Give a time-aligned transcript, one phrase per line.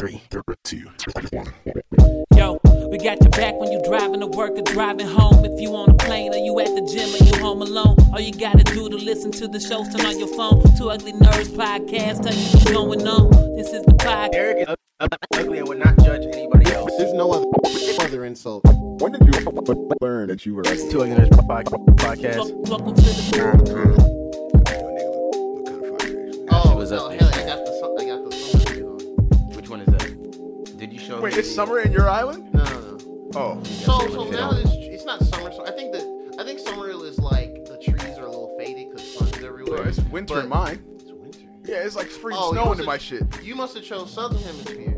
[0.00, 0.22] three,
[0.64, 0.82] two,
[1.30, 1.52] one.
[2.34, 2.58] Yo,
[2.88, 5.44] we got your back when you're driving to work or driving home.
[5.44, 8.20] If you on a plane or you at the gym or you home alone, all
[8.20, 10.62] you gotta do to listen to the shows, turn on your phone.
[10.78, 13.56] Two Ugly Nerds podcast, tell you what's going on.
[13.56, 14.34] This is the podcast.
[14.34, 14.76] Eric is
[15.34, 16.90] ugly and would not judge anybody else.
[16.96, 17.44] There's no other,
[18.00, 18.62] other insult.
[18.64, 19.32] When did you
[20.00, 22.54] learn that you were like Two Ugly Nerds podcast.
[22.68, 24.19] Welcome to the Oh,
[31.10, 32.52] show Wait, it's summer in your island?
[32.54, 33.30] No, no, no.
[33.34, 35.52] Oh, So, so now it's, it's not summer.
[35.52, 38.90] So I think that I think summer is like the trees are a little faded
[38.90, 39.78] because sun's everywhere.
[39.80, 40.84] well, it's winter But- in mine.
[41.00, 41.38] It's winter.
[41.64, 43.22] Yeah, it's like free Oh, snow into my shit.
[43.42, 44.96] You must have chose southern hemisphere.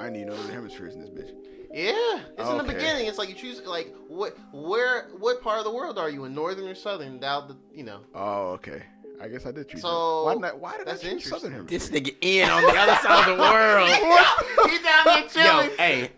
[0.00, 1.30] I need other hemispheres in this bitch.
[1.72, 3.06] Yeah, it's in the beginning.
[3.06, 6.34] It's like you choose like what where what part of the world are you in,
[6.34, 7.18] northern or southern?
[7.20, 8.00] Now the you know.
[8.14, 8.82] Oh, okay.
[9.22, 9.82] I guess I did choose.
[9.82, 10.24] So, that.
[10.24, 11.78] why did I, why did that's I choose southern hemisphere?
[11.78, 13.88] This nigga in on the other side of the world.
[14.68, 15.70] He down there chilling.
[15.70, 16.10] Yo, hey.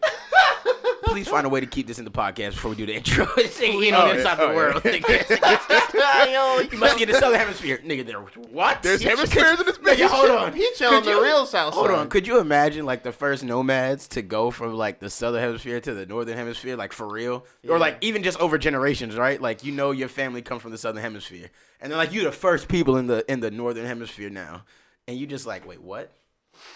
[1.07, 3.25] Please find a way to keep this in the podcast before we do the intro.
[3.27, 4.55] Nigga in on Oh, the yeah, of oh, the yeah.
[4.56, 4.83] world.
[4.83, 6.73] nigga.
[6.73, 7.78] You must be in the southern hemisphere.
[7.84, 8.20] Nigga, there.
[8.20, 8.83] What?
[8.83, 9.95] There's hemispheres in this bitch.
[9.97, 10.53] Nigga, hold on.
[10.55, 11.95] He chilling the real south Hold side.
[11.98, 15.81] on, could you imagine like the first nomads to go from like the southern hemisphere
[15.81, 19.41] to the northern hemisphere, like for real, or like even just over generations, right?
[19.41, 21.50] Like you know your family comes from the southern hemisphere,
[21.81, 24.65] and then like you the first people in the in the northern hemisphere now,
[25.06, 26.12] and you just like, wait, what?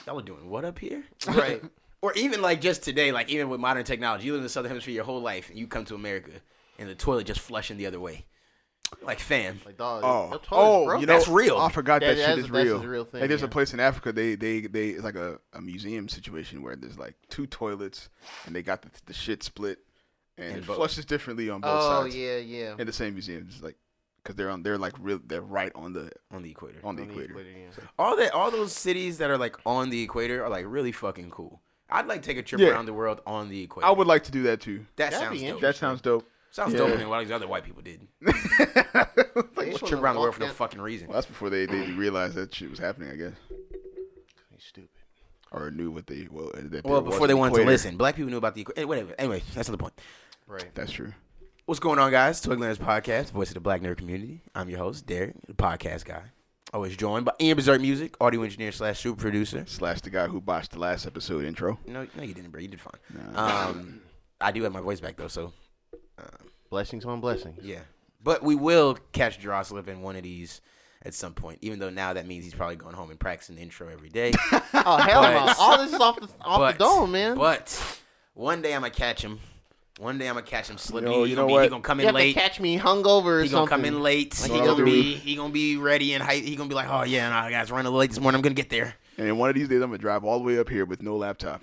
[0.07, 1.05] Y'all are doing what up here?
[1.27, 1.63] Right.
[2.03, 4.71] or even like just today, like even with modern technology, you live in the southern
[4.71, 6.31] hemisphere your whole life, and you come to America,
[6.79, 8.25] and the toilet just flushing the other way,
[9.03, 9.61] like fam.
[9.67, 10.03] Like dog.
[10.05, 11.59] Oh, oh, you know, That's real.
[11.59, 12.83] I forgot Yeah, that that's- shit is that's real.
[12.83, 13.47] a real thing, Like, there's yeah.
[13.47, 14.13] a place in Africa.
[14.13, 14.91] They, they, they.
[14.91, 18.09] It's like a, a museum situation where there's like two toilets,
[18.47, 19.79] and they got the, the shit split,
[20.37, 20.77] and In it both.
[20.77, 22.15] flushes differently on both Oh sides.
[22.15, 22.75] Oh yeah, yeah.
[22.79, 23.77] In the same museum, just like
[24.23, 26.79] because they're on, they're like real, they're right on the On the equator.
[26.85, 27.31] on the On the equator.
[27.33, 27.85] equator, yeah.
[27.99, 31.31] all that all those cities that are like on the equator are like really fucking
[31.31, 31.61] cool.
[31.91, 32.69] I'd like to take a trip Yeah.
[32.69, 33.87] around the world on the equator.
[33.87, 34.87] I would like to do that too.
[34.97, 35.61] That That'd sounds be dope.
[35.61, 36.29] That sounds dope.
[36.51, 36.81] sounds yeah.
[36.81, 38.07] doper than what these other white people did.
[38.23, 38.35] like,
[39.55, 41.09] They Trip shouldn't around the world for no that- fucking reason.
[41.09, 43.33] well, that's before they, they realized that shit was happening, I guess,
[44.55, 44.91] He's stupid.
[45.51, 46.51] or knew what they well.
[46.55, 47.71] That there Well, was before an they wanted to equator.
[47.71, 48.81] listen, black people knew about the equator.
[48.81, 49.15] Eh, whatever.
[49.19, 49.95] Anyway, that's not the point.
[50.47, 50.67] Right.
[50.75, 51.13] That's true.
[51.67, 52.41] What's going on, guys?
[52.41, 54.41] Two Ugly Nerds podcast, voice of the Black Nerd community.
[54.55, 56.23] I'm your host, Derek, the podcast guy.
[56.73, 59.65] Always joined by Ian Berserk Music, audio engineer slash super producer.
[59.67, 61.79] Slash the guy who botched the last episode intro.
[61.87, 62.61] No, no, you didn't, bro.
[62.61, 63.35] You did fine.
[63.35, 64.01] Um,
[64.41, 65.53] I do have my voice back though, so
[66.71, 67.65] Blessings on blessings.
[67.65, 67.81] Yeah.
[68.23, 70.61] But we will catch Jerusalem in one of these
[71.03, 73.63] at some point, even though now that means he's probably going home and practicing the
[73.63, 74.33] intro every day.
[74.75, 75.55] Oh hell no!
[75.59, 77.37] All this is off the off but, the dome, man.
[77.37, 78.01] But
[78.35, 79.41] one day I'm going to catch him.
[79.99, 81.11] One day I'm going to catch him slipping.
[81.11, 81.63] Yo, you gonna know be, what?
[81.65, 82.35] He going to come you in have to late.
[82.35, 83.69] catch me hungover or He gonna something.
[83.69, 84.41] come in late.
[84.41, 86.45] Like he he gonna be he gonna be ready and hype.
[86.45, 88.37] He gonna be like, oh yeah, no, guys, running a little late this morning.
[88.37, 88.95] I'm gonna get there.
[89.17, 91.17] And one of these days, I'm gonna drive all the way up here with no
[91.17, 91.63] laptop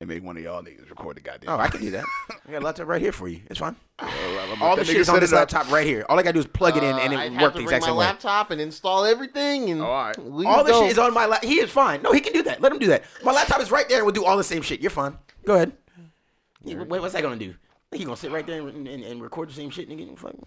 [0.00, 1.48] and make one of y'all niggas record the goddamn.
[1.50, 2.04] Oh, I can do that.
[2.46, 3.40] I got a laptop right here for you.
[3.48, 3.74] It's fine.
[3.98, 6.04] I'm All that the nigga shit is on this laptop right here.
[6.10, 7.62] All I gotta do is plug it in and Uh, I'd it have works the
[7.62, 8.04] exact my same way.
[8.04, 9.70] laptop and install everything.
[9.70, 10.18] And Oh, all right.
[10.46, 11.48] All the shit is on my laptop.
[11.48, 12.02] He is fine.
[12.02, 12.60] No, he can do that.
[12.60, 13.04] Let him do that.
[13.24, 14.80] My laptop is right there and we'll do all the same shit.
[14.82, 15.16] You're fine.
[15.46, 15.72] Go ahead.
[16.64, 17.54] Yeah, what- what's that gonna do?
[17.92, 20.16] He gonna sit right there and, and, and record the same shit, nigga.
[20.18, 20.44] Fucking.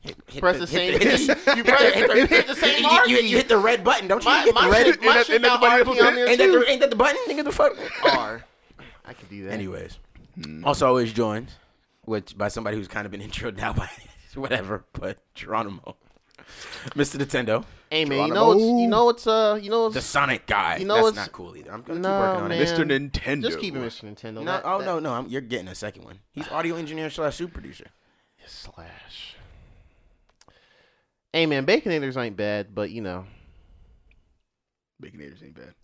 [0.00, 1.26] Hit, hit Press the same hit key.
[1.56, 4.30] You press- you hit the same you, you, you hit the red button, don't you?
[4.30, 4.86] My, you hit the my red.
[4.86, 6.70] shit, my that- shit ain't that got the button RP on there ain't, that the,
[6.70, 7.44] ain't that the button, nigga?
[7.44, 7.76] The fuck.
[8.16, 8.44] R.
[9.06, 9.52] I could do that.
[9.52, 9.98] Anyways,
[10.64, 11.48] also always joined,
[12.02, 13.88] which by somebody who's kind of been introed now by
[14.34, 15.96] whatever, but Geronimo,
[16.94, 17.16] Mr.
[17.18, 20.76] Nintendo, Hey man, you know what's you know what's uh you know the Sonic guy.
[20.78, 21.72] You know That's what's- not cool either.
[21.72, 22.60] I'm gonna No, keep working on man.
[22.60, 22.68] it.
[22.68, 23.10] Mr.
[23.10, 23.42] Nintendo.
[23.42, 24.04] just keep it Mr.
[24.12, 24.34] Nintendo.
[24.34, 26.18] No, That- oh that- no, no, I'm, you're getting a second one.
[26.32, 27.86] He's audio engineer slash super producer.
[28.46, 29.36] slash.
[31.32, 33.26] Hey man, baconators ain't bad, but you know,
[35.02, 35.74] Baconators ain't bad.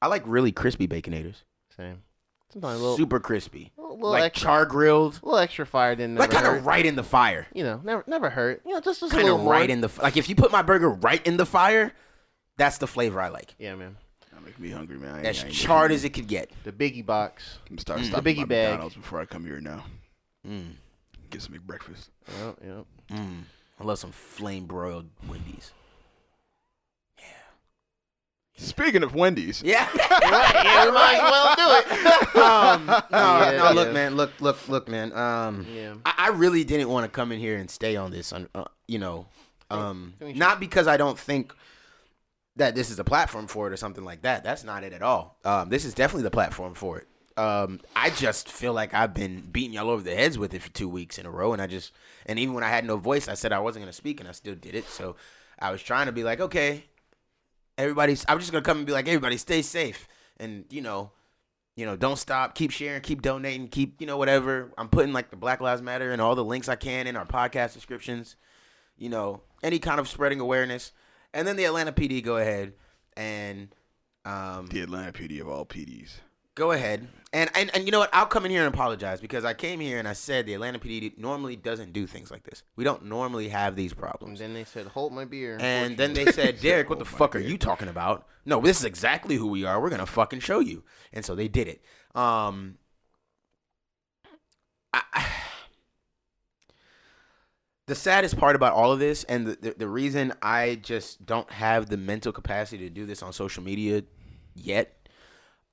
[0.00, 1.42] I like really crispy baconators,
[1.76, 2.02] same.
[2.52, 5.94] Sometimes a little, super crispy, a little like extra, char grilled, a little extra fire
[5.94, 7.46] didn't like kind of right in the fire.
[7.52, 8.62] You know, never never hurt.
[8.64, 9.52] You know, just just a Kind little of more.
[9.52, 10.16] right in the like.
[10.16, 11.92] If you put my burger right in the fire,
[12.56, 13.54] that's the flavor I like.
[13.58, 13.96] Yeah, man.
[14.32, 15.26] That make me hungry, man.
[15.26, 16.50] As charred as it could get.
[16.64, 17.58] The biggie box.
[17.70, 18.12] I'm start Mm.
[18.12, 18.68] The biggie by bag.
[18.70, 19.84] McDonald's before I come here now.
[20.46, 20.72] Mm,
[21.30, 22.08] Get some breakfast.
[22.40, 22.84] Yep, yep.
[23.12, 23.42] mm.
[23.78, 25.72] I love some flame broiled Wendy's.
[28.58, 29.88] Speaking of Wendy's, Yeah.
[29.96, 32.36] right, yeah, we might as well do it.
[32.42, 33.92] um, no, Yeah, no, look, yeah.
[33.94, 35.12] man, look, look, look, man.
[35.12, 35.94] Um, Yeah.
[36.04, 38.64] I, I really didn't want to come in here and stay on this, on, uh,
[38.86, 39.26] you know,
[39.70, 41.54] um, not because I don't think
[42.56, 44.42] that this is a platform for it or something like that.
[44.42, 45.36] That's not it at all.
[45.44, 47.06] Um, this is definitely the platform for it.
[47.36, 50.70] Um, I just feel like I've been beating y'all over the heads with it for
[50.70, 51.92] two weeks in a row, and I just,
[52.26, 54.32] and even when I had no voice, I said I wasn't gonna speak, and I
[54.32, 54.88] still did it.
[54.88, 55.14] So
[55.60, 56.84] I was trying to be like, okay,
[57.78, 58.24] everybody's.
[58.28, 60.06] I'm just gonna come and be like, everybody, stay safe,
[60.38, 61.12] and you know,
[61.76, 64.72] you know, don't stop, keep sharing, keep donating, keep you know whatever.
[64.76, 67.26] I'm putting like the Black Lives Matter and all the links I can in our
[67.26, 68.36] podcast descriptions.
[68.98, 70.92] You know, any kind of spreading awareness,
[71.32, 72.74] and then the Atlanta PD go ahead
[73.16, 73.68] and
[74.24, 76.10] um, The Atlanta PD of all PDs.
[76.58, 77.08] Go ahead.
[77.32, 78.10] And, and and you know what?
[78.12, 80.78] I'll come in here and apologize because i came here and i said the atlanta
[80.78, 82.62] pd normally doesn't do things like this.
[82.74, 84.40] We don't normally have these problems.
[84.40, 87.36] And then they said, "Hold my beer." and then they said derek what the fuck
[87.36, 88.26] are you talking about?
[88.44, 89.80] No this is exactly who we are.
[89.80, 90.84] We're gonna fucking show you.
[91.12, 91.82] And so they did it.
[92.14, 92.78] Um
[94.94, 95.26] I,
[97.86, 101.50] the saddest part about all of this and the, the, the reason i just don't
[101.52, 104.02] have the mental capacity to do this on social media
[104.54, 104.98] yet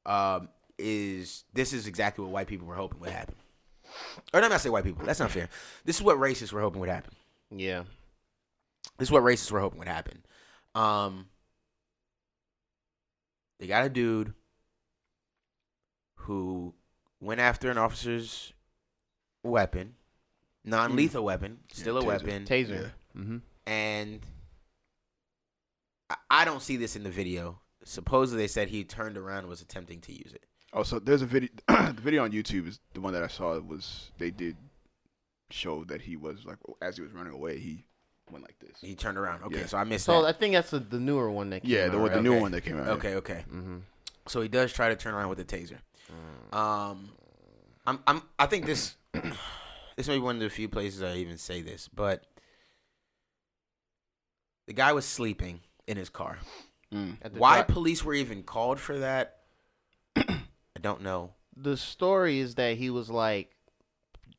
[0.05, 3.35] um, is this is exactly what white people were hoping would happen.
[4.33, 5.05] Or not, not say white people.
[5.05, 5.47] That's not fair.
[5.85, 7.13] This is what racists were hoping would happen.
[7.55, 7.83] yeah,
[8.97, 10.23] This is what racists were hoping would happen.
[10.73, 11.27] Um,
[13.59, 14.33] they got a dude
[16.15, 16.73] who
[17.21, 18.51] went after an officer's
[19.43, 19.95] weapon,
[20.63, 22.05] non-lethal weapon, still a taser.
[22.07, 22.91] weapon, taser.
[23.17, 23.37] Mm-hmm.
[23.67, 24.19] and
[26.09, 27.59] I- I don't see this in the video.
[27.85, 30.43] Supposedly, they said he turned around and was attempting to use it.
[30.75, 31.49] Oh, so there's a video.
[31.67, 33.57] the video on YouTube is the one that I saw.
[33.59, 34.57] Was they did
[35.49, 37.85] show that he was like as he was running away, he
[38.29, 38.77] went like this.
[38.81, 39.43] He turned around.
[39.43, 39.65] Okay, Yeah.
[39.67, 40.35] so I missed So that.
[40.35, 42.23] I think that's the, the newer one that came Yeah, the, out, the right?
[42.23, 42.41] new Okay.
[42.41, 42.87] one that came out.
[42.89, 43.45] Okay, okay.
[43.49, 43.77] Mm-hmm.
[44.27, 45.77] So he does try to turn around with the taser.
[46.51, 47.09] Um,
[47.85, 48.95] I'm, I'm, I think this,
[49.95, 52.23] this may be one of the few places I even say this, but
[54.67, 56.39] the guy was sleeping in his car.
[56.93, 57.17] Mm.
[57.21, 59.44] At the Why dri- police were even called for that, I
[60.85, 61.33] don't know.
[61.57, 63.51] the story is that he was like,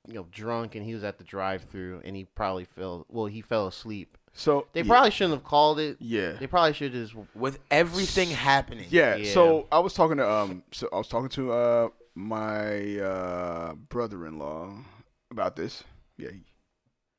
[0.06, 3.04] you know, drunk and he was at the drive-through and he probably fell.
[3.08, 4.16] Well, he fell asleep.
[4.32, 5.96] So They yeah, probably shouldn't have called it.
[5.98, 6.32] yeah.
[6.32, 7.14] They probably should just.
[7.34, 9.32] With everything happening, Yeah, Yeah.
[9.32, 14.74] So I was talking to um, so I was talking to uh my uh brother-in-law
[15.30, 15.84] about this.
[16.18, 16.42] Yeah, he,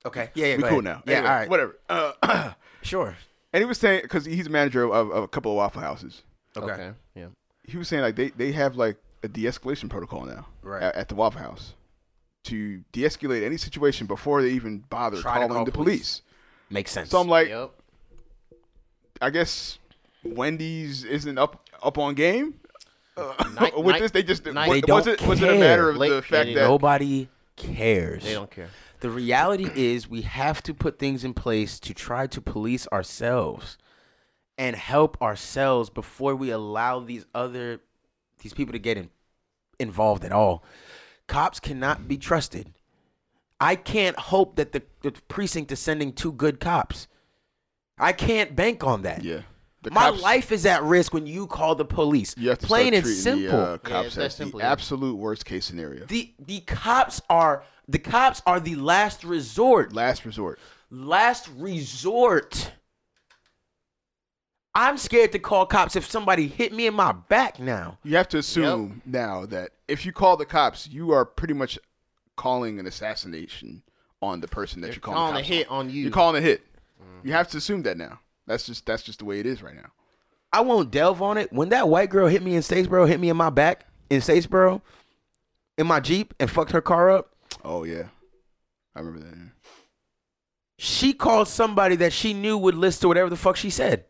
[0.05, 0.83] Okay, yeah, yeah, we go cool ahead.
[0.85, 1.03] now.
[1.05, 1.79] Yeah, Anyway, all right, whatever.
[1.89, 3.15] Uh, sure.
[3.51, 6.21] and he was saying because he's a manager of, of a couple of Waffle Houses.
[6.55, 7.27] Okay, Yeah.
[7.63, 10.83] He was saying like they they have like a de-escalation protocol now Right.
[10.83, 11.73] at, at the Waffle House
[12.45, 16.19] to de-escalate any situation before they even bother Try calling call the police.
[16.19, 16.21] police.
[16.69, 17.09] makes sense.
[17.09, 17.71] So I'm like, yep.
[19.21, 19.79] I guess
[20.23, 22.59] Wendy's isn't up up on game.
[23.15, 25.49] Uh, Night- with night- this, they just night- was, They was don't it was it
[25.49, 28.23] a matter of Late- the fact that Nobody cares.
[28.23, 28.69] They don't care.
[28.99, 33.77] The reality is we have to put things in place to try to police ourselves
[34.57, 37.79] and help ourselves before we allow these other
[38.39, 39.09] these people to get in,
[39.79, 40.63] involved at all.
[41.27, 42.73] Cops cannot be trusted.
[43.59, 47.07] I can't hope that the, the precinct is sending two good cops.
[47.97, 49.23] I can't bank on that.
[49.23, 49.41] yeah,
[49.81, 52.35] the My cops- life is at risk when you call the police.
[52.37, 53.47] You have to Plain start and simple.
[53.57, 54.71] The, uh, cops it's that as simple, the yeah.
[54.71, 59.93] absolute worst case scenario, the the cops are the cops are the last resort.
[59.93, 60.59] last resort.
[60.91, 62.71] last resort.
[64.79, 67.97] I'm scared to call cops if somebody hit me in my back now.
[68.03, 71.79] You have to assume now that if you call the cops, you are pretty much
[72.35, 73.81] calling an assassination
[74.21, 75.87] on the person that They're you're calling, calling the a hit on.
[75.87, 76.03] on you.
[76.03, 76.61] You're calling a hit.
[77.01, 77.25] Mm.
[77.25, 78.19] You have to assume that now.
[78.45, 79.89] That's just that's just the way it is right now.
[80.53, 81.51] I won't delve on it.
[81.51, 84.81] When that white girl hit me in Statesboro, hit me in my back in Statesboro,
[85.77, 87.31] in my Jeep, and fucked her car up,
[87.65, 88.03] Oh yeah,
[88.95, 89.35] I remember that.
[89.35, 89.43] yeah.
[90.77, 94.05] she called somebody that she knew would listen to whatever the fuck she said,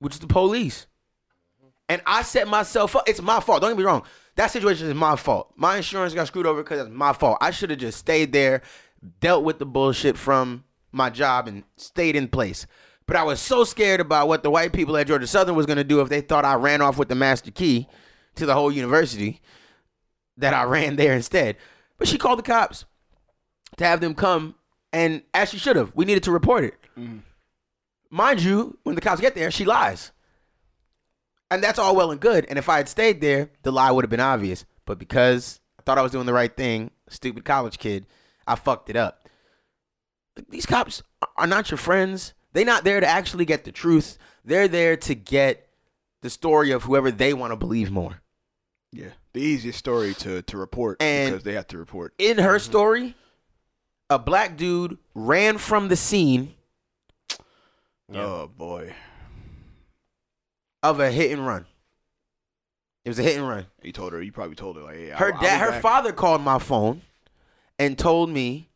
[0.00, 0.86] which is the police.
[1.88, 3.08] And I set myself up.
[3.08, 3.60] It's my fault.
[3.60, 4.04] Don't get me wrong.
[4.36, 5.52] That situation is my fault.
[5.56, 7.38] My insurance got screwed over because it's my fault.
[7.40, 8.62] I should have just stayed there,
[9.20, 12.66] dealt with the bullshit from my job, and stayed in place.
[13.06, 15.78] But I was so scared about what the white people at Georgia Southern was going
[15.78, 17.88] to do if they thought I ran off with the master key
[18.36, 19.40] to the whole university
[20.36, 21.56] that I ran there instead.
[21.98, 22.84] But she called the cops
[23.78, 24.54] to have them come,
[24.92, 26.74] and as she should have, we needed to report it.
[26.96, 27.18] Mm-hmm.
[28.10, 30.10] Mind you, when the cops get there, she lies.
[31.50, 32.46] And that's all well and good.
[32.48, 34.64] And if I had stayed there, the lie would have been obvious.
[34.84, 38.06] But because I thought I was doing the right thing, stupid college kid,
[38.46, 39.28] I fucked it up.
[40.48, 41.02] These cops
[41.36, 42.34] are not your friends.
[42.52, 44.18] They're not there to actually get the truth.
[44.44, 45.68] They're there to get
[46.22, 48.20] the story of whoever they want to believe more.
[48.92, 52.14] Yeah, the easiest story to to report And- because they have to report.
[52.18, 52.70] In her mm-hmm.
[52.70, 53.14] story,
[54.08, 56.54] a black dude ran from the scene
[58.14, 58.92] Oh boy,
[60.82, 61.66] of a hit and run.
[63.04, 63.66] It was a hit and run.
[63.82, 64.20] you told her.
[64.22, 65.82] You probably told her like, hey, Her I'll- I'll dad, her back.
[65.82, 67.02] father called my phone
[67.78, 68.68] and told me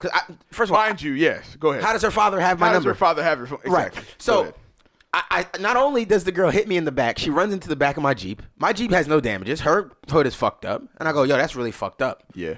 [0.00, 1.56] Cause I, first of all, Mind you, yes.
[1.58, 1.84] Go ahead.
[1.84, 2.90] how does her father have my How does number?
[2.90, 3.58] her father have your phone?
[3.66, 3.88] Right.
[3.88, 4.02] Exactly.
[4.02, 4.54] Go So.
[5.12, 7.68] I, I not only does the girl hit me in the back, she runs into
[7.68, 8.42] the back of my Jeep.
[8.58, 9.60] My Jeep has no damages.
[9.62, 10.82] Her hood is fucked up.
[11.00, 12.22] And I go, yo, that's really fucked up.
[12.34, 12.54] yeah,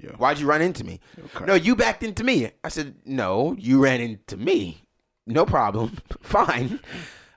[0.00, 0.10] yeah.
[0.12, 1.00] Why'd you run into me?
[1.34, 1.44] Okay.
[1.46, 2.50] No, you backed into me.
[2.62, 4.82] I said, no, you ran into me.
[5.26, 5.96] No problem.
[6.20, 6.80] Fine.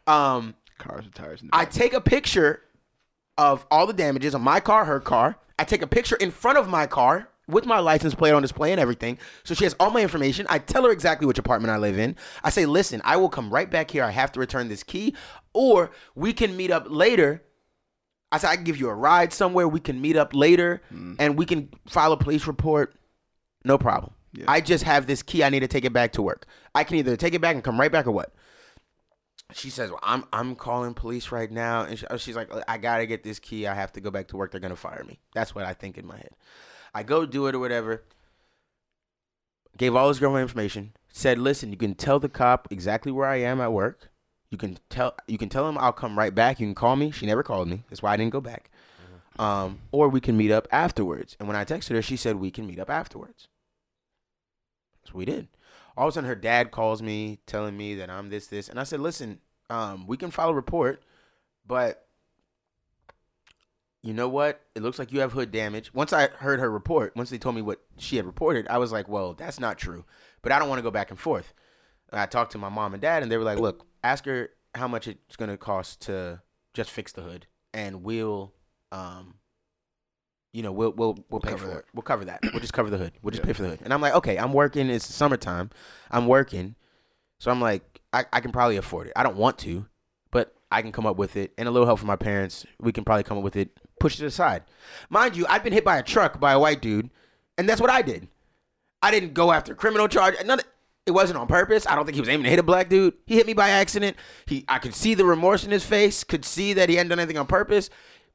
[0.07, 1.43] Um, Cars and tires.
[1.51, 2.61] I take a picture
[3.37, 5.37] of all the damages on my car, her car.
[5.57, 8.71] I take a picture in front of my car with my license plate on display
[8.71, 9.17] and everything.
[9.43, 10.45] So she has all my information.
[10.49, 12.15] I tell her exactly which apartment I live in.
[12.43, 14.03] I say, listen, I will come right back here.
[14.03, 15.15] I have to return this key,
[15.53, 17.43] or we can meet up later.
[18.31, 19.67] I said, I can give you a ride somewhere.
[19.67, 20.81] We can meet up later
[21.17, 22.93] and we can file a police report.
[23.65, 24.13] No problem.
[24.47, 25.43] I just have this key.
[25.43, 26.45] I need to take it back to work.
[26.75, 28.33] I can either take it back and come right back or what?
[29.53, 33.05] she says, well, "I'm I'm calling police right now," and she, she's like, "I gotta
[33.05, 33.67] get this key.
[33.67, 34.51] I have to go back to work.
[34.51, 36.35] They're gonna fire me." That's what I think in my head.
[36.93, 38.03] I go do it or whatever.
[39.77, 40.93] Gave all this girl my information.
[41.11, 44.11] Said, "Listen, you can tell the cop exactly where I am at work.
[44.51, 46.59] You can tell you can tell him I'll come right back.
[46.59, 47.11] You can call me.
[47.11, 47.83] She never called me.
[47.89, 48.69] That's why I didn't go back.
[49.39, 52.51] Um, or we can meet up afterwards." And when I texted her, she said, "We
[52.51, 53.47] can meet up afterwards."
[55.09, 55.47] So we did.
[55.97, 58.69] All of a sudden, her dad calls me telling me that I'm this, this.
[58.69, 59.39] And I said, listen,
[59.69, 61.03] um, we can file a report,
[61.65, 62.05] but
[64.01, 64.61] you know what?
[64.75, 65.93] It looks like you have hood damage.
[65.93, 68.91] Once I heard her report, once they told me what she had reported, I was
[68.91, 70.05] like, well, that's not true.
[70.41, 71.53] But I don't want to go back and forth.
[72.11, 74.51] And I talked to my mom and dad, and they were like, look, ask her
[74.73, 76.41] how much it's going to cost to
[76.73, 78.53] just fix the hood, and we'll,
[78.91, 79.35] um,
[80.53, 81.77] you know, we'll we'll we'll pay Cover for that.
[81.79, 81.85] it.
[81.93, 82.39] We'll cover that.
[82.43, 83.13] We'll just cover the hood.
[83.21, 83.79] We'll just pay for the hood.
[83.83, 84.89] And I'm like, okay, I'm working.
[84.89, 85.69] It's summertime.
[86.11, 86.75] I'm working,
[87.39, 89.13] so I'm like, I, I can probably afford it.
[89.15, 89.85] I don't want to,
[90.31, 92.65] but I can come up with it, and a little help from my parents.
[92.79, 93.69] We can probably come up with it.
[93.99, 94.63] Push it aside.
[95.09, 97.09] Mind you, I've been hit by a truck by a white dude,
[97.57, 98.27] and that's what I did.
[99.01, 100.35] I didn't go after criminal charge.
[100.45, 100.61] None.
[101.05, 101.87] It wasn't on purpose.
[101.87, 103.15] I don't think he was aiming to hit a black dude.
[103.25, 104.15] He hit me by accident.
[104.45, 106.23] He, I could see the remorse in his face.
[106.23, 107.89] Could see that he hadn't done anything on purpose.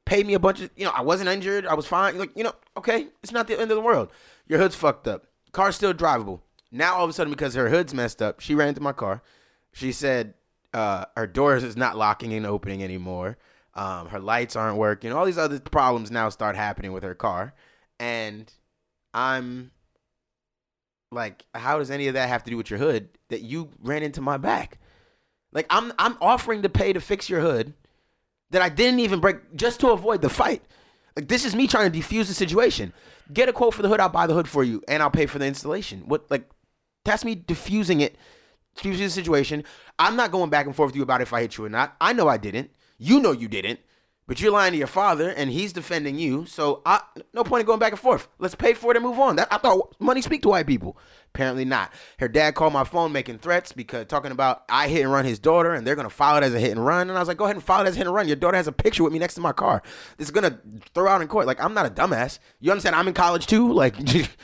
[0.05, 1.65] Paid me a bunch of, you know, I wasn't injured.
[1.65, 2.17] I was fine.
[2.17, 4.09] Like, you know, okay, it's not the end of the world.
[4.47, 5.25] Your hood's fucked up.
[5.51, 6.41] Car's still drivable.
[6.71, 9.23] Now all of a sudden, because her hood's messed up, she ran into my car.
[9.71, 10.33] She said
[10.73, 13.37] uh, her doors is not locking and opening anymore.
[13.73, 15.11] Um, her lights aren't working.
[15.11, 17.53] All these other problems now start happening with her car,
[17.99, 18.51] and
[19.13, 19.71] I'm
[21.11, 24.03] like, how does any of that have to do with your hood that you ran
[24.03, 24.79] into my back?
[25.51, 27.73] Like, I'm I'm offering to pay to fix your hood
[28.51, 30.63] that I didn't even break just to avoid the fight.
[31.15, 32.93] Like, this is me trying to defuse the situation.
[33.33, 33.99] Get a quote for the hood.
[33.99, 36.01] I'll buy the hood for you, and I'll pay for the installation.
[36.07, 36.49] What like?
[37.05, 38.17] That's me diffusing it,
[38.75, 39.63] diffusing the situation.
[39.97, 41.95] I'm not going back and forth with you about if I hit you or not.
[42.01, 42.71] I know I didn't.
[42.97, 43.79] You know you didn't.
[44.27, 46.47] But you're lying to your father, and he's defending you.
[46.47, 47.01] So I,
[47.33, 48.27] no point in going back and forth.
[48.39, 49.35] Let's pay for it and move on.
[49.35, 50.97] That, I thought money speak to white people.
[51.33, 51.93] Apparently not.
[52.17, 55.37] Her dad called my phone making threats because talking about I hit and run his
[55.37, 57.09] daughter, and they're gonna file it as a hit and run.
[57.09, 58.27] And I was like, go ahead and file it as a hit and run.
[58.27, 59.83] Your daughter has a picture with me next to my car.
[60.17, 60.59] It's gonna
[60.95, 61.45] throw out in court.
[61.45, 62.39] Like I'm not a dumbass.
[62.59, 62.95] You understand?
[62.95, 63.71] I'm in college too.
[63.71, 63.95] Like.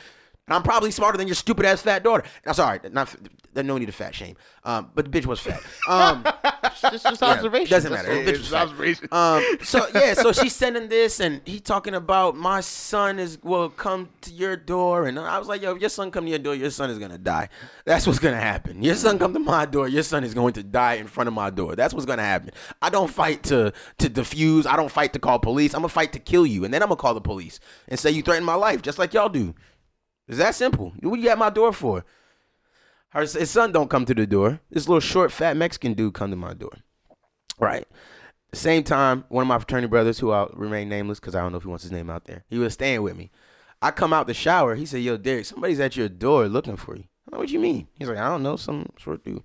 [0.52, 2.24] And I'm probably smarter than your stupid ass fat daughter.
[2.46, 3.14] I'm sorry, not
[3.54, 4.36] there's no need to fat shame.
[4.64, 5.62] Um, but the bitch was fat.
[5.88, 6.26] Um,
[6.84, 7.70] It's just yeah, observation.
[7.70, 8.08] doesn't matter.
[8.10, 9.08] bitch was observation.
[9.12, 13.68] Um, so yeah, so she's sending this, and he talking about my son is will
[13.68, 16.38] come to your door, and I was like, yo, if your son come to your
[16.38, 17.48] door, your son is gonna die.
[17.84, 18.82] That's what's gonna happen.
[18.82, 21.34] Your son come to my door, your son is going to die in front of
[21.34, 21.76] my door.
[21.76, 22.50] That's what's gonna happen.
[22.80, 24.66] I don't fight to to defuse.
[24.66, 25.74] I don't fight to call police.
[25.74, 28.10] I'm gonna fight to kill you, and then I'm gonna call the police and say
[28.10, 29.54] you threatened my life, just like y'all do.
[30.28, 30.92] It's that simple.
[31.00, 32.04] What you at my door for?
[33.10, 34.60] Her his son don't come to the door.
[34.70, 36.72] This little short, fat Mexican dude come to my door.
[37.58, 37.86] Right.
[38.54, 41.58] Same time, one of my fraternity brothers, who I'll remain nameless because I don't know
[41.58, 43.30] if he wants his name out there, he was staying with me.
[43.80, 44.74] I come out the shower.
[44.74, 47.60] He said, "Yo, Derek, somebody's at your door looking for you." I'm like, what you
[47.60, 47.88] mean?
[47.98, 49.42] He's like, I don't know, some short dude.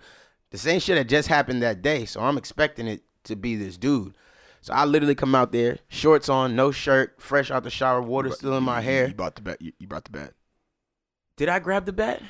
[0.52, 3.78] The same shit that just happened that day, so I'm expecting it to be this
[3.78, 4.14] dude.
[4.62, 8.32] So I literally come out there, shorts on, no shirt, fresh out the shower, water
[8.32, 9.08] still in my hair.
[9.08, 9.62] You brought the bat.
[9.62, 10.34] You, you brought the bat.
[11.38, 12.22] Did I grab the bat?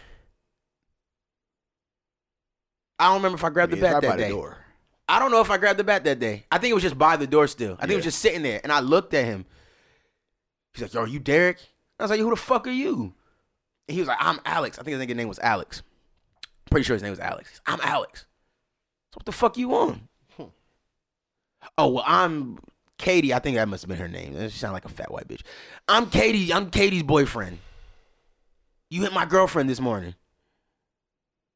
[3.00, 4.30] I don't remember if I grabbed the I mean, it's bat right that by day.
[4.30, 4.58] the door.
[5.10, 6.44] I don't know if I grabbed the bat that day.
[6.52, 7.76] I think it was just by the door still.
[7.80, 8.60] I think it was just sitting there.
[8.64, 9.46] And I looked at him.
[10.74, 11.60] He's like, Yo, are you Derek?
[12.00, 13.14] I was like, Who the fuck are you?
[13.88, 14.78] And he was like, I'm Alex.
[14.80, 15.82] I think his nigga name was Alex.
[16.70, 17.50] Pretty sure his name was Alex.
[17.52, 18.26] He's, I'm Alex.
[19.14, 20.10] So what the fuck you on?
[20.36, 20.44] Hmm.
[21.78, 22.60] Oh, well, I'm
[22.98, 23.34] Katie.
[23.34, 24.34] I think that must have been her name.
[24.50, 25.42] She sound like a fat white bitch.
[25.88, 26.52] I'm Katie.
[26.52, 27.60] I'm Katie's boyfriend.
[28.90, 30.16] You hit my girlfriend this morning.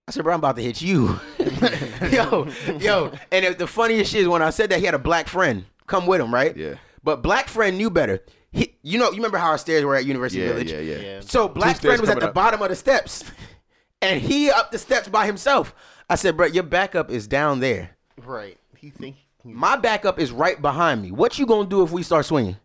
[0.07, 1.19] I said, bro, I'm about to hit you.
[2.11, 2.47] yo,
[2.79, 3.13] yo.
[3.31, 5.65] And it- the funniest shit is when I said that he had a black friend
[5.87, 6.55] come with him, right?
[6.55, 6.75] Yeah.
[7.03, 8.19] But black friend knew better.
[8.51, 10.71] He, you know, you remember how our stairs were at University Yeah, Village?
[10.71, 10.97] yeah, yeah.
[10.97, 11.19] Yeah.
[11.21, 12.33] So black stairs friend was at the up.
[12.33, 13.23] bottom of the steps,
[14.01, 15.73] and he up the steps by himself.
[16.09, 17.91] I said, bro, your backup is down there.
[18.23, 18.57] Right.
[18.75, 19.15] He think.
[19.45, 21.11] My backup is right behind me.
[21.11, 22.57] What you gonna do if we start swinging?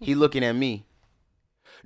[0.00, 0.86] He looking at me.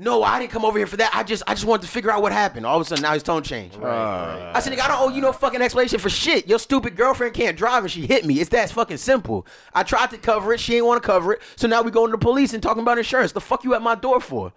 [0.00, 1.10] No, I didn't come over here for that.
[1.12, 2.64] I just, I just wanted to figure out what happened.
[2.64, 3.76] All of a sudden, now his tone changed.
[3.82, 6.46] Uh, I said, nigga, I don't owe you no fucking explanation for shit.
[6.48, 8.40] Your stupid girlfriend can't drive and she hit me.
[8.40, 9.44] It's that fucking simple.
[9.74, 10.60] I tried to cover it.
[10.60, 11.42] She ain't want to cover it.
[11.56, 13.32] So now we going to the police and talking about insurance.
[13.32, 14.52] The fuck you at my door for?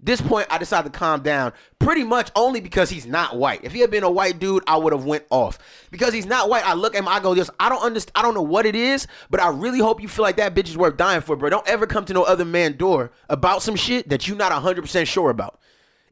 [0.00, 3.64] This point, I decided to calm down pretty much only because he's not white.
[3.64, 5.58] If he had been a white dude, I would have went off.
[5.90, 8.22] Because he's not white, I look at him, I go, this, I don't understand, I
[8.22, 10.76] don't know what it is, but I really hope you feel like that bitch is
[10.76, 11.50] worth dying for, bro.
[11.50, 15.06] Don't ever come to no other man door about some shit that you're not 100%
[15.06, 15.60] sure about.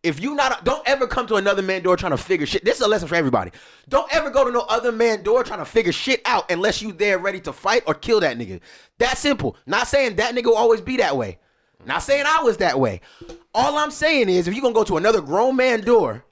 [0.03, 2.65] If you not, don't ever come to another man door trying to figure shit.
[2.65, 3.51] This is a lesson for everybody.
[3.89, 6.93] Don't ever go to no other man door trying to figure shit out unless you
[6.93, 8.61] there ready to fight or kill that nigga.
[8.99, 9.57] That simple.
[9.67, 11.39] Not saying that nigga will always be that way.
[11.87, 13.01] Not saying I was that way.
[13.55, 16.25] All I'm saying is, if you're gonna go to another grown man door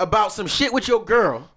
[0.00, 1.50] about some shit with your girl,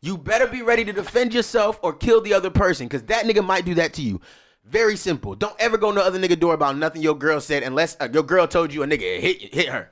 [0.00, 3.44] you better be ready to defend yourself or kill the other person, cause that nigga
[3.44, 4.20] might do that to you.
[4.64, 5.34] Very simple.
[5.34, 8.08] Don't ever go to the other nigga door about nothing your girl said unless uh,
[8.12, 9.90] your girl told you a nigga hit hit her.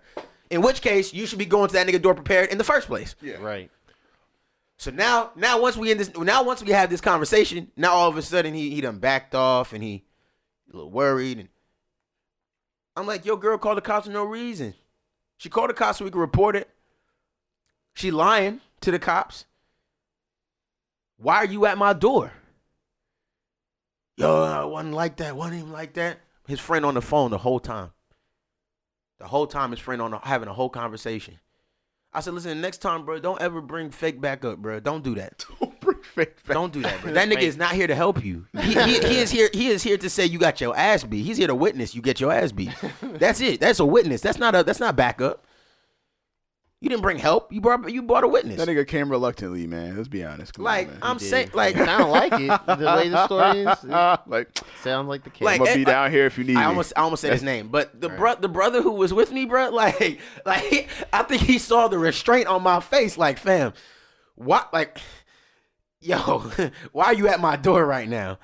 [0.48, 2.88] In which case, you should be going to that nigga door prepared in the first
[2.88, 3.14] place.
[3.20, 3.36] Yeah.
[3.36, 3.70] Right.
[4.78, 8.08] So now, now once we in this, now once we have this conversation, now all
[8.08, 10.04] of a sudden he he done backed off and he
[10.70, 11.48] a little worried and
[12.96, 14.74] I'm like, yo, girl called the cops for no reason.
[15.38, 16.68] She called the cops so we could report it.
[17.94, 19.46] She lying to the cops.
[21.16, 22.32] Why are you at my door?
[24.16, 25.36] Yo, I wasn't like that.
[25.36, 26.20] Wasn't even like that.
[26.46, 27.92] His friend on the phone the whole time.
[29.18, 31.38] The whole time his friend on the, having a whole conversation.
[32.12, 34.80] I said, listen, next time, bro, don't ever bring fake back up, bro.
[34.80, 35.44] Don't do that.
[36.14, 36.54] bring fake back.
[36.54, 37.12] Don't do that, bro.
[37.20, 38.46] That nigga is not here to help you.
[38.60, 39.50] He, he, he is here.
[39.52, 41.22] He is here to say you got your ass beat.
[41.24, 42.70] He's here to witness you get your ass beat.
[43.02, 43.60] That's it.
[43.60, 44.20] That's a witness.
[44.20, 44.62] That's not a.
[44.62, 45.44] That's not backup.
[46.82, 47.52] You didn't bring help.
[47.52, 47.92] You brought.
[47.92, 48.56] You brought a witness.
[48.56, 49.98] That nigga came reluctantly, man.
[49.98, 50.54] Let's be honest.
[50.54, 51.00] Come Like on, man.
[51.02, 52.48] I'm saying, like I don't like it.
[52.78, 53.84] The way the story is,
[54.26, 54.48] like
[54.82, 55.44] sounds like the case.
[55.44, 56.66] Like, I'm gonna eh, be down here if you need I me.
[56.66, 59.44] almost, I almost said his name, but the bro, the brother who was with me,
[59.44, 63.18] bro, like, like I think he saw the restraint on my face.
[63.18, 63.74] Like, fam,
[64.36, 64.72] what?
[64.72, 64.96] Like,
[66.00, 66.38] yo,
[66.92, 68.38] why are you at my door right now?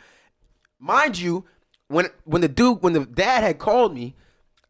[0.79, 1.45] Mind you,
[1.89, 4.15] when when the dude, when the dad had called me,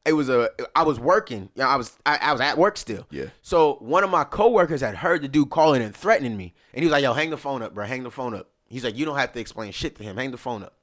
[0.05, 1.51] it was a, I was working.
[1.55, 3.07] You know, I was, I, I was at work still.
[3.11, 3.27] Yeah.
[3.43, 6.87] So one of my coworkers had heard the dude calling and threatening me, and he
[6.87, 7.85] was like, "Yo, hang the phone up, bro.
[7.87, 10.17] Hang the phone up." He's like, "You don't have to explain shit to him.
[10.17, 10.75] Hang the phone up."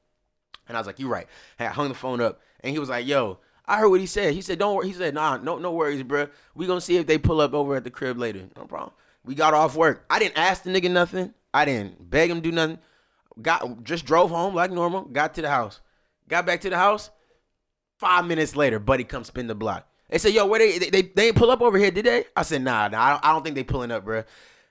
[0.67, 2.89] And I was like, You're right." And I hung the phone up, and he was
[2.89, 5.57] like, "Yo, I heard what he said." He said, "Don't worry." He said, "Nah, no,
[5.57, 6.27] no worries, bro.
[6.53, 8.49] We gonna see if they pull up over at the crib later.
[8.57, 8.93] No problem."
[9.25, 10.05] We got off work.
[10.09, 11.33] I didn't ask the nigga nothing.
[11.53, 12.79] I didn't beg him to do nothing.
[13.41, 15.03] Got just drove home like normal.
[15.03, 15.81] Got to the house.
[16.27, 17.09] Got back to the house.
[17.97, 19.87] Five minutes later, buddy comes spin the block.
[20.09, 22.25] They said, "Yo, where they they, they they ain't pull up over here, did they?"
[22.35, 23.01] I said, "Nah, nah.
[23.01, 24.23] I don't, I don't think they pulling up, bro."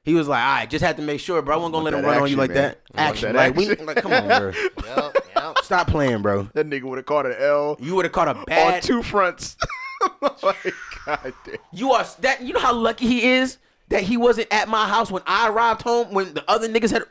[0.04, 1.54] He was like, "All right, just had to make sure, bro.
[1.54, 2.56] I wasn't gonna let him run on you like man.
[2.56, 2.80] that.
[2.94, 3.86] Action, that like we, action.
[3.86, 4.52] like, come on, bro.
[4.86, 5.58] Yep, yep.
[5.62, 6.48] Stop playing, bro.
[6.54, 9.02] that nigga would have caught an L You would have caught a bad on two
[9.02, 9.56] fronts.
[10.42, 10.74] like,
[11.06, 11.56] God damn.
[11.72, 12.42] You are that.
[12.42, 13.58] You know how lucky he is
[13.92, 17.02] that he wasn't at my house when I arrived home when the other niggas had.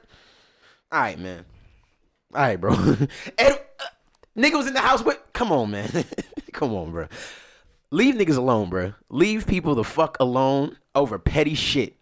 [0.91, 1.45] All right, man.
[2.33, 2.73] All right, bro.
[2.73, 3.85] and uh,
[4.35, 5.19] nigga was in the house with.
[5.33, 5.89] Come on, man.
[6.53, 7.07] come on, bro.
[7.91, 8.93] Leave niggas alone, bro.
[9.09, 11.97] Leave people the fuck alone over petty shit.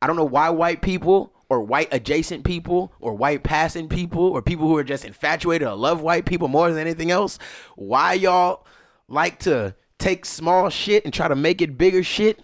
[0.00, 4.40] I don't know why white people or white adjacent people or white passing people or
[4.40, 7.38] people who are just infatuated or love white people more than anything else.
[7.74, 8.64] Why y'all
[9.08, 12.40] like to take small shit and try to make it bigger shit?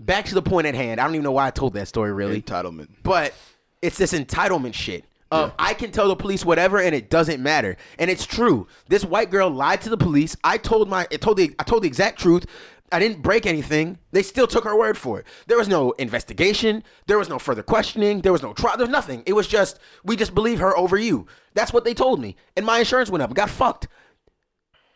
[0.00, 1.00] Back to the point at hand.
[1.00, 2.42] I don't even know why I told that story really.
[2.42, 2.88] Entitlement.
[3.02, 3.34] But
[3.82, 7.76] it's this entitlement shit of I can tell the police whatever and it doesn't matter.
[7.98, 8.66] And it's true.
[8.88, 10.36] This white girl lied to the police.
[10.44, 12.46] I told my I told the I told the exact truth.
[12.92, 13.98] I didn't break anything.
[14.12, 15.26] They still took her word for it.
[15.48, 16.84] There was no investigation.
[17.08, 18.20] There was no further questioning.
[18.20, 18.76] There was no trial.
[18.76, 19.24] There's nothing.
[19.26, 21.26] It was just we just believe her over you.
[21.54, 22.36] That's what they told me.
[22.56, 23.34] And my insurance went up.
[23.34, 23.88] Got fucked.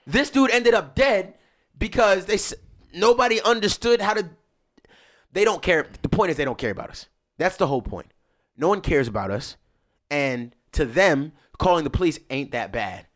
[0.07, 1.35] This dude ended up dead
[1.79, 2.39] because they
[2.93, 4.31] nobody understood how to
[5.33, 5.87] they don't care.
[6.03, 7.07] The point is they don't care about us.
[7.39, 8.13] That's the whole point.
[8.57, 9.57] No one cares about us,
[10.11, 13.07] and to them, calling the police ain't that bad.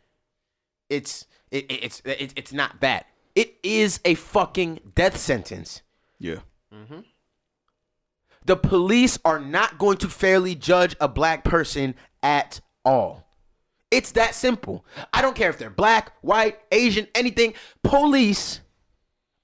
[0.89, 3.05] It's it, it- it's it, it's not bad.
[3.35, 5.83] It is a fucking death sentence.
[6.19, 6.39] Yeah.
[6.73, 7.01] Mm-hmm.
[8.47, 13.27] The police are not going to fairly judge a black person at all.
[13.91, 14.85] It's that simple.
[15.13, 17.55] I don't care if they're black, white, Asian, anything.
[17.83, 18.61] Police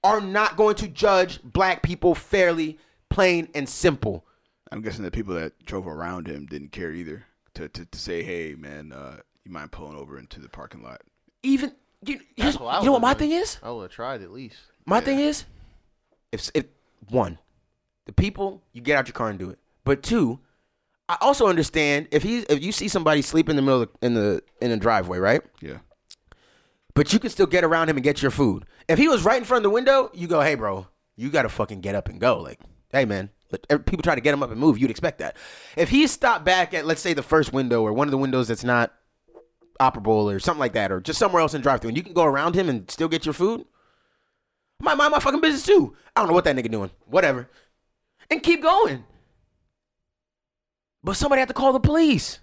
[0.03, 2.77] are not going to judge black people fairly,
[3.09, 4.25] plain and simple.
[4.71, 8.23] I'm guessing the people that drove around him didn't care either to, to, to say,
[8.23, 11.01] hey, man, uh, you mind pulling over into the parking lot?
[11.43, 11.73] even
[12.05, 13.19] you, here's, you know what my done.
[13.19, 13.57] thing is?
[13.61, 14.57] I would have tried at least.
[14.85, 15.45] My thing is,
[16.31, 16.65] if if
[17.09, 17.37] one,
[18.05, 19.59] the people you get out your car and do it.
[19.83, 20.39] But two,
[21.07, 24.05] I also understand if he if you see somebody sleep in the middle of the,
[24.05, 25.41] in the in the driveway, right?
[25.61, 25.77] Yeah.
[26.93, 28.65] But you can still get around him and get your food.
[28.87, 31.43] If he was right in front of the window, you go, hey, bro, you got
[31.43, 32.39] to fucking get up and go.
[32.39, 32.59] Like,
[32.91, 33.29] hey, man,
[33.69, 34.77] people try to get him up and move.
[34.77, 35.37] You'd expect that.
[35.77, 38.47] If he stopped back at, let's say, the first window or one of the windows
[38.47, 38.93] that's not
[39.79, 42.13] operable or something like that, or just somewhere else in drive through, and you can
[42.13, 43.65] go around him and still get your food,
[44.79, 45.95] might mind my fucking business too.
[46.15, 46.91] I don't know what that nigga doing.
[47.05, 47.49] Whatever.
[48.29, 49.05] And keep going.
[51.03, 52.39] But somebody had to call the police.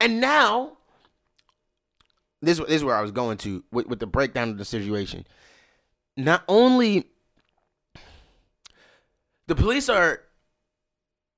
[0.00, 0.78] And now,
[2.42, 5.26] this, this is where I was going to with, with the breakdown of the situation.
[6.16, 7.06] Not only
[9.46, 10.22] the police are,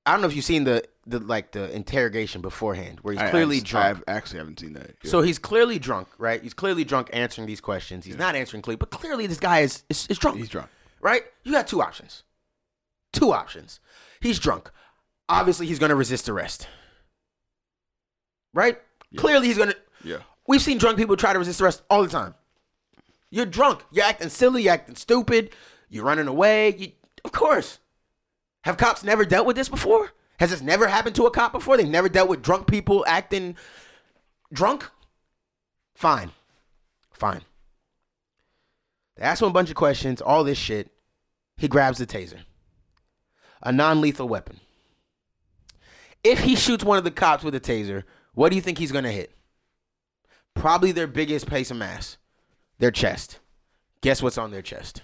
[0.05, 3.29] I don't know if you've seen the the like the interrogation beforehand where he's I-
[3.29, 4.03] clearly I, drunk.
[4.07, 4.91] I actually haven't seen that.
[5.03, 5.11] Yeah.
[5.11, 6.41] So he's clearly drunk, right?
[6.41, 8.05] He's clearly drunk answering these questions.
[8.05, 10.37] He's not answering clearly, but clearly this guy is, is, is drunk.
[10.37, 10.69] he's drunk.
[11.01, 11.23] right?
[11.43, 12.23] You got two options.
[13.11, 13.79] Two options.
[14.21, 14.71] He's drunk.
[15.29, 16.67] Obviously, he's going to resist arrest.
[18.53, 18.79] Right?
[19.17, 19.77] Clearly, he's going to.
[20.03, 20.17] Yeah.
[20.47, 22.35] We've seen drunk people try to resist arrest all the time.
[23.29, 23.83] You're drunk.
[23.91, 24.63] You're acting silly.
[24.63, 25.51] You're acting stupid.
[25.89, 26.75] You're running away.
[26.75, 26.91] You,
[27.25, 27.79] of course.
[28.63, 30.11] Have cops never dealt with this before?
[30.39, 31.77] Has this never happened to a cop before?
[31.77, 33.55] They've never dealt with drunk people acting
[34.51, 34.89] drunk?
[35.95, 36.31] Fine.
[37.11, 37.41] Fine.
[39.15, 40.91] They ask him a bunch of questions, all this shit.
[41.57, 42.39] He grabs the taser,
[43.61, 44.59] a non lethal weapon.
[46.23, 48.03] If he shoots one of the cops with a taser,
[48.33, 49.31] what do you think he's going to hit?
[50.55, 52.17] Probably their biggest piece of mass,
[52.79, 53.39] their chest.
[54.01, 55.01] Guess what's on their chest?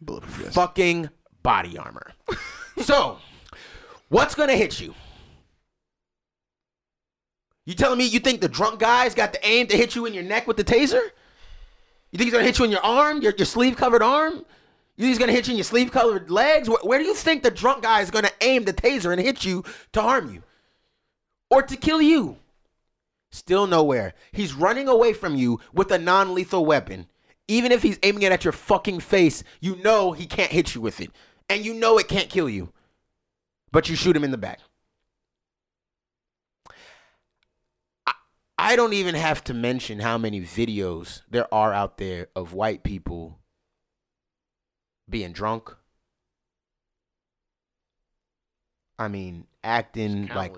[0.00, 0.52] Bulletproof.
[0.52, 1.10] Fucking
[1.42, 2.12] body armor.
[2.82, 3.18] so,
[4.08, 4.94] what's going to hit you?
[7.66, 10.12] You telling me you think the drunk guy's got the aim to hit you in
[10.12, 11.00] your neck with the taser?
[12.10, 14.34] You think he's gonna hit you in your arm, your, your sleeve covered arm?
[14.96, 16.68] You think he's gonna hit you in your sleeve covered legs?
[16.68, 19.44] Where, where do you think the drunk guy is gonna aim the taser and hit
[19.44, 20.42] you to harm you?
[21.50, 22.36] Or to kill you?
[23.34, 24.14] Still nowhere.
[24.30, 27.08] He's running away from you with a non lethal weapon.
[27.48, 30.80] Even if he's aiming it at your fucking face, you know he can't hit you
[30.80, 31.10] with it.
[31.48, 32.72] And you know it can't kill you.
[33.72, 34.60] But you shoot him in the back.
[38.56, 42.84] I don't even have to mention how many videos there are out there of white
[42.84, 43.40] people
[45.10, 45.74] being drunk.
[48.96, 50.54] I mean, acting like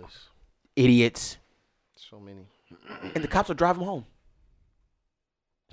[0.76, 1.38] idiots.
[1.96, 2.46] so many.
[3.14, 4.06] And the cops will drive him home.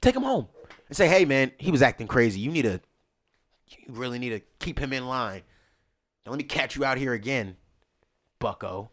[0.02, 0.48] Take him home
[0.88, 2.40] and say, hey, man, he was acting crazy.
[2.40, 2.82] You need to,
[3.70, 5.44] you really need to keep him in line.
[6.26, 7.58] Don't let me catch you out here again,
[8.40, 8.92] bucko.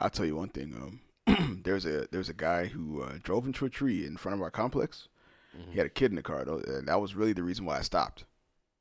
[0.00, 1.00] I'll tell you one thing.
[1.26, 4.42] Um, there's a there's a guy who uh, drove into a tree in front of
[4.42, 5.08] our complex.
[5.56, 5.72] Mm-hmm.
[5.72, 7.78] He had a kid in the car, though, and that was really the reason why
[7.78, 8.24] I stopped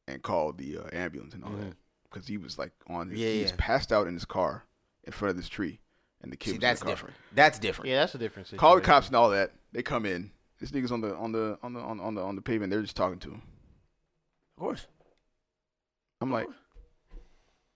[0.08, 1.76] and called the uh, ambulance and all that
[2.14, 3.28] because he was like on his, Mm-hmm.
[3.28, 4.66] Yeah, he was passed out in his car
[5.04, 5.80] in front of this tree,
[6.24, 6.96] and the kid See, was that's in the car.
[6.96, 7.16] different.
[7.36, 7.90] That's different.
[7.90, 8.60] Yeah, that's a different situation.
[8.60, 9.52] Call the cops and all that.
[9.72, 10.32] They come in.
[10.60, 12.72] This nigga's on the on the on the on, the on the on the pavement.
[12.72, 13.42] They're just talking to him.
[14.58, 14.88] Of course.
[16.22, 16.48] I'm like,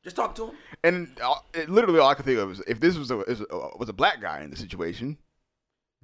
[0.04, 0.56] Just talk to him.
[0.84, 3.42] and uh, it, literally all I could think of was if this was a is
[3.42, 5.18] a- was a black guy in the situation,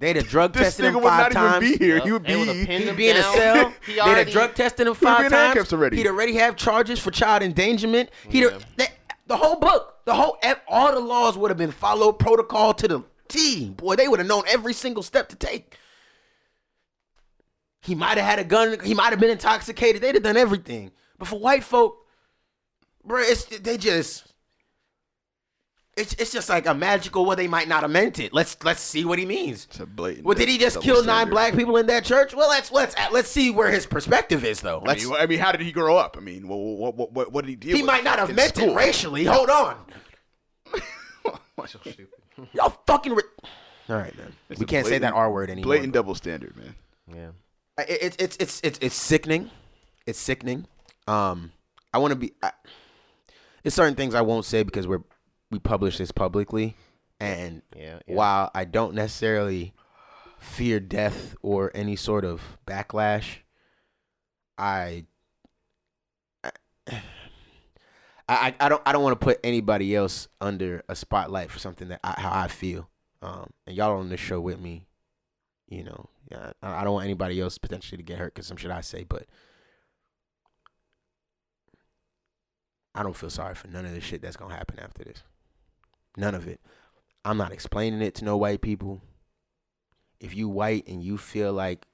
[0.00, 1.64] They'd have drug this tested nigga him would five not times.
[1.64, 1.96] even be here.
[1.96, 2.32] Yep, He would be
[2.66, 3.72] He'd be in a cell.
[3.86, 5.72] He They'd already- have drug tested him He'd five times.
[5.72, 5.96] already.
[5.96, 8.10] He'd already have charges for child endangerment.
[8.28, 8.50] He'd Yeah.
[8.50, 8.92] have, that,
[9.28, 10.38] the whole book, the whole
[10.68, 13.70] all the laws would have been followed protocol to the T.
[13.70, 15.78] Boy, they would have known every single step to take.
[17.80, 18.78] He might have had a gun.
[18.82, 20.02] He might have been intoxicated.
[20.02, 20.90] They'd have done everything.
[21.18, 22.06] But for white folk,
[23.04, 24.33] bro, it's they just.
[25.96, 27.24] It's, it's just like a magical.
[27.24, 28.32] Well, they might not have meant it.
[28.32, 29.66] Let's let's see what he means.
[29.70, 30.24] It's a blatant.
[30.26, 31.30] Well, did he just kill nine standard.
[31.30, 32.34] black people in that church?
[32.34, 34.80] Well, let's let's let's see where his perspective is, though.
[34.80, 35.04] I Let's.
[35.06, 36.16] mean, I mean, how did he grow up?
[36.18, 37.86] I mean, what what what, what did he deal he with?
[37.86, 38.70] might not have in meant school?
[38.70, 39.24] it racially.
[39.24, 39.76] Hold on,
[42.52, 43.14] y'all fucking.
[43.14, 43.22] Ri-
[43.88, 44.32] All right, man.
[44.50, 45.66] It's we can't say that R word anymore.
[45.66, 46.74] Blatant double standard, man.
[47.14, 47.84] Yeah.
[47.88, 49.50] It's it's it's it's it's sickening.
[50.06, 50.66] It's sickening.
[51.06, 51.52] Um,
[51.92, 52.32] I want to be.
[52.42, 52.50] I,
[53.62, 55.02] there's certain things I won't say because we're
[55.54, 56.76] we publish this publicly,
[57.20, 58.14] and Yeah, yeah.
[58.14, 59.72] while I don't necessarily
[60.40, 63.36] fear death or any sort of backlash,
[64.58, 65.06] I.
[68.26, 71.88] I, I don't I don't want to put anybody else under a spotlight for something
[71.88, 72.88] that I, how I feel,
[73.20, 74.86] um, and y'all on this show with me,
[75.68, 78.56] you know, yeah, I, I don't want anybody else potentially to get hurt because some
[78.56, 79.26] shit I say, but
[82.94, 85.22] I don't feel sorry for none of the shit that's gonna happen after this.
[86.16, 86.60] None of it.
[87.24, 89.00] I'm not explaining it to no white people.
[90.20, 91.86] if you white and you feel like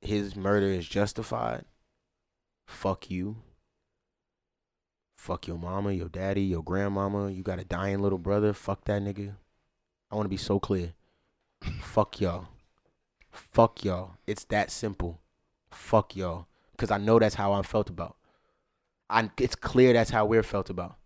[0.00, 1.64] his murder is justified,
[2.66, 3.36] fuck you.
[5.16, 7.30] Fuck your mama, your daddy, your grandmama.
[7.30, 8.52] You got a dying little brother.
[8.52, 9.34] Fuck that nigga.
[10.10, 10.92] I want to be so clear.
[11.80, 12.48] Fuck y'all.
[13.30, 14.18] Fuck y'all.
[14.26, 15.20] It's that simple.
[15.70, 16.46] Fuck y'all.
[16.76, 18.16] Cause I know that's how I felt about.
[19.08, 20.96] I it's clear that's how we're felt about.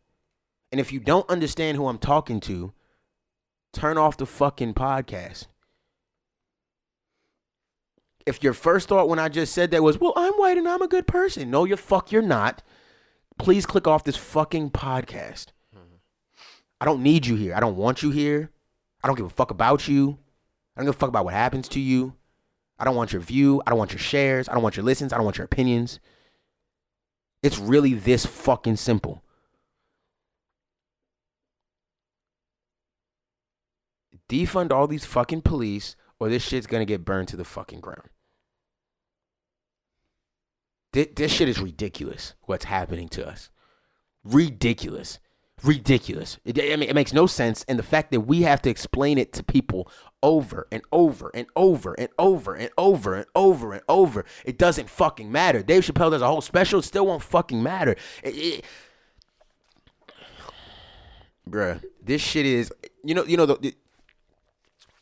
[0.71, 2.73] And if you don't understand who I'm talking to,
[3.73, 5.47] turn off the fucking podcast.
[8.27, 10.83] If your first thought when I just said that was, well, I'm white and I'm
[10.83, 11.51] a good person.
[11.51, 12.63] No, you're fuck, you're not.
[13.39, 15.47] Please click off this fucking podcast.
[16.81, 17.55] I don't need you here.
[17.55, 18.51] I don't want you here.
[19.03, 20.19] I don't give a fuck about you.
[20.77, 22.15] I don't give a fuck about what happens to you.
[22.79, 23.63] I don't want your view.
[23.67, 24.49] I don't want your shares.
[24.49, 25.13] I don't want your listens.
[25.13, 25.99] I don't want your opinions.
[27.43, 29.23] It's really this fucking simple.
[34.29, 38.09] Defund all these fucking police, or this shit's gonna get burned to the fucking ground.
[40.93, 42.35] This, this shit is ridiculous.
[42.43, 43.51] What's happening to us?
[44.25, 45.19] Ridiculous,
[45.63, 46.39] ridiculous.
[46.45, 49.17] It, I mean, it makes no sense, and the fact that we have to explain
[49.19, 49.91] it to people
[50.23, 54.91] over and over and over and over and over and over and over, it doesn't
[54.91, 55.63] fucking matter.
[55.63, 57.97] Dave Chappelle does a whole special, it still won't fucking matter.
[58.23, 58.65] It- it-
[61.49, 62.71] bruh, this shit is
[63.05, 63.75] you know you know the, the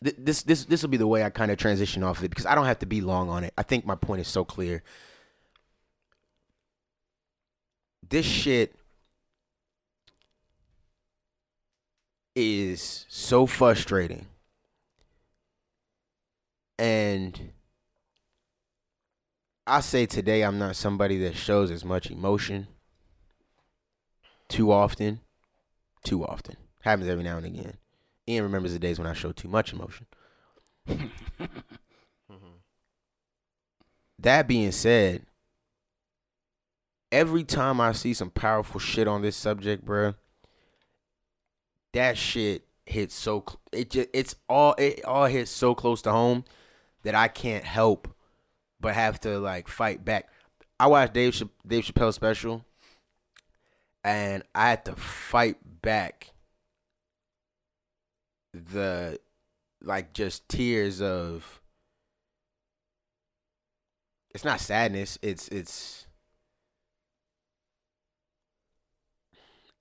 [0.02, 2.28] th- this this this will be the way I kind of transition off of it
[2.28, 3.52] because I don't have to be long on it.
[3.56, 4.82] I think my point is so clear.
[8.08, 8.74] This shit
[12.34, 14.26] is so frustrating.
[16.78, 17.52] And
[19.66, 22.68] I say today I'm not somebody that shows as much emotion
[24.48, 25.20] too often.
[26.04, 26.56] Too often.
[26.82, 27.78] Happens every now and again.
[28.28, 30.06] Ian remembers the days when I showed too much emotion.
[34.18, 35.26] that being said,
[37.12, 40.16] every time I see some powerful shit on this subject, bruh,
[41.92, 46.12] that shit hits so cl- it just it's all it all hits so close to
[46.12, 46.44] home
[47.02, 48.08] that I can't help
[48.80, 50.28] but have to like fight back.
[50.78, 52.64] I watched Dave Ch- Dave Chappelle special,
[54.04, 56.32] and I had to fight back
[58.72, 59.20] the
[59.82, 61.60] like just tears of
[64.34, 66.06] it's not sadness it's it's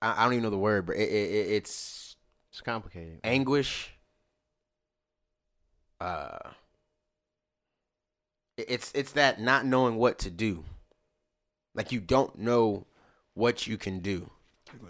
[0.02, 2.16] I, I don't even know the word but it, it, it- it's
[2.52, 3.20] It's complicated.
[3.24, 3.90] anguish
[6.00, 6.50] uh
[8.56, 10.64] it- it's it's that not knowing what to do
[11.74, 12.86] like you don't know
[13.34, 14.30] what you can do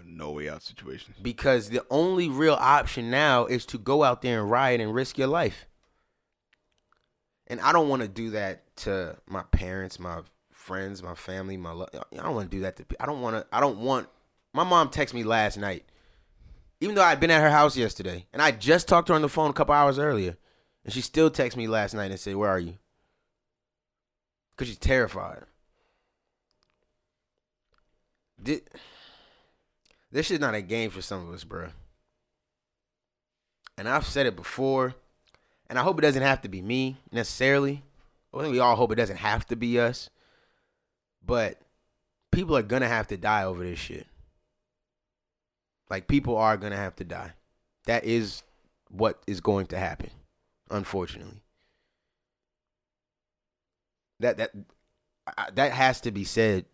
[0.05, 1.13] no way out situation.
[1.21, 5.17] because the only real option now is to go out there and riot and risk
[5.17, 5.67] your life.
[7.47, 11.71] And I don't want to do that to my parents, my friends, my family, my
[11.71, 14.09] I don't want to do that to I don't want to I don't want
[14.53, 15.85] my mom texted me last night.
[16.81, 19.21] Even though I'd been at her house yesterday and I just talked to her on
[19.21, 20.37] the phone a couple hours earlier
[20.83, 22.77] and she still texted me last night and said, "Where are you?"
[24.57, 25.43] Cuz she's terrified.
[28.41, 28.69] Did
[30.11, 31.69] this is not a game for some of us, bro.
[33.77, 34.95] And I've said it before,
[35.69, 37.83] and I hope it doesn't have to be me necessarily.
[38.33, 40.09] I think we all hope it doesn't have to be us.
[41.25, 41.59] But
[42.31, 44.07] people are gonna have to die over this shit.
[45.89, 47.33] Like people are gonna have to die.
[47.85, 48.43] That is
[48.89, 50.11] what is going to happen,
[50.69, 51.41] unfortunately.
[54.19, 54.51] That that
[55.53, 56.65] that has to be said.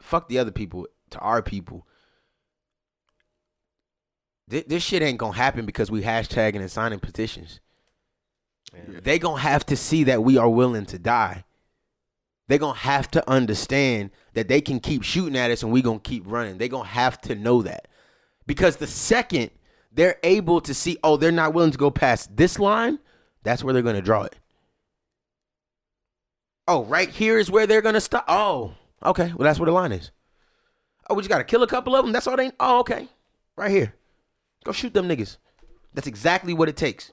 [0.00, 0.86] Fuck the other people
[1.16, 1.86] to our people.
[4.48, 7.60] This, this shit ain't gonna happen because we hashtagging and signing petitions.
[8.74, 9.00] Yeah.
[9.02, 11.44] They gonna have to see that we are willing to die.
[12.48, 15.98] They gonna have to understand that they can keep shooting at us and we gonna
[15.98, 16.58] keep running.
[16.58, 17.88] They gonna have to know that
[18.46, 19.50] because the second
[19.92, 22.98] they're able to see, oh, they're not willing to go past this line,
[23.42, 24.36] that's where they're gonna draw it.
[26.68, 28.24] Oh, right here is where they're gonna stop.
[28.28, 28.74] Oh,
[29.04, 29.32] okay.
[29.36, 30.10] Well, that's where the line is.
[31.08, 32.12] Oh, we just gotta kill a couple of them.
[32.12, 32.50] That's all they.
[32.58, 33.08] Oh, okay.
[33.56, 33.94] Right here.
[34.64, 35.36] Go shoot them niggas.
[35.94, 37.12] That's exactly what it takes.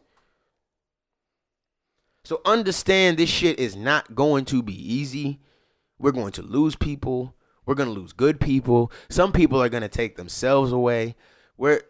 [2.25, 5.41] So understand this shit is not going to be easy.
[5.99, 7.35] We're going to lose people.
[7.65, 8.91] We're going to lose good people.
[9.09, 11.15] Some people are going to take themselves away.
[11.57, 11.81] We're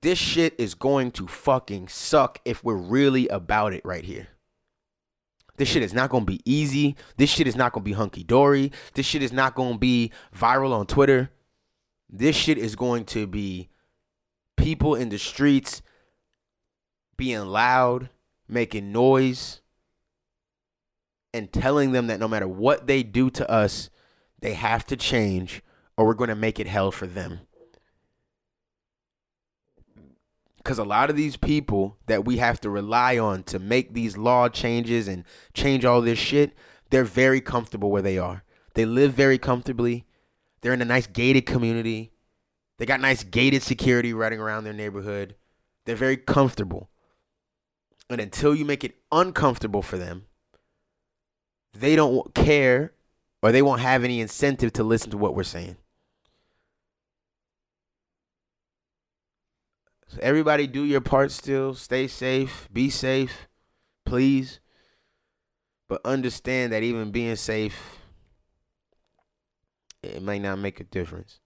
[0.00, 4.28] this shit is going to fucking suck if we're really about it right here.
[5.58, 6.96] This shit is not to be easy.
[7.16, 8.72] This shit is not to be hunky dory.
[8.94, 11.30] This shit is not to be viral on Twitter.
[12.08, 13.68] This shit is going to be
[14.56, 15.82] people in the streets
[17.16, 18.08] being loud,
[18.48, 19.60] making noise
[21.34, 23.90] and telling them that no matter what they do to us,
[24.40, 25.62] they have to change
[25.96, 27.40] or we're to make it hell for them.
[30.58, 34.16] Because a lot of these people that we have to rely on to make these
[34.16, 36.52] law changes and change all this shit,
[36.90, 38.44] they're very comfortable where they are.
[38.74, 40.04] They live very comfortably.
[40.60, 42.12] They're in a nice gated community.
[42.78, 45.36] They got nice gated security running around their neighborhood.
[45.84, 46.90] They're very comfortable.
[48.10, 50.26] And until you make it uncomfortable for them,
[51.72, 52.92] they don't care
[53.42, 55.76] or they won't have any incentive to listen to what we're saying.
[60.08, 61.74] So everybody do your part still.
[61.74, 62.68] Stay safe.
[62.72, 63.48] Be safe.
[64.04, 64.60] Please.
[65.88, 67.98] But understand that even being safe,
[70.02, 71.40] it may not make a difference.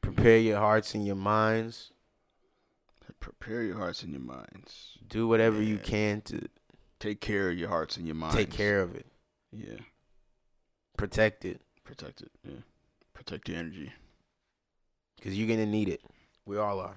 [0.00, 1.90] Prepare your hearts and your minds.
[3.20, 4.98] Prepare your hearts and your minds.
[5.08, 6.46] Do whatever you can to
[7.04, 8.34] Take care of your hearts and your minds.
[8.34, 9.04] take care of it.
[9.52, 9.76] Yeah.
[10.96, 11.60] Protect it.
[11.84, 12.30] Protect it.
[12.42, 12.60] Yeah.
[13.12, 13.92] Protect your energy.
[15.16, 16.00] Because you're going to need it.
[16.46, 16.96] We all are.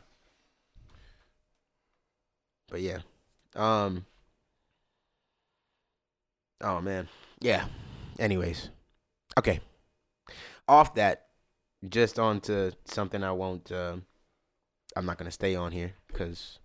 [2.69, 2.99] But yeah.
[3.55, 4.05] Um.
[6.61, 7.07] Oh, man.
[7.39, 7.65] Yeah.
[8.19, 8.69] Anyways.
[9.37, 9.59] Okay.
[10.67, 11.27] Off that,
[11.87, 13.71] just on to something I won't.
[13.71, 13.97] Uh,
[14.95, 16.59] I'm not going to stay on here because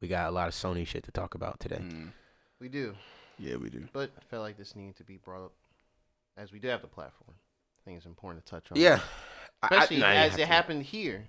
[0.00, 1.76] we got a lot of Sony shit to talk about today.
[1.80, 2.12] Mm.
[2.60, 2.94] We do,
[3.38, 3.86] Yeah, we do.
[3.92, 5.52] but I felt like this needed to be brought up,
[6.36, 7.34] as we do have the platform.
[7.34, 8.78] I think it's important to touch on.
[8.80, 9.00] Yeah.
[9.62, 10.46] I- I- especially no, as it to.
[10.46, 11.24] happened here.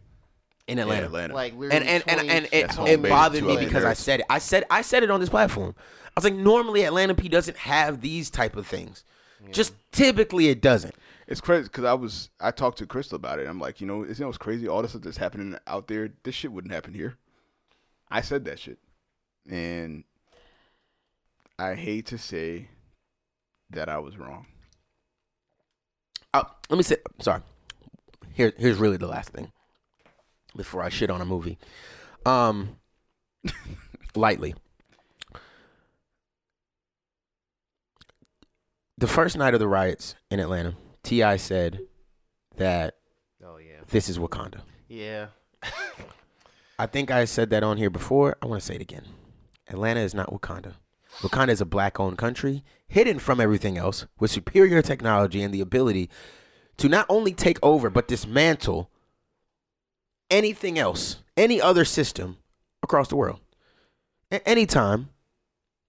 [0.67, 1.05] In Yeah, Atlanta.
[1.07, 1.33] Atlanta.
[1.33, 4.21] Like and literally and and, and 20 it, That's it bothered me because I said
[4.21, 4.25] it.
[4.29, 5.75] I said I said it on this platform.
[6.05, 9.03] I was like, normally Atlanta P doesn't have these type of things.
[9.51, 10.95] Just typically it doesn't.
[11.27, 13.47] It's crazy because I was I talked to Crystal about it.
[13.47, 14.67] I'm like, you know, isn't it what's crazy?
[14.67, 17.17] All this stuff that's happening out there, this shit wouldn't happen here.
[18.09, 18.77] I said that shit,
[19.49, 20.03] and
[21.57, 22.69] I hate to say
[23.71, 24.45] that I was wrong.
[26.33, 26.97] Uh, let me say.
[27.19, 27.41] Sorry.
[28.33, 29.51] Here, here's really the last thing
[30.55, 31.57] before I shit on a movie.
[32.25, 32.77] Um,
[34.15, 34.55] lightly.
[38.97, 41.37] The first night of the riots in Atlanta, T.I.
[41.37, 41.79] said
[42.57, 42.95] that
[43.43, 43.81] Oh yeah.
[43.89, 44.61] this is Wakanda.
[44.87, 45.27] Yeah.
[46.79, 48.37] I think I said that on here before.
[48.41, 49.05] I want to say it again.
[49.67, 50.73] Atlanta is not Wakanda.
[51.19, 55.61] Wakanda is a black owned country, hidden from everything else, with superior technology and the
[55.61, 56.09] ability
[56.77, 58.89] to not only take over, but dismantle
[60.33, 62.37] anything else, any other system
[62.81, 63.39] across the world.
[64.31, 65.09] At any time,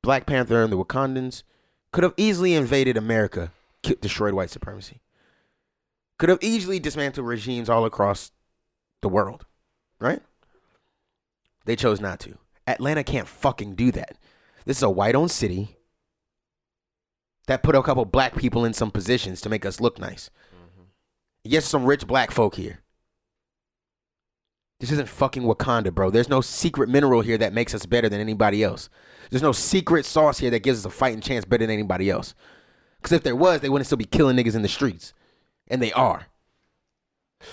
[0.03, 1.43] Black Panther and the Wakandans
[1.93, 3.53] could have easily invaded America,
[4.01, 5.01] destroyed white supremacy,
[6.19, 8.33] could have easily dismantled regimes all across
[9.01, 9.47] the world,
[9.99, 10.21] right?
[11.65, 12.37] They chose not to.
[12.67, 14.19] Atlanta can't fucking do that.
[14.67, 15.77] This is a white owned city
[17.47, 20.31] that put a couple black people in some positions to make us look nice.
[20.55, 20.85] Mm-hmm.
[21.45, 22.84] Yes, some rich black folk here.
[24.81, 26.11] This isn't fucking Wakanda, bro.
[26.11, 28.89] There's no secret mineral here that makes us better than anybody else.
[29.31, 32.35] There's no secret sauce here that gives us a fighting chance better than anybody else.
[32.99, 35.15] Because if there was, they wouldn't still be killing niggas in the streets.
[35.69, 36.27] And they are.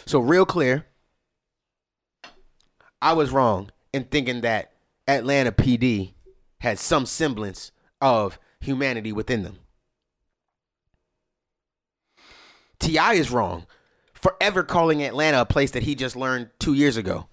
[0.06, 0.86] So, real clear,
[3.02, 4.72] I was wrong in thinking that
[5.08, 6.14] Atlanta PD
[6.60, 9.60] had some semblance of humanity within them.
[12.80, 13.14] T.I.
[13.14, 13.66] is wrong.
[14.22, 17.28] Forever calling Atlanta a place that he just learned two years ago.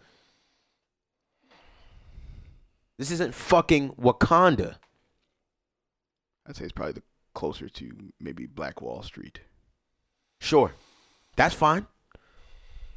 [2.97, 4.77] This isn't fucking Wakanda.
[6.47, 7.03] I'd say it's probably the
[7.35, 9.41] closer to maybe Black Wall Street.
[10.41, 10.73] Sure.
[11.37, 11.87] That's fine.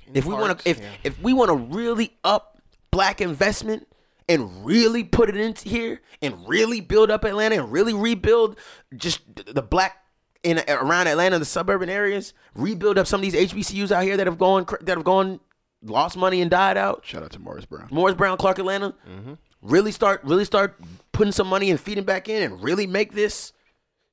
[0.08, 0.90] In if we want to, if yeah.
[1.04, 2.60] if we want to really up
[2.92, 3.88] black investment
[4.28, 8.58] and really put it into here and really build up Atlanta and really rebuild
[8.96, 10.01] just the black
[10.44, 14.28] in around Atlanta the suburban areas rebuild up some of these HBCUs out here that
[14.28, 15.40] have gone that have gone
[15.84, 17.06] lost money and died out.
[17.06, 17.88] Shout out to Morris Brown.
[17.92, 18.94] Morris Brown Clark Atlanta.
[19.08, 19.34] Mm-hmm.
[19.62, 20.80] Really start really start
[21.12, 23.54] putting some money and feeding back in and really make this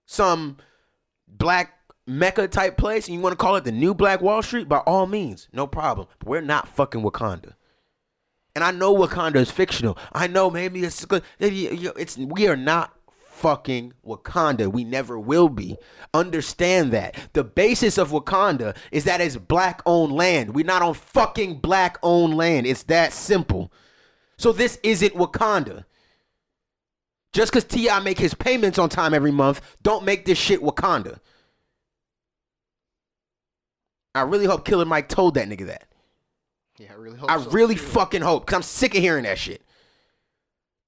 [0.06, 0.58] some
[1.26, 1.74] black
[2.06, 4.68] mecca type place and you want to call it the new black wall street?
[4.68, 6.08] By all means no problem.
[6.18, 7.54] But we're not fucking wakanda.
[8.54, 9.96] And i know wakanda is fictional.
[10.12, 12.97] I know maybe it's good maybe, it's we are not
[13.38, 15.76] fucking wakanda we never will be
[16.12, 20.94] understand that the basis of wakanda is that it's black owned land we're not on
[20.94, 23.72] fucking black owned land it's that simple
[24.36, 25.84] so this isn't wakanda
[27.32, 28.00] just because T.I.
[28.00, 31.20] make his payments on time every month, don't make this shit Wakanda.
[34.14, 35.84] I really hope Killer Mike told that nigga that.
[36.78, 37.30] yeah, I really hope.
[37.30, 37.82] I so, really too.
[37.82, 39.62] fucking hope, because I'm sick of hearing that shit.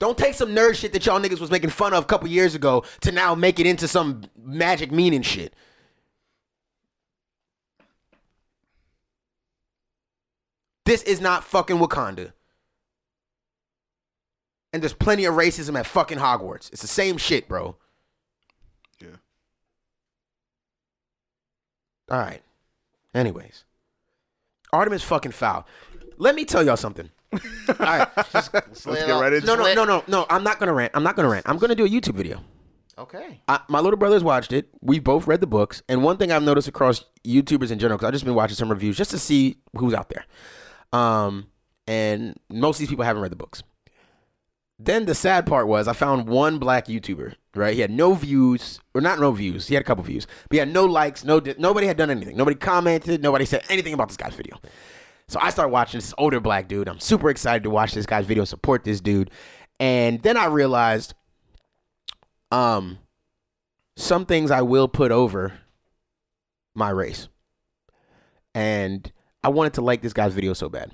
[0.01, 2.55] Don't take some nerd shit that y'all niggas was making fun of a couple years
[2.55, 5.55] ago to now make it into some magic meaning shit.
[10.87, 12.33] This is not fucking Wakanda.
[14.73, 16.73] And there's plenty of racism at fucking Hogwarts.
[16.73, 17.77] It's the same shit, bro.
[19.01, 19.17] Yeah.
[22.11, 22.41] All right.
[23.13, 23.65] Anyways,
[24.73, 25.67] Artemis fucking Fowl.
[26.17, 27.11] Let me tell y'all something.
[27.33, 27.41] All
[27.79, 28.09] right.
[28.33, 29.21] Just Let's get out.
[29.21, 29.75] right into No, it.
[29.75, 30.27] no, no, no, no.
[30.29, 30.93] I'm not gonna rant.
[30.95, 31.49] I'm not gonna rant.
[31.49, 32.41] I'm gonna do a YouTube video.
[32.99, 33.41] Okay.
[33.49, 34.69] I, my little brothers watched it.
[34.83, 38.09] We both read the books, and one thing I've noticed across YouTubers in general, because
[38.09, 40.27] I've just been watching some reviews just to see who's out there.
[40.93, 41.47] Um,
[41.87, 43.63] and most of these people haven't read the books.
[44.79, 47.35] Then the sad part was I found one black YouTuber.
[47.55, 49.67] Right, he had no views, or not no views.
[49.67, 51.25] He had a couple views, but he had no likes.
[51.25, 52.37] No, nobody had done anything.
[52.37, 53.23] Nobody commented.
[53.23, 54.57] Nobody said anything about this guy's video.
[55.31, 56.89] So I started watching this older black dude.
[56.89, 59.31] I'm super excited to watch this guy's video, support this dude.
[59.79, 61.15] And then I realized
[62.51, 62.99] um
[63.97, 65.53] some things I will put over
[66.75, 67.29] my race.
[68.57, 69.13] And
[69.45, 70.91] I wanted to like this guy's video so bad.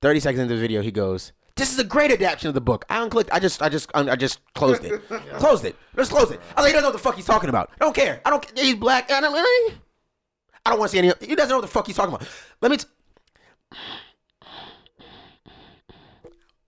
[0.00, 2.84] 30 seconds into the video, he goes, This is a great adaptation of the book.
[2.88, 5.02] I unclicked, I just I just I just closed it.
[5.38, 5.74] Closed it.
[5.96, 6.40] Just closed it.
[6.56, 7.72] I was like, he doesn't know what the fuck he's talking about.
[7.80, 8.20] I don't care.
[8.24, 8.64] I don't care.
[8.64, 9.10] He's black.
[9.10, 11.96] I don't, I don't want to see any he doesn't know what the fuck he's
[11.96, 12.28] talking about.
[12.60, 12.86] Let me t-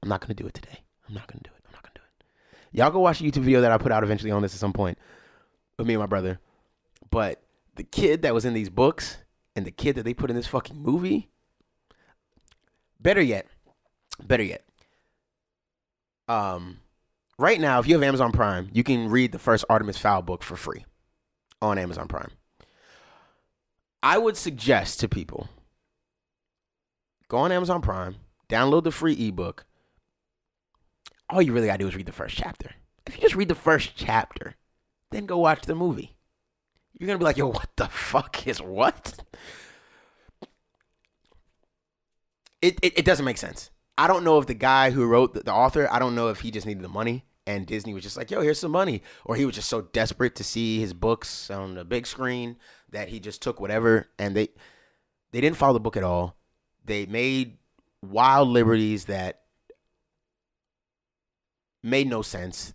[0.02, 0.80] I'm not gonna do it today.
[1.08, 1.62] I'm not gonna do it.
[1.66, 2.26] I'm not gonna do it.
[2.72, 4.72] Y'all go watch a YouTube video that I put out eventually on this at some
[4.72, 4.98] point
[5.76, 6.40] with me and my brother.
[7.10, 7.42] But
[7.76, 9.18] the kid that was in these books
[9.56, 11.28] and the kid that they put in this fucking movie,
[13.00, 13.46] better yet,
[14.22, 14.64] better yet.
[16.28, 16.78] Um,
[17.38, 20.42] right now, if you have Amazon Prime, you can read the first Artemis Fowl book
[20.42, 20.84] for free
[21.60, 22.30] on Amazon Prime.
[24.02, 25.48] I would suggest to people
[27.30, 28.16] go on Amazon Prime,
[28.48, 29.64] download the free ebook.
[31.30, 32.72] All you really gotta do is read the first chapter.
[33.06, 34.56] If you just read the first chapter,
[35.10, 36.16] then go watch the movie.
[36.98, 39.24] You're gonna be like, yo, what the fuck is what?
[42.60, 43.70] It it, it doesn't make sense.
[43.96, 46.40] I don't know if the guy who wrote the, the author, I don't know if
[46.40, 49.02] he just needed the money and Disney was just like, yo, here's some money.
[49.24, 52.56] Or he was just so desperate to see his books on the big screen
[52.90, 54.48] that he just took whatever and they
[55.30, 56.39] they didn't follow the book at all.
[56.84, 57.58] They made
[58.02, 59.42] wild liberties that
[61.82, 62.72] made no sense.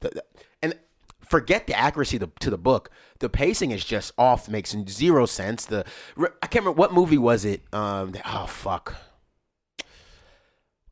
[0.62, 0.78] And
[1.22, 2.90] forget the accuracy to, to the book.
[3.20, 5.66] The pacing is just off, makes zero sense.
[5.66, 5.86] The
[6.18, 7.64] I can't remember what movie was it.
[7.74, 8.96] Um, oh fuck,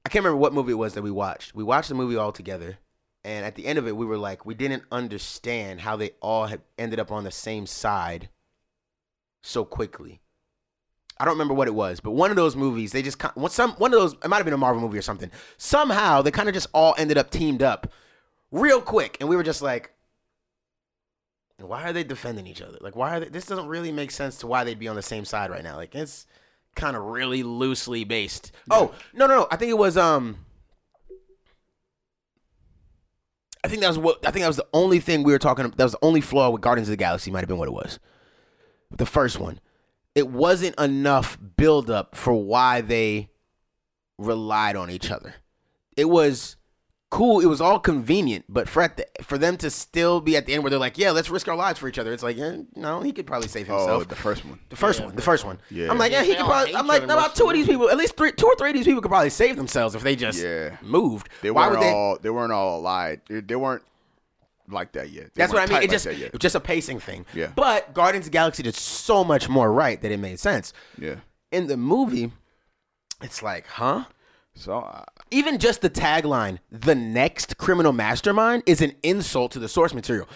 [0.06, 1.54] I can't remember what movie it was that we watched.
[1.54, 2.78] We watched the movie all together,
[3.24, 6.48] and at the end of it, we were like, we didn't understand how they all
[6.48, 8.30] had ended up on the same side
[9.42, 10.22] so quickly.
[11.18, 13.94] I don't remember what it was, but one of those movies, they just some one
[13.94, 14.14] of those.
[14.14, 15.32] It might have been a Marvel movie or something.
[15.58, 17.92] Somehow they kind of just all ended up teamed up
[18.52, 19.92] real quick, and we were just like,
[21.58, 22.78] why are they defending each other?
[22.82, 23.30] Like, why are they?
[23.30, 25.76] This doesn't really make sense to why they'd be on the same side right now.
[25.76, 26.26] Like, it's
[26.76, 28.52] kind of really loosely based.
[28.70, 29.48] Oh no, no, no!
[29.52, 30.46] I think it was um.
[33.64, 35.70] I think that was what I think that was the only thing we were talking.
[35.70, 37.32] That was the only flaw with Guardians of the Galaxy.
[37.32, 38.00] Might have been what it was.
[38.92, 39.60] The first one,
[40.16, 43.30] it wasn't enough build up for why they
[44.18, 45.36] relied on each other.
[45.98, 46.56] It was
[47.10, 47.40] cool.
[47.40, 50.54] It was all convenient, but for at the, for them to still be at the
[50.54, 52.58] end where they're like, "Yeah, let's risk our lives for each other." It's like, yeah,
[52.76, 53.90] no, he could probably save himself.
[53.90, 54.08] Oh, himself.
[54.10, 54.60] the first one.
[54.70, 55.60] The first one, the first one.
[55.70, 55.92] Yeah.
[55.92, 56.76] I'm like, yeah, he They could probably.
[56.76, 58.70] I'm like, other about two of of these people, at least three, two or three
[58.72, 60.78] of these people could probably save themselves if they just Yeah.
[60.82, 61.30] moved.
[61.44, 61.92] They Why weren't would they?
[61.92, 62.18] all.
[62.22, 63.22] They weren't all allied.
[63.30, 63.84] They, they weren't
[64.70, 65.34] like that yet.
[65.34, 65.78] They That's what I mean.
[65.78, 67.26] It like just it just a pacing thing.
[67.34, 67.52] Yeah.
[67.56, 70.74] But Guardians of the Galaxy did so much more right that it made sense.
[70.98, 71.16] Yeah.
[71.52, 72.32] In the movie,
[73.22, 74.06] it's like, huh?
[74.56, 79.70] So uh, Even just the tagline, "The next criminal mastermind," is an insult to the
[79.70, 80.28] source material.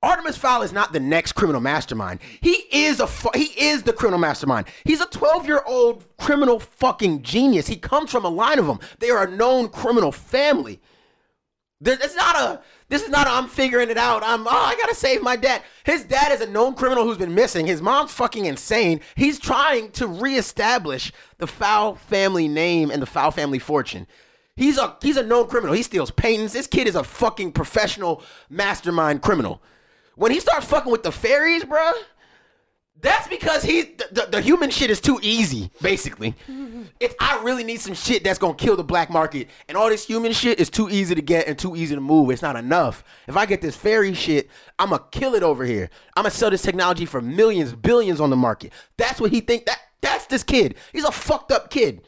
[0.00, 2.20] Artemis Fowl is not the next criminal mastermind.
[2.40, 4.66] He is a fu- he is the criminal mastermind.
[4.84, 7.66] He's a 12-year-old criminal fucking genius.
[7.66, 8.78] He comes from a line of them.
[9.00, 10.80] They are a known criminal family.
[11.80, 12.60] There, it's not a.
[12.88, 13.26] This is not.
[13.26, 14.22] I'm figuring it out.
[14.24, 14.46] I'm.
[14.46, 15.62] Oh, I gotta save my dad.
[15.84, 17.66] His dad is a known criminal who's been missing.
[17.66, 19.00] His mom's fucking insane.
[19.14, 24.06] He's trying to reestablish the Fowl family name and the Fowl family fortune.
[24.56, 25.74] He's a he's a known criminal.
[25.74, 26.52] He steals paintings.
[26.52, 29.62] This kid is a fucking professional mastermind criminal.
[30.16, 31.92] When he starts fucking with the fairies, bruh,
[33.00, 36.34] that's because he the, the, the human shit is too easy, basically.
[37.00, 40.06] It's I really need some shit that's gonna kill the black market, and all this
[40.06, 42.30] human shit is too easy to get and too easy to move.
[42.30, 43.04] It's not enough.
[43.28, 45.90] If I get this fairy shit, I'ma kill it over here.
[46.16, 48.72] I'ma sell this technology for millions, billions on the market.
[48.96, 49.66] That's what he think.
[49.66, 50.74] That that's this kid.
[50.92, 52.02] He's a fucked up kid.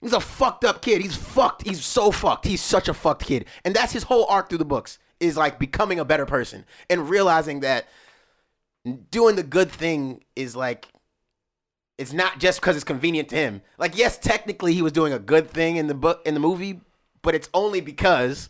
[0.00, 1.02] He's a fucked up kid.
[1.02, 1.66] He's fucked.
[1.66, 2.46] He's so fucked.
[2.46, 3.46] He's such a fucked kid.
[3.64, 7.10] And that's his whole arc through the books is like becoming a better person and
[7.10, 7.86] realizing that
[9.10, 10.88] doing the good thing is like
[12.00, 13.60] it's not just because it's convenient to him.
[13.76, 16.80] Like, yes, technically he was doing a good thing in the book in the movie,
[17.20, 18.48] but it's only because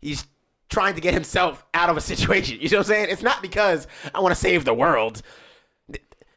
[0.00, 0.26] he's
[0.68, 2.58] trying to get himself out of a situation.
[2.60, 3.08] You know what I'm saying?
[3.10, 5.22] It's not because I want to save the world.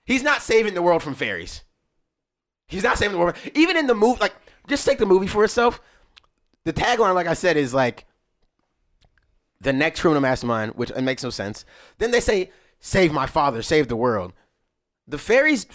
[0.03, 1.63] He's not saving the world from fairies.
[2.67, 3.35] He's not saving the world.
[3.53, 4.33] Even in the movie, like,
[4.67, 5.79] just take the movie for itself.
[6.63, 8.05] The tagline, like I said, is like
[9.59, 11.65] the next criminal mastermind, which it makes no sense.
[11.99, 12.49] Then they say,
[12.81, 14.33] "Save my father, save the world."
[15.07, 15.65] The fairies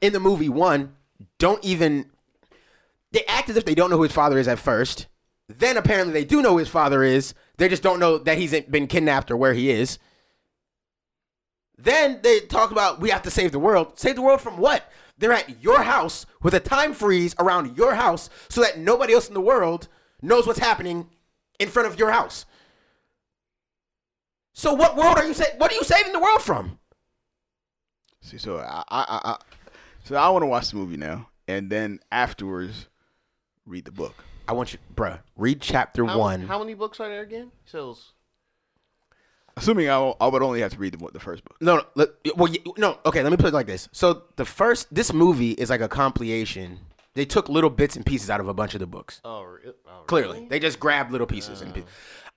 [0.00, 0.94] in the movie one
[1.38, 2.10] don't even.
[3.12, 5.08] They act as if they don't know who his father is at first.
[5.48, 7.34] Then apparently they do know who his father is.
[7.56, 9.98] They just don't know that he's been kidnapped or where he is.
[11.76, 13.98] Then they talk about we have to save the world.
[13.98, 14.90] Save the world from what?
[15.18, 19.28] They're at your house with a time freeze around your house so that nobody else
[19.28, 19.88] in the world
[20.22, 21.10] knows what's happening
[21.58, 22.46] in front of your house.
[24.60, 26.78] So what world are you sa- what are you saving the world from?
[28.20, 29.36] See, so I, I, I, I
[30.04, 32.86] so I want to watch the movie now, and then afterwards,
[33.64, 34.14] read the book.
[34.46, 36.42] I want you, bruh, read chapter How, one.
[36.42, 37.52] How many books are there again?
[37.64, 38.12] So it's-
[39.56, 41.56] Assuming I, I would only have to read the, the first book.
[41.62, 42.98] No, no, let, well, y- no.
[43.06, 43.88] Okay, let me put it like this.
[43.92, 46.80] So the first, this movie is like a compilation.
[47.14, 49.20] They took little bits and pieces out of a bunch of the books.
[49.24, 51.62] oh, re- oh, Clearly, they just grabbed little pieces.
[51.62, 51.76] and uh.
[51.76, 51.84] pe-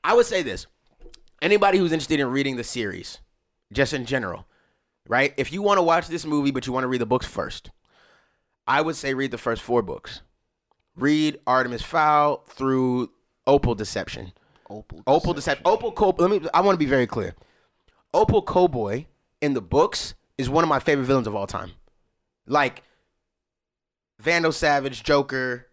[0.06, 0.68] I would say this:
[1.44, 3.20] anybody who's interested in reading the series,
[3.72, 4.48] just in general,
[5.08, 5.34] right?
[5.38, 7.70] If you want to watch this movie but you want to read the books first,
[8.66, 10.22] I would say read the first four books.
[10.96, 13.12] Read Artemis Fowl through
[13.46, 14.32] Opal Deception.
[14.70, 15.04] Opal.
[15.06, 15.64] Opal Deception.
[15.66, 16.16] Opal.
[16.18, 16.48] Let me.
[16.54, 17.36] I want to be very clear.
[18.14, 19.08] Opal Koboi
[19.42, 21.72] in the books is one of my favorite villains of all time.
[22.46, 22.84] Like
[24.20, 25.68] Vandal Savage, Joker,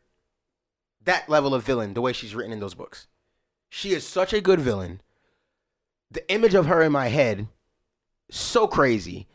[1.04, 1.94] that level of villain.
[1.94, 3.06] The way she's written in those books,
[3.68, 5.00] she is such a good villain.
[6.11, 7.48] The image of her in my head,
[8.30, 9.28] so crazy.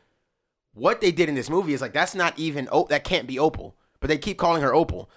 [0.74, 2.68] What they did in this movie is like that's not even.
[2.72, 3.76] Oh, that can't be Opal.
[4.00, 5.10] But they keep calling her Opal.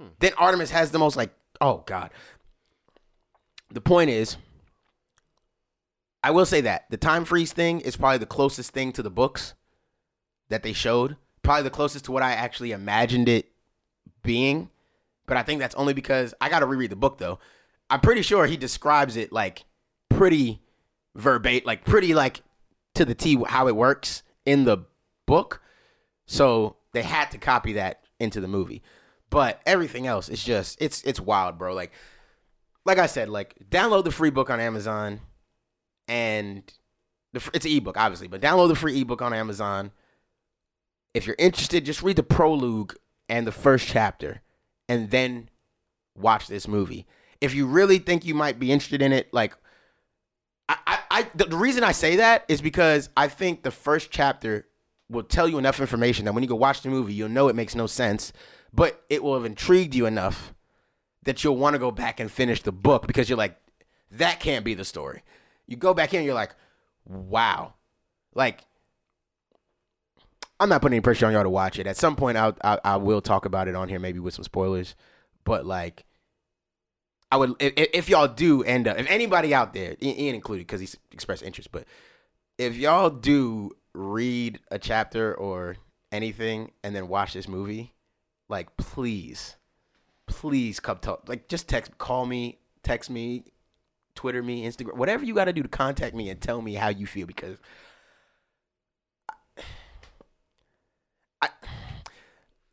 [0.00, 0.08] Hmm.
[0.18, 1.34] Then Artemis has the most like.
[1.60, 2.10] Oh God
[3.72, 4.36] the point is,
[6.22, 9.10] I will say that the time freeze thing is probably the closest thing to the
[9.10, 9.54] books
[10.48, 11.16] that they showed.
[11.42, 13.50] Probably the closest to what I actually imagined it
[14.22, 14.70] being.
[15.26, 17.38] But I think that's only because I got to reread the book though.
[17.90, 19.64] I'm pretty sure he describes it like
[20.22, 20.60] pretty
[21.16, 22.42] verbatim, like pretty like
[22.94, 24.78] to the T how it works in the
[25.26, 25.60] book.
[26.26, 28.84] So they had to copy that into the movie.
[29.30, 31.74] But everything else is just it's it's wild, bro.
[31.74, 31.90] Like
[32.84, 35.22] like I said, like download the free book on Amazon,
[36.06, 36.62] and
[37.32, 39.90] the it's an ebook, obviously, but download the free ebook on Amazon.
[41.14, 42.94] If you're interested, just read the prologue
[43.28, 44.40] and the first chapter,
[44.88, 45.50] and then
[46.16, 47.08] watch this movie.
[47.40, 49.56] If you really think you might be interested in it, like
[50.68, 54.66] I, I, the reason I say that is because I think the first chapter
[55.10, 57.56] will tell you enough information that when you go watch the movie, you'll know it
[57.56, 58.32] makes no sense,
[58.72, 60.54] but it will have intrigued you enough
[61.24, 63.56] that you'll want to go back and finish the book because you're like,
[64.12, 65.22] that can't be the story.
[65.66, 66.54] You go back in and you're like,
[67.04, 67.74] wow.
[68.34, 68.64] Like,
[70.58, 71.86] I'm not putting any pressure on y'all to watch it.
[71.86, 74.44] At some point, I'll, I, I will talk about it on here, maybe with some
[74.44, 74.94] spoilers.
[75.44, 76.04] But, like,
[77.32, 80.80] I would, if, if y'all do end up, if anybody out there, Ian included, because
[80.80, 81.86] he's expressed interest, but
[82.58, 85.76] if y'all do read a chapter or
[86.12, 87.94] anything and then watch this movie,
[88.48, 89.56] like, please
[90.26, 91.28] please come talk.
[91.28, 93.44] Like, just text, call me, text me,
[94.14, 96.88] Twitter me, Instagram, whatever you got to do to contact me and tell me how
[96.88, 97.58] you feel because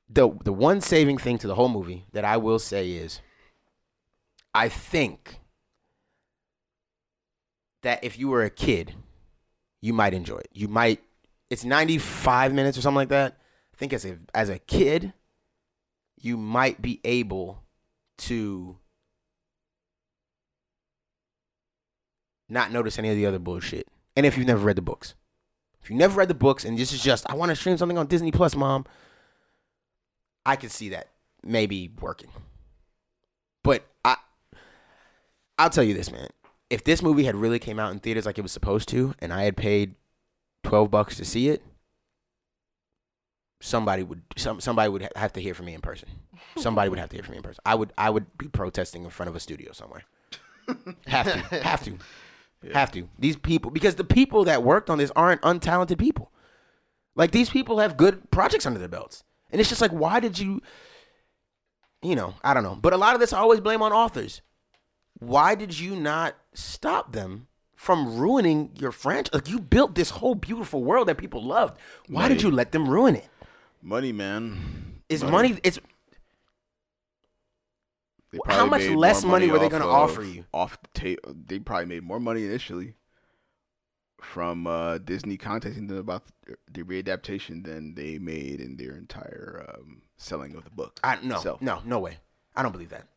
[0.10, 3.22] the the one saving thing to the whole movie that I will say is,
[4.60, 5.40] I think
[7.82, 8.94] that if you were a kid,
[9.80, 10.50] you might enjoy it.
[10.52, 11.02] You might.
[11.50, 13.38] It's ninety five minutes or something like that.
[13.74, 15.14] I think as a as a kid
[16.20, 17.64] you might be able
[18.18, 18.78] to
[22.50, 23.88] not notice any of the other bullshit.
[24.18, 25.16] And if you've never read the books,
[25.82, 27.98] if you never read the books and this is just, I want to stream something
[27.98, 28.84] on Disney Plus, mom,
[30.46, 31.08] I could see that
[31.46, 32.32] maybe working.
[33.64, 34.18] But I,
[35.60, 36.30] I'll tell you this, man.
[36.70, 39.34] If this movie had really came out in theaters like it was supposed to, and
[39.34, 39.96] I had paid
[40.64, 41.62] twelve bucks to see it,
[43.60, 46.10] somebody would some somebody would have to hear from me in person.
[46.58, 47.62] Somebody would have to hear from me in person.
[47.66, 50.04] I would I would be protesting in front of a studio somewhere.
[51.08, 51.98] have to, have to,
[52.74, 53.10] have to.
[53.18, 56.32] These people because the people that worked on this aren't untalented people.
[57.16, 60.40] Like these people have good projects under their belts, and it's just like, why did
[60.40, 60.62] you?
[62.02, 62.76] you know, I don't know.
[62.76, 64.42] But a lot of this I always blame on authors.
[65.20, 69.34] Why did you not stop them from ruining your franchise?
[69.34, 71.78] Like you built this whole beautiful world that people loved.
[72.08, 73.28] Why did you let them ruin it?
[73.82, 75.02] Money, man.
[75.10, 75.80] Is money, it's
[78.46, 80.46] How much less more money were they gonna of- offer you?
[80.54, 82.96] Off the tape, they probably made more money initially
[84.22, 86.24] from uh, Disney contacting them about
[86.72, 91.00] the readaptation than they made in their entire um, selling of the book.
[91.04, 91.62] I no, itself.
[91.62, 92.18] no, no way.
[92.56, 93.08] I don't believe that.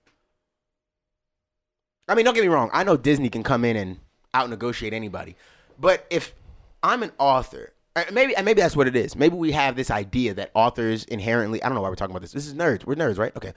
[2.09, 2.71] I mean, don't get me wrong.
[2.73, 3.99] I know Disney can come in and
[4.35, 5.37] out negotiate anybody,
[5.79, 6.35] but if
[6.83, 9.15] I'm an author, uh, maybe maybe that's what it is.
[9.15, 11.63] Maybe we have this idea that authors inherently.
[11.63, 12.33] I don't know why we're talking about this.
[12.33, 12.85] This is nerds.
[12.85, 13.35] We're nerds, right?
[13.37, 13.53] Okay.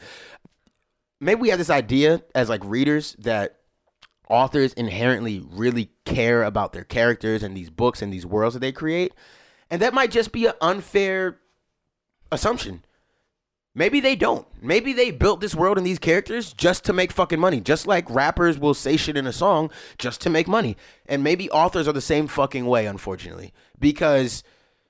[1.21, 3.59] Maybe we have this idea as like readers that
[4.29, 8.71] authors inherently really care about their characters and these books and these worlds that they
[8.71, 9.13] create,
[9.69, 11.39] and that might just be an unfair
[12.31, 12.83] assumption.
[13.77, 14.47] Maybe they don't.
[14.61, 17.59] Maybe they built this world and these characters just to make fucking money.
[17.59, 20.77] Just like rappers will say shit in a song just to make money.
[21.07, 23.53] And maybe authors are the same fucking way, unfortunately.
[23.77, 24.43] Because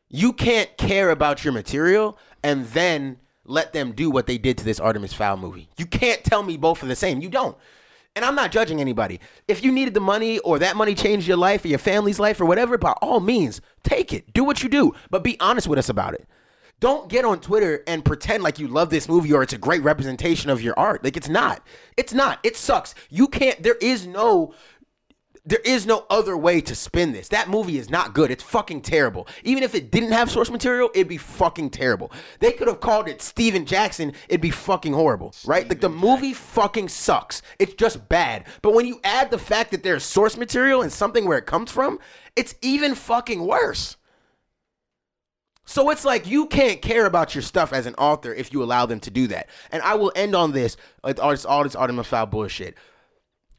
[0.08, 4.64] you can't care about your material and then let them do what they did to
[4.64, 5.68] this Artemis Fowl movie.
[5.78, 7.22] You can't tell me both are the same.
[7.22, 7.58] You don't.
[8.16, 9.20] And I'm not judging anybody.
[9.48, 12.40] If you needed the money or that money changed your life or your family's life
[12.40, 14.32] or whatever, by all means, take it.
[14.32, 14.94] Do what you do.
[15.10, 16.28] But be honest with us about it.
[16.80, 19.82] Don't get on Twitter and pretend like you love this movie or it's a great
[19.82, 21.04] representation of your art.
[21.04, 21.66] Like it's not.
[21.96, 22.40] It's not.
[22.44, 22.94] It sucks.
[23.10, 24.54] You can't there is no
[25.46, 27.28] there is no other way to spin this.
[27.30, 28.32] That movie is not good.
[28.32, 29.28] It's fucking terrible.
[29.44, 32.12] Even if it didn't have source material, it'd be fucking terrible.
[32.40, 34.14] They could have called it Steven Jackson.
[34.28, 35.70] It'd be fucking horrible, right?
[35.70, 37.44] Like the movie fucking sucks.
[37.60, 38.46] It's just bad.
[38.64, 41.72] But when you add the fact that there's source material and something where it comes
[41.72, 42.00] from,
[42.36, 43.98] it's even fucking worse.
[45.66, 48.86] So it's like you can't care about your stuff as an author if you allow
[48.86, 49.50] them to do that.
[49.72, 52.76] And I will end on this with all this, all this Artemis Fowl bullshit.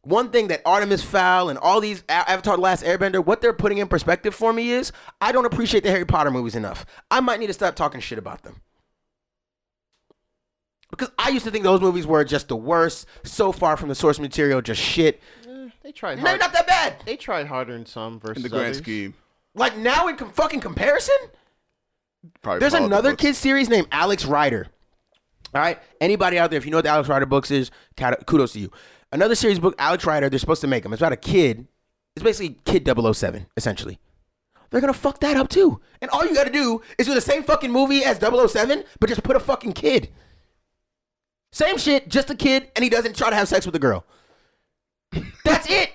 [0.02, 3.78] One thing that Artemis Fowl and all these Avatar: The Last Airbender, what they're putting
[3.78, 6.86] in perspective for me is I don't appreciate the Harry Potter movies enough.
[7.10, 8.60] I might need to stop talking shit about them.
[10.90, 13.96] Because I used to think those movies were just the worst, so far from the
[13.96, 15.20] source material, just shit.
[15.46, 16.40] Eh, they tried They're hard.
[16.40, 16.96] not that bad.
[17.04, 18.78] They tried harder in some versus in the grand others.
[18.78, 19.14] scheme.
[19.56, 21.16] Like now in com- fucking comparison,
[22.42, 24.68] Probably There's followed the another kid series named Alex Rider.
[25.54, 27.70] All right, anybody out there, if you know what the Alex Rider books is,
[28.26, 28.70] kudos to you.
[29.12, 30.28] Another series book, Alex Rider.
[30.28, 30.92] They're supposed to make them.
[30.92, 31.66] It's about a kid.
[32.16, 33.98] It's basically Kid 007, essentially.
[34.70, 35.80] They're gonna fuck that up too.
[36.00, 39.22] And all you gotta do is do the same fucking movie as 007, but just
[39.22, 40.08] put a fucking kid.
[41.52, 44.04] Same shit, just a kid, and he doesn't try to have sex with a girl.
[45.44, 45.92] That's it.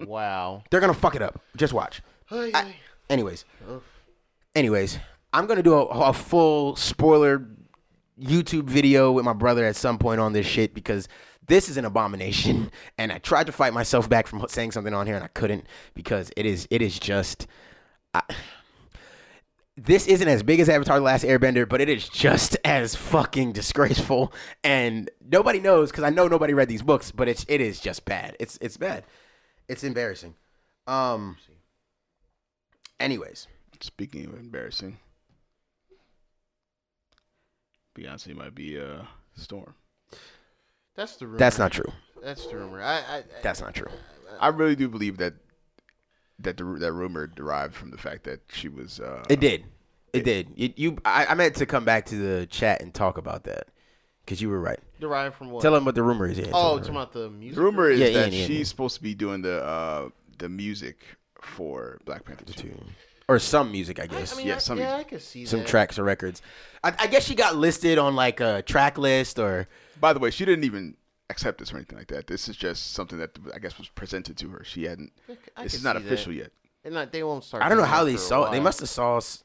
[0.00, 0.64] Wow.
[0.70, 1.40] They're gonna fuck it up.
[1.56, 2.00] Just watch.
[2.30, 2.76] I- ay.
[3.10, 3.44] anyways,
[4.54, 4.98] anyways,
[5.36, 7.46] I'm gonna do a, a full spoiler
[8.18, 11.08] YouTube video with my brother at some point on this shit because
[11.46, 15.06] this is an abomination, and I tried to fight myself back from saying something on
[15.06, 17.46] here and I couldn't because it is it is just.
[18.14, 18.22] I,
[19.76, 23.52] this isn't as big as Avatar: The Last Airbender, but it is just as fucking
[23.52, 24.32] disgraceful,
[24.64, 28.06] and nobody knows because I know nobody read these books, but it's it is just
[28.06, 28.38] bad.
[28.40, 29.04] It's it's bad.
[29.68, 30.34] It's embarrassing.
[30.86, 31.36] Um.
[32.98, 33.48] Anyways,
[33.80, 34.98] Speaking of embarrassing,
[37.96, 39.02] Beyonce might be uh
[39.36, 39.74] storm.
[40.94, 41.38] That's the rumor.
[41.38, 41.92] that's not true.
[42.22, 42.82] That's the rumor.
[42.82, 43.88] I, I, I That's not true.
[44.40, 45.34] I really do believe that
[46.38, 49.00] that the, that rumor derived from the fact that she was.
[49.00, 49.64] Uh, It did.
[50.12, 50.48] It did.
[50.56, 53.68] You, you I, I meant to come back to the chat and talk about that
[54.24, 54.78] because you were right.
[55.00, 55.62] derived from what?
[55.62, 56.38] Tell them what the rumor is.
[56.38, 56.78] Yeah, oh, them.
[56.84, 57.56] talking about the music.
[57.56, 58.64] The rumor is Yeah, that Ian, Ian, she's Ian.
[58.64, 60.98] supposed to be doing the uh the music
[61.40, 62.74] for Black Panther 2.
[63.28, 64.32] Or some music, I I, guess.
[64.34, 64.96] I mean, Yeah, I, some yeah.
[64.96, 65.68] I could see some that.
[65.68, 66.42] tracks or records.
[66.84, 69.68] I, I guess she got listed on like a track list or
[70.00, 70.96] By the way, she didn't even
[71.28, 72.26] accept this or anything like that.
[72.28, 74.62] This is just something that I guess was presented to her.
[74.64, 75.12] She hadn't.
[75.56, 76.06] I this is not see that.
[76.06, 76.52] official yet.
[76.84, 77.64] And not, they won't start.
[77.64, 78.52] I don't know how they saw it.
[78.52, 79.16] They must have saw.
[79.16, 79.42] us.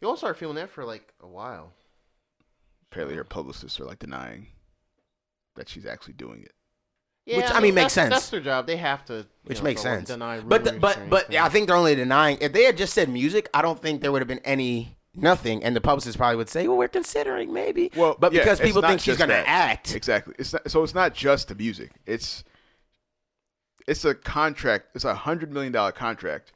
[0.00, 1.72] You won't start feeling that for like a while.
[2.90, 4.46] Apparently, her publicists are like denying
[5.56, 6.52] that she's actually doing it.
[7.28, 8.08] Yeah, Which, I mean, makes sense.
[8.14, 8.66] That's their job.
[8.66, 9.26] They have to.
[9.44, 10.08] Which know, makes sense.
[10.08, 11.40] Deny But the, but but anything.
[11.40, 12.38] I think they're only denying.
[12.40, 15.62] If they had just said music, I don't think there would have been any nothing,
[15.62, 18.80] and the publicist probably would say, "Well, we're considering maybe." Well, but yeah, because people
[18.80, 20.34] think she's gonna act, Exactly.
[20.38, 21.90] It's not, so it's not just the music.
[22.06, 22.44] It's
[23.86, 24.86] it's a contract.
[24.94, 26.52] It's a hundred million dollar contract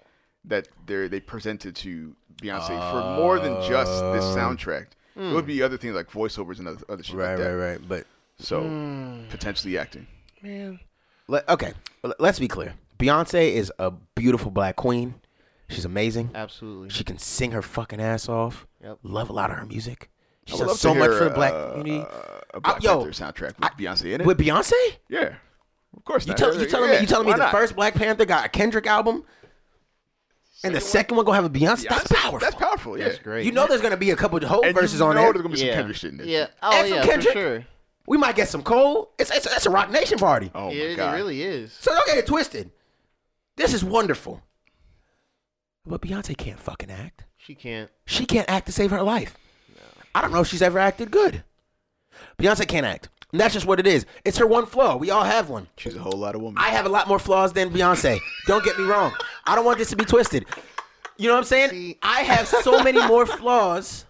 [0.47, 4.87] that they they presented to Beyonce for more than just this soundtrack.
[5.17, 7.19] It would be other things like voiceovers and other, other shit Oh.
[7.19, 7.45] right, like that.
[7.51, 7.81] right, right.
[7.89, 8.07] But
[8.39, 9.29] So Hmm.
[9.29, 10.07] potentially acting.
[10.43, 10.81] Man.
[11.29, 11.73] Let, okay,
[12.05, 12.75] l- let's be clear.
[12.99, 15.15] Beyonce is a beautiful black queen.
[15.69, 16.31] She's amazing.
[16.35, 16.91] Absolutely.
[16.91, 18.67] She can sing her fucking ass off.
[18.83, 18.99] Yep.
[19.03, 20.11] Love a lot of her music.
[20.47, 22.05] She's I love so much hear, for the black uh, community.
[22.55, 24.27] A Black yo, Panther soundtrack with Beyonce in it.
[24.27, 24.73] With Beyonce?
[25.09, 25.35] yeah,
[25.97, 26.27] of course.
[26.27, 27.53] You tell you telling Yeah, me you telling me the not?
[27.53, 29.25] first Black Panther got a Kendrick album,
[30.65, 31.89] and the second one gonna have a Beyonce?
[31.89, 32.39] That's powerful.
[32.41, 32.99] That's powerful.
[32.99, 33.47] Yeah, That's great.
[33.47, 35.33] You know, there's gonna be a couple of whole And verses you on know there.
[35.33, 35.75] there's gonna be some yeah.
[35.75, 36.27] Kendrick shit in there.
[36.27, 36.47] Yeah.
[36.63, 37.33] Oh And yeah, Kendrick.
[37.33, 37.67] for sure.
[38.07, 39.09] We might get some cold.
[39.19, 40.51] It's it's that's a Roc Nation party.
[40.55, 41.15] Oh my Yeah, it, god.
[41.15, 41.73] it really is.
[41.73, 42.71] So don't get it twisted.
[43.57, 44.43] This is wonderful.
[45.87, 47.25] But Beyonce can't fucking act.
[47.39, 47.91] She can't.
[48.07, 49.37] She can't act to save her life.
[50.15, 51.43] I don't know if she's ever acted good.
[52.39, 53.09] Beyonce can't act.
[53.33, 54.05] And that's just what it is.
[54.25, 54.97] It's her one flaw.
[54.97, 55.69] We all have one.
[55.79, 56.63] She's a whole lot of woman.
[56.63, 58.19] I have a lot more flaws than Beyonce.
[58.47, 59.13] Don't get me wrong.
[59.47, 60.45] I don't want this to be twisted.
[61.17, 61.71] You know what I'm saying?
[61.71, 64.05] See- I have so many more flaws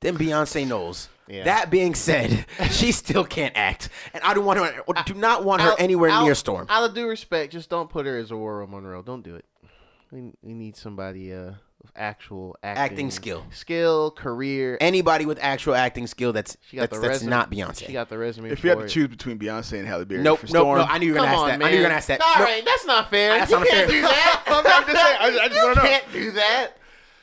[0.00, 1.08] than Beyonce knows.
[1.28, 1.44] Yeah.
[1.44, 4.82] That being said, she still can't act, and I don't want her.
[5.06, 6.66] Do not want her Out- anywhere out- near Storm.
[6.70, 9.02] Out of due respect, just don't put her as Ororo Munroe.
[9.02, 9.44] Don't do it.
[10.12, 11.52] We, we need somebody uh
[11.82, 13.44] with actual acting, Acting skill.
[13.50, 14.78] skill, career.
[14.80, 17.86] Anybody with actual acting skill that's she got that's, the that's not Beyonce.
[17.86, 18.50] She got the resume.
[18.50, 20.78] if you had for to choose between Beyonce and Halle Berry nope, for nope, Storm,
[20.78, 20.84] no.
[20.84, 21.58] I knew you were gonna ask on, that.
[21.58, 21.68] man.
[21.68, 22.20] I knew you were gonna ask that.
[22.20, 23.38] All No, right, that's not fair.
[23.38, 24.00] That's you not can't fair.
[24.00, 24.42] do that.
[24.46, 25.82] I'm just saying, I- I just you wanna know.
[25.82, 26.70] can't do that.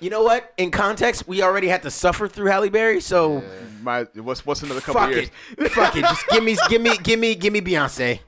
[0.04, 0.52] You know what?
[0.58, 3.42] In context, we already had to suffer through Halle Berry, so
[3.82, 5.30] my what's what's another couple fuck years?
[5.58, 6.02] it, fuck it.
[6.02, 8.20] Just give me, give me, give me, give me Beyonce.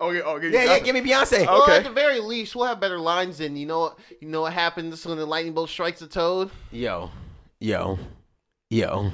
[0.00, 1.44] Okay, oh, okay, Yeah, yeah, give me Beyonce.
[1.44, 1.76] Well, Okay.
[1.76, 3.80] at the very least, we'll have better lines than you know.
[3.80, 6.50] what- You know what happens when the lightning bolt strikes a toad?
[6.72, 7.10] Yo,
[7.60, 7.98] yo,
[8.70, 9.12] yo,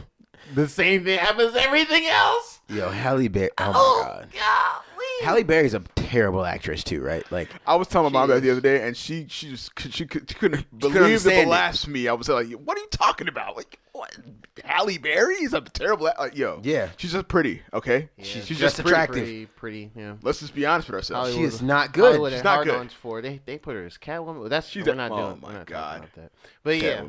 [0.55, 2.52] The same thing happens everything else.
[2.69, 2.89] Yo.
[2.91, 3.51] Halle Berry.
[3.59, 4.29] Oh my Oh god.
[4.33, 5.07] golly.
[5.23, 7.25] Halle Berry's a terrible actress too, right?
[7.31, 8.43] Like, I was telling my mom that is.
[8.43, 11.47] the other day, and she she just she, could, she couldn't believe understand the it.
[11.47, 12.09] blasphemy.
[12.09, 13.57] I was like, "What are you talking about?
[13.57, 14.17] Like, what?
[14.65, 16.09] Halle Berry is a terrible.
[16.09, 16.89] a- Like, yo, Yeah.
[16.97, 17.63] she's just pretty.
[17.73, 18.25] Okay, Yeah.
[18.25, 19.23] she's, Just just attractive.
[19.23, 20.15] Pretty, pretty, yeah.
[20.23, 21.35] Let's just be honest with ourselves.
[21.35, 22.05] she is not good.
[22.05, 22.75] Hollywood She's not good.
[22.75, 23.23] ons for.
[23.23, 24.49] they they put her as Catwoman.
[24.49, 25.41] That's she's we're a- not oh doing.
[25.41, 25.67] my God.
[25.67, 26.33] talking about that.
[26.65, 27.03] But yeah,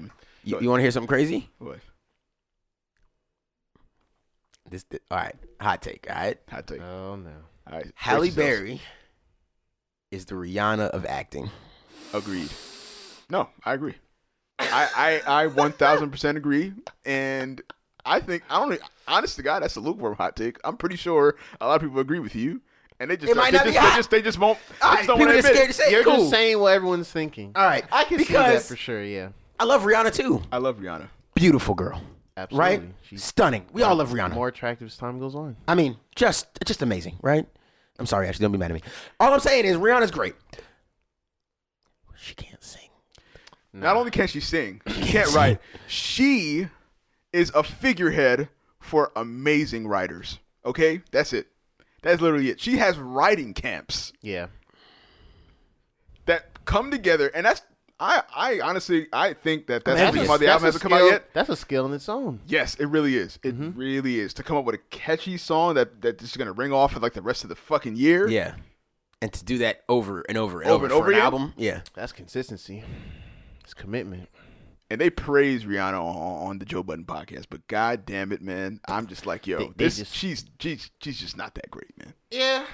[0.43, 1.49] You, you want to hear something crazy?
[1.58, 1.80] What?
[4.74, 6.07] This, all right, hot take.
[6.09, 6.82] All right, Hot take.
[6.82, 7.30] oh no.
[7.71, 8.32] All right, Halle.
[8.32, 8.82] Berry
[10.11, 11.51] is the Rihanna of acting.
[12.11, 12.49] Agreed.
[13.30, 13.93] No, I agree.
[14.59, 16.74] I I I one thousand percent agree,
[17.05, 17.61] and
[18.03, 18.80] I think I don't.
[19.07, 20.57] Honest to God, that's a lukewarm hot take.
[20.63, 22.59] I'm pretty sure a lot of people agree with you,
[22.99, 23.95] and they just It might they not just, be they hot.
[23.97, 24.57] just they just won't.
[24.69, 25.53] They All just don't people want are to admit.
[25.55, 25.84] scared to say.
[25.86, 25.91] it.
[25.91, 26.17] You're Cool.
[26.17, 27.51] just saying what everyone's thinking.
[27.55, 29.03] All right, I can see that because for sure.
[29.03, 30.41] Yeah, I love Rihanna too.
[30.51, 31.09] I love Rihanna.
[31.36, 32.01] Beautiful girl,
[32.38, 32.69] absolutely.
[32.69, 32.81] right?
[33.03, 33.65] She's Stunning.
[33.73, 34.34] We all love Rihanna.
[34.34, 35.55] more attractive as time goes on.
[35.67, 37.47] I mean, just just amazing, right?
[37.99, 38.81] I'm sorry, actually, don't be mad at me.
[39.19, 40.36] All I'm saying is Rihanna's great.
[42.15, 42.89] She can't sing.
[43.73, 45.36] Not only can she sing, she can't can't sing.
[45.36, 45.59] write.
[45.88, 46.67] She
[47.31, 50.39] is a figurehead for amazing writers.
[50.65, 51.47] Okay, that's it.
[52.01, 52.59] That's literally it.
[52.59, 54.47] She has writing camps Yeah,
[56.25, 57.61] that come together, and that's
[57.99, 58.23] I.
[58.35, 60.21] I honestly I think that that's the envious.
[60.23, 61.33] reason why the That's album a hasn't come out skill- yet.
[61.33, 62.39] That's a skill in its own.
[62.47, 63.39] Yes, it really is.
[63.43, 63.77] It Mm-hmm.
[63.79, 66.93] really is to come up with a catchy song that that is gonna ring off
[66.93, 68.27] for like the rest of the fucking year.
[68.27, 68.55] Yeah,
[69.21, 71.23] and to do that over and over and Over over, and for over an again?
[71.25, 71.81] album, yeah.
[71.93, 72.83] That's consistency.
[73.63, 74.27] It's commitment.
[74.89, 78.79] And they praise Rihanna on, on the Joe Budden podcast, but god damn it, man,
[78.87, 81.97] I'm just like, yo, They- they this just- she's she's she's just not that great,
[81.97, 82.13] man.
[82.31, 82.65] Yeah.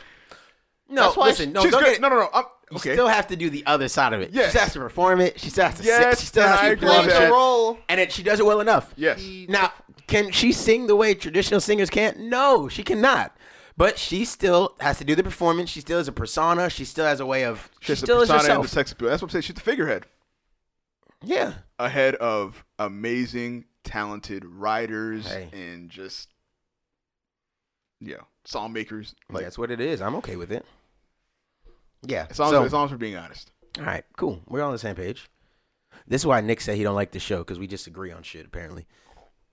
[0.89, 1.87] No, That's why listen, she- no, she's don't good.
[1.89, 2.29] get it- No, no, no.
[2.33, 2.93] I'm, You okay.
[2.93, 4.31] still have to do the other side of it.
[4.31, 4.45] Yes.
[4.45, 5.39] She still has to perform it.
[5.39, 6.19] She still has to Yes, sing.
[6.21, 7.31] She still has I to agree play with it.
[7.31, 7.77] role.
[7.89, 8.93] And it, she does it well enough.
[8.95, 9.23] yes.
[9.47, 9.73] Now,
[10.07, 12.19] can she sing the way traditional singers can't?
[12.19, 13.35] No, she cannot.
[13.77, 15.69] But she still has to do the performance.
[15.69, 16.69] She still has a persona.
[16.69, 17.69] She still has a way of.
[17.79, 18.63] She, She has the still is persona and herself.
[18.65, 19.09] the sex appeal.
[19.09, 19.43] That's what I'm saying.
[19.43, 20.05] She's the figurehead
[21.23, 21.53] yeah.
[21.79, 25.49] ahead of amazing, talented writers Hey.
[25.53, 26.27] and just
[28.01, 29.15] yeah, song makers.
[29.29, 30.01] Like that's what it is.
[30.01, 30.65] I'm okay with it.
[32.05, 32.27] Yeah.
[32.29, 33.51] as long so, as, as long as we're being honest.
[33.77, 34.41] all right, cool.
[34.47, 35.29] We're on the same page.
[36.07, 38.23] This is why Nick said he don't like the show because we just agree on
[38.23, 38.85] shit apparently.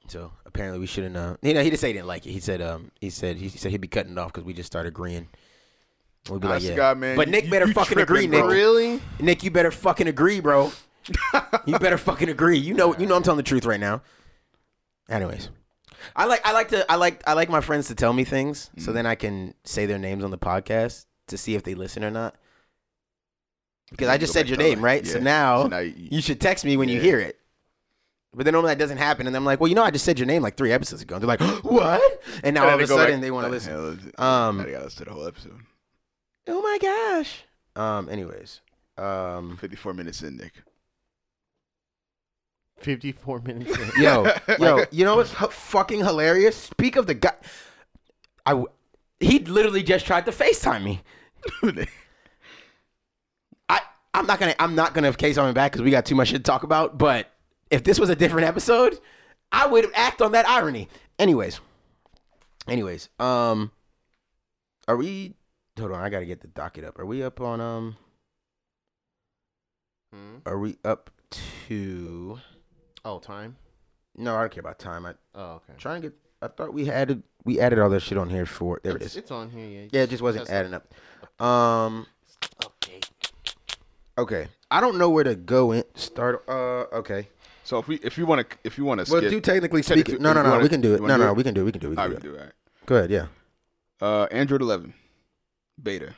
[0.08, 1.16] So apparently we shouldn't.
[1.16, 2.30] Uh, you know, he didn't say he didn't like it.
[2.30, 4.68] He said, um, he said he said he'd be cutting it off because we just
[4.68, 5.28] started agreeing.
[6.30, 6.76] We'd be like, Honest to yeah.
[6.76, 8.40] God, man, but Nick you- better you fucking tripping, agree, bro.
[8.48, 8.50] Nick.
[8.50, 9.00] Really?
[9.20, 10.72] Nick, you better fucking agree, bro.
[11.66, 12.58] you better fucking agree.
[12.58, 14.02] You know, you know, I'm telling the truth right now.
[15.08, 15.50] Anyways,
[16.16, 18.70] I like, I like to, I like, I like my friends to tell me things,
[18.76, 18.82] Mm.
[18.82, 22.04] so then I can say their names on the podcast to see if they listen
[22.04, 22.34] or not.
[23.90, 24.84] Because I just said your name, them.
[24.84, 25.06] right?
[25.06, 27.38] So now, So now you- you should text me when you hear it.
[28.34, 30.18] But then normally that doesn't happen, and I'm like, well, you know, I just said
[30.18, 31.14] your name like three episodes ago.
[31.16, 32.22] And they're like, what?
[32.44, 33.72] And now all of a go back- sudden they want to listen.
[33.72, 34.26] Hell.
[34.26, 35.60] Um, Now they gotta listen to the whole episode.
[36.48, 37.44] Oh my gosh.
[37.76, 38.08] Um.
[38.08, 38.60] Anyways.
[38.98, 39.56] Um.
[39.56, 40.52] 54 minutes in, Nick.
[42.78, 44.02] 54 minutes in.
[44.02, 46.56] Yo, yo, you know what's h- fucking hilarious?
[46.56, 47.32] Speak of the guy.
[48.44, 48.50] I.
[48.50, 48.68] w-
[49.18, 51.00] He literally just tried to Facetime me.
[53.68, 53.80] I.
[54.14, 54.54] I'm not gonna.
[54.58, 56.98] I'm not gonna case on back because we got too much shit to talk about.
[56.98, 57.30] But
[57.70, 58.98] if this was a different episode,
[59.52, 60.88] I would act on that irony.
[61.18, 61.60] Anyways,
[62.68, 63.70] anyways, um,
[64.88, 65.34] are we?
[65.78, 66.98] Hold on, I gotta get the docket up.
[66.98, 67.96] Are we up on um?
[70.12, 70.36] Hmm?
[70.46, 71.10] Are we up
[71.68, 72.38] to?
[73.04, 73.56] Oh, time.
[74.16, 75.06] No, I don't care about time.
[75.06, 75.74] I Oh, okay.
[75.78, 76.18] trying to get.
[76.42, 78.80] I thought we added we added all that shit on here for.
[78.82, 79.16] There it it's.
[79.16, 79.66] It's on here.
[79.66, 79.88] Yeah.
[79.92, 80.92] Yeah, it just wasn't adding up.
[81.38, 82.06] Um.
[82.64, 83.00] Okay.
[84.18, 84.48] Okay.
[84.70, 85.84] I don't know where to go in.
[85.94, 86.42] Start.
[86.48, 86.84] Uh.
[86.92, 87.28] Okay.
[87.64, 89.82] So if we if you want to if you want to Well, skip, do technically
[89.82, 90.22] Technically, speaking.
[90.22, 90.50] No, no, no.
[90.50, 91.00] wanna- we can do it.
[91.00, 91.36] wanna No, do no, it?
[91.36, 91.64] we can do it.
[91.64, 91.90] We can do it.
[91.90, 92.36] We all can right, do we it.
[92.36, 92.54] do all right.
[92.86, 93.10] Go ahead.
[93.10, 93.26] Yeah.
[94.00, 94.94] Uh, Android 11
[95.82, 96.14] beta.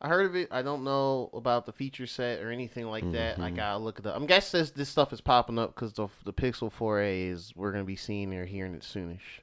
[0.00, 0.48] I heard of it.
[0.50, 3.38] I don't know about the feature set or anything like that.
[3.38, 3.56] I Mhm.
[3.56, 4.16] gotta look it up.
[4.16, 7.70] I'm guessing this, this stuff is popping up because the the Pixel 4a is we're
[7.72, 9.40] gonna be seeing or hearing it soonish.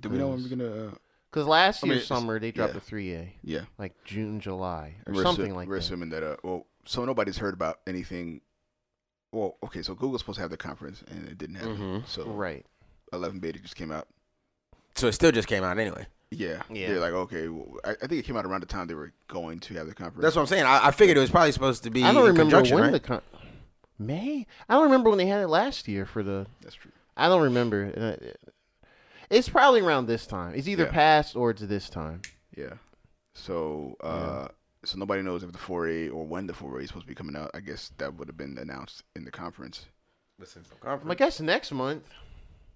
[0.00, 0.88] Do we know when we're gonna?
[0.88, 0.90] Uh,
[1.36, 2.78] Because last I mean, year summer they dropped yeah.
[2.78, 5.80] a 3a, yeah, like June, July, or we're something assu- like We're that.
[5.84, 6.22] assuming that.
[6.22, 8.40] Uh, well, so nobody's heard about anything.
[9.32, 11.76] Well, okay, so Google's supposed to have their conference and it didn't happen.
[11.76, 12.06] Mhm.
[12.06, 12.64] So Right.
[13.12, 14.08] 11 beta just came out.
[14.94, 16.06] So it still just came out anyway.
[16.30, 16.86] Yeah, Yeah.
[16.88, 19.12] They're like, okay, well, I, I think it came out around the time they were
[19.28, 20.22] going to have the conference.
[20.22, 20.64] That's what I'm saying.
[20.64, 22.02] I, I figured it was probably supposed to be.
[22.02, 22.92] I don't remember conjunction, when right?
[22.92, 23.22] the con-
[23.98, 24.46] May.
[24.70, 26.46] I don't remember when they had it last year for the.
[26.62, 26.92] That's true.
[27.14, 28.16] I don't remember.
[29.30, 30.54] It's probably around this time.
[30.54, 30.90] It's either Yeah.
[30.92, 32.22] past or it's this time.
[32.56, 32.74] Yeah.
[33.34, 34.48] So, uh,
[34.84, 37.36] so nobody knows if the 4A or when the 4A is supposed to be coming
[37.36, 37.50] out.
[37.54, 39.86] I guess that would have been announced in the conference.
[40.38, 41.10] Listen, conference.
[41.10, 42.04] I guess next month,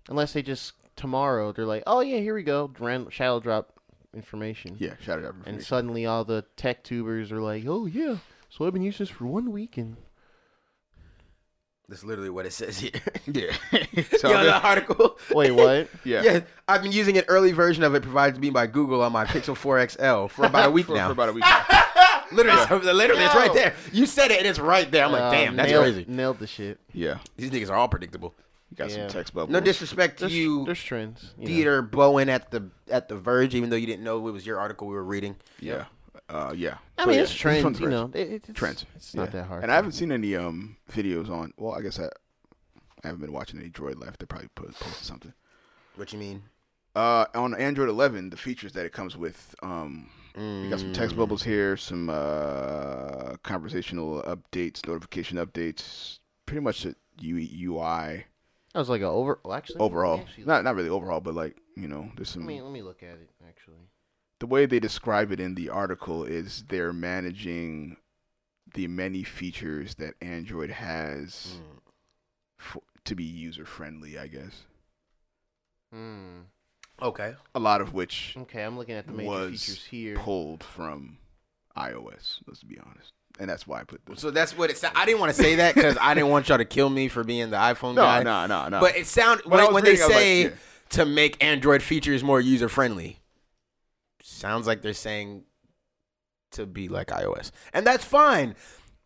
[0.08, 3.78] unless they just tomorrow they're like, oh yeah, here we go, random shadow drop
[4.14, 4.76] information.
[4.78, 5.34] Yeah, shout it out.
[5.46, 8.16] And suddenly all the tech tubers are like, oh yeah,
[8.48, 9.96] so I've been using this for one week and
[11.90, 12.92] That's literally what it says here.
[13.26, 13.52] yeah.
[14.18, 15.18] so yeah, I've the article.
[15.32, 15.88] wait, what?
[16.04, 16.22] Yeah.
[16.22, 19.10] yeah, I've been using an early version of it provided to me by Google on
[19.12, 21.08] my Pixel 4 XL for about a week for, now.
[21.08, 21.44] for about a week.
[22.32, 23.74] literally, it's- literally, it's right there.
[23.92, 25.04] You said it, and it's right there.
[25.04, 26.04] I'm like, Uh, damn, that's nailed, crazy.
[26.08, 26.78] Nailed the shit.
[26.92, 27.18] yeah.
[27.36, 28.34] These niggas are all predictable.
[28.70, 28.96] You got Yeah.
[28.96, 29.50] some text bubbles.
[29.52, 31.34] No disrespect to There's, you, there's trends.
[31.36, 31.82] you know.
[31.82, 34.86] Bohn at the at the Verge, even though you didn't know it was your article
[34.86, 35.34] we were reading.
[35.58, 35.86] Yeah.
[36.30, 36.78] Uh, yeah.
[36.96, 37.80] I mean, yeah, it's from trends.
[37.80, 38.86] You know, it, it- it's, trends.
[38.94, 39.40] It's not Yeah.
[39.40, 39.62] that hard.
[39.62, 41.52] And I haven't seen any um videos on.
[41.56, 42.04] Well, I guess I,
[43.02, 44.16] I haven't been watching any Droid Life.
[44.18, 45.32] They probably put, posted something.
[45.96, 46.42] What you mean?
[46.94, 49.54] Uh, on Android 11, the features that it comes with.
[49.62, 50.94] Um, we got some Mm.
[50.94, 56.18] text bubbles here, some uh conversational updates, notification updates.
[56.46, 58.24] Pretty much the U- UI
[58.72, 59.40] That was like a over.
[59.44, 60.20] Well, actually, overall.
[60.20, 62.46] actually- Not not really overall, but like you know, there's Let some.
[62.46, 63.30] me let me look at it.
[63.48, 63.78] Actually,
[64.40, 67.96] the way they describe it in the article is they're managing
[68.74, 71.80] the many features that Android has Mm.
[72.58, 74.64] for, to be user friendly, I guess.
[75.92, 76.40] hmm.
[77.02, 77.34] Okay.
[77.54, 80.16] A lot of which Okay, I'm looking at the major Was features here.
[80.16, 81.16] pulled from
[81.76, 82.40] iOS.
[82.46, 84.20] Let's be honest, and that's why I put this.
[84.20, 84.82] So that's what it.
[84.94, 87.24] I didn't want to say that because I didn't want y'all to kill me for
[87.24, 88.22] being the iPhone No, guy.
[88.22, 88.68] no, no, no.
[88.68, 88.80] No.
[88.80, 90.50] But it sound When when, they was like, say yeah.
[90.90, 93.19] to make Android features more user friendly,
[94.22, 95.44] sounds like they're saying
[96.52, 98.54] to be like iOS, and that's fine.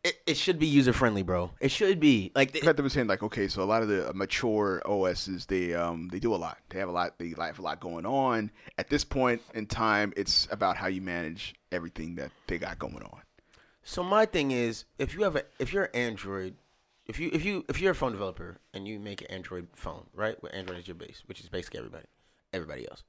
[0.03, 1.51] It, it should be user friendly, bro.
[1.61, 3.89] It should be like In fact, they were saying like, okay, so a lot of
[3.89, 6.59] the mature OSs, they um they do a lot.
[6.69, 7.19] They have a lot.
[7.19, 8.51] They have a lot going on.
[8.77, 13.03] At this point in time, it's about how you manage everything that they got going
[13.03, 13.21] on.
[13.83, 16.57] So my thing is, if you have a, if you're Android,
[17.07, 20.07] if you if you if you're a phone developer and you make an Android phone,
[20.15, 22.07] right, where Android is your base, which is basically everybody,
[22.53, 23.05] everybody else.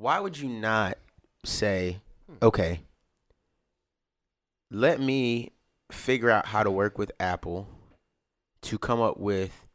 [0.00, 0.96] Why would you not
[1.44, 2.00] say,
[2.40, 2.80] okay,
[4.70, 5.50] let me
[5.92, 7.68] figure out how to work with Apple
[8.62, 9.66] to come up with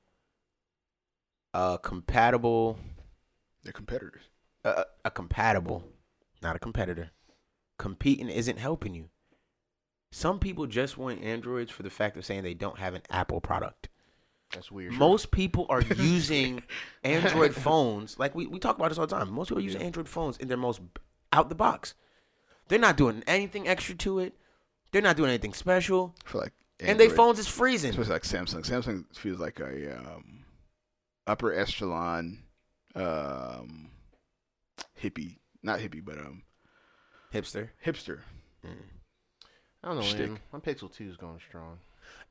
[1.54, 2.80] a compatible
[3.64, 4.24] They're competitors.
[4.64, 5.84] a, a compatible,
[6.42, 7.12] not a competitor.
[7.78, 9.10] Competing isn't helping you.
[10.12, 13.42] Some people just want Androids for the fact of saying they don't have an Apple
[13.42, 13.90] product.
[14.56, 14.94] That's weird.
[14.94, 16.64] Most people are using
[17.04, 18.18] Android phones.
[18.18, 19.32] Like we, we talk about this all the time.
[19.32, 21.02] Most people are using Android phones in their most b-
[21.34, 21.94] out the box.
[22.70, 24.34] They're not doing anything extra to it.
[24.92, 26.16] They're not doing anything special.
[26.26, 27.92] I feel like And they Android- phones is freezing.
[27.92, 28.66] especially like Samsung.
[28.66, 30.46] Samsung feels like a um,
[31.28, 32.44] upper echelon
[32.96, 33.92] um,
[35.02, 36.44] hippie, not hippie, but um,
[37.34, 37.70] Hipster.
[37.86, 38.20] hipster.
[39.84, 40.30] I don't know, Shtick.
[40.30, 40.40] man.
[40.52, 41.78] My Pixel 2 is going strong.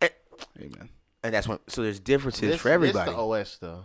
[0.00, 0.88] Hey man,
[1.24, 3.10] And that's when so there's differences This- for everybody.
[3.10, 3.84] This is the OS though.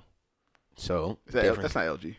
[0.78, 2.16] so that, that's not LG.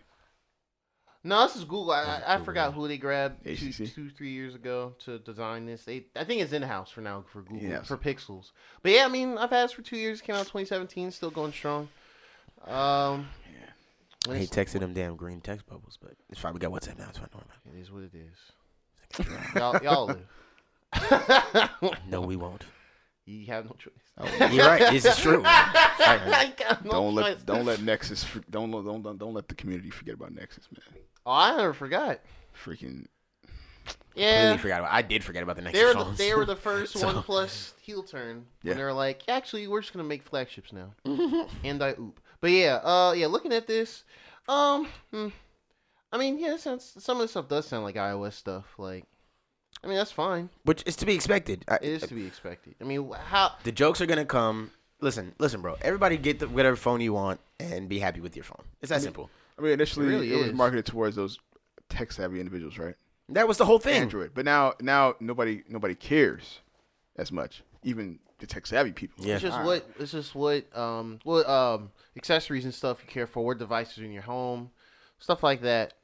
[1.22, 1.90] No, this is Google.
[1.92, 5.84] I, I, I Google, forgot who they grabbed two, three years ago to design this.
[5.84, 7.86] They, I think it's in house for now for Google Yes.
[7.86, 8.52] for Pixels.
[8.82, 10.20] But yeah, I mean, I've had it for two years.
[10.20, 11.90] It came out 2017, still going strong.
[12.66, 13.28] Um,
[14.24, 16.54] when I hate texting them damn green text bubbles, but it's fine.
[16.54, 17.08] We got WhatsApp now.
[17.10, 17.28] It's fine.
[17.32, 19.54] Don't worry It is what it is.
[19.54, 20.06] y'all, y'all
[21.82, 21.90] live.
[22.08, 22.64] No, we won't.
[23.26, 24.52] You have no choice.
[24.52, 24.90] You're right.
[24.92, 25.44] This is true.
[26.84, 27.24] No don't choice.
[27.24, 31.02] let don't let Nexus don't don't don't don't let the community forget about Nexus, man.
[31.26, 32.20] Oh, I never forgot.
[32.64, 33.06] Freaking
[34.14, 34.92] Yeah, forgot about.
[34.92, 36.18] I did forget about the next they were the, phones.
[36.18, 38.46] they were the first So- OnePlus heel turn.
[38.62, 38.72] Yeah.
[38.72, 40.94] And they were like, actually, we're just gonna make flagships now.
[41.64, 42.18] and I oop.
[42.40, 43.26] But yeah, uh, yeah.
[43.26, 44.04] Looking at this,
[44.48, 45.28] um, hmm,
[46.12, 48.64] I mean, yeah, sounds, some of the stuff does sound like iOS stuff.
[48.78, 49.04] Like,
[49.82, 50.50] I mean, that's fine.
[50.64, 51.64] which is to be expected.
[51.68, 52.74] I- It is to be expected.
[52.80, 53.52] I mean, how?
[53.64, 54.70] the jokes are gonna come.
[55.00, 55.76] Listen, listen, bro.
[55.80, 58.62] Everybody get the, whatever phone you want and be happy with your phone.
[58.82, 59.30] It's that simple.
[59.58, 60.52] I mean, initially It it, really was is.
[60.54, 61.38] marketed towards those
[61.88, 62.94] tech savvy individuals, right?
[63.30, 64.02] That was the whole thing.
[64.02, 66.60] Android, but now now nobody nobody cares
[67.16, 67.62] as much.
[67.82, 69.24] Even the tech savvy people.
[69.24, 69.34] Yeah.
[69.34, 73.44] It's just what it's just what um what um accessories and stuff you care for,
[73.46, 74.70] what devices are in your home,
[75.18, 75.94] stuff like that.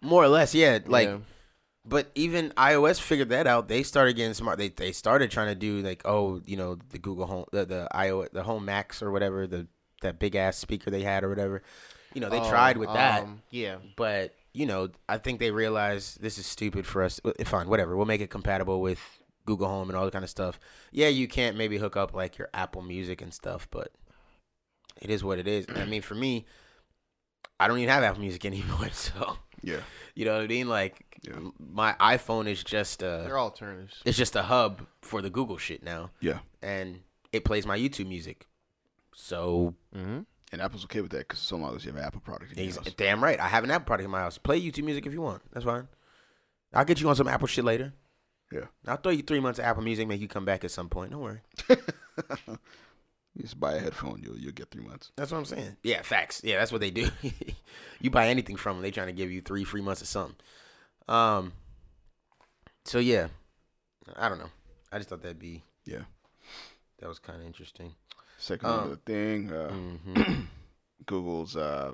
[0.00, 0.78] More or less, yeah.
[0.86, 1.18] Like, Yeah.
[1.84, 3.68] But even iOS figured that out.
[3.68, 4.58] They started getting smart.
[4.58, 7.88] They they started trying to do like, oh, you know, the Google Home, the the
[7.94, 9.66] iOS, the Home Max or whatever, the
[10.02, 11.62] that big ass speaker they had or whatever.
[12.14, 13.76] You know, they Oh, tried with that, um, yeah.
[13.96, 17.20] but you know, I think they realized this is stupid for us.
[17.44, 17.96] Fine, whatever.
[17.96, 19.00] We'll make it compatible with
[19.46, 20.60] Google Home and all that kind of stuff.
[20.90, 23.92] Yeah, you can't maybe hook up like your Apple Music and stuff, but
[25.00, 25.64] it is what it is.
[25.74, 26.44] I mean, for me,
[27.58, 29.80] I don't even have Apple Music anymore, so Yeah.
[30.14, 30.68] you know what I mean?
[30.68, 31.38] Like Yeah.
[31.58, 34.02] my iPhone is just They're a alternatives.
[34.04, 36.38] it's just a hub for the Google shit now, Yeah.
[36.62, 37.00] and
[37.32, 38.46] it plays my YouTube music.
[39.14, 40.20] So Mm-hmm.
[40.52, 42.58] And Apple's okay with that because so long as you have an Apple product in
[42.58, 42.92] your he's house.
[42.98, 43.40] damn right.
[43.40, 44.36] I have an Apple product in my house.
[44.36, 45.40] Play YouTube music if you want.
[45.50, 45.88] That's fine.
[46.74, 47.94] I'll get you on some Apple shit later.
[48.52, 48.66] Yeah.
[48.86, 51.10] I'll throw you three months of Apple Music, make you come back at some point.
[51.12, 51.40] Don't worry.
[53.34, 55.10] You just buy a headphone, you'll you'll get three months.
[55.16, 55.76] That's what I'm saying.
[55.82, 56.42] Yeah, facts.
[56.44, 57.08] Yeah, that's what they do.
[58.00, 60.36] you buy anything from them, they trying to give you three free months of something.
[61.08, 61.52] Um.
[62.84, 63.28] So yeah,
[64.16, 64.50] I don't know.
[64.92, 66.02] I just thought that'd be Yeah.
[66.98, 67.94] that was kind of interesting.
[68.38, 70.46] Second Um, thing, uh, Mhm.
[71.06, 71.92] Google's uh,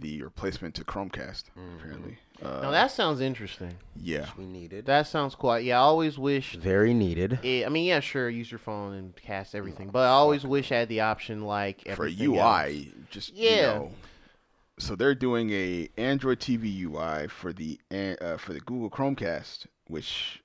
[0.00, 1.44] the replacement to Chromecast.
[1.78, 2.18] Apparently.
[2.42, 3.74] Uh, Now that sounds interesting.
[3.96, 4.26] yeah.
[4.38, 5.64] we needed That sounds quite.
[5.64, 6.54] Yeah, I always wish.
[6.54, 7.40] very needed.
[7.42, 10.70] It, I mean, yeah, sure, use your phone and cast everything, but I always wish
[10.72, 12.86] I had the option like for UI, else.
[13.10, 13.50] just Yeah.
[13.56, 13.92] You know,
[14.78, 19.66] so they're doing a Android TV UI for the an- uh, for the Google Chromecast,
[19.88, 20.40] which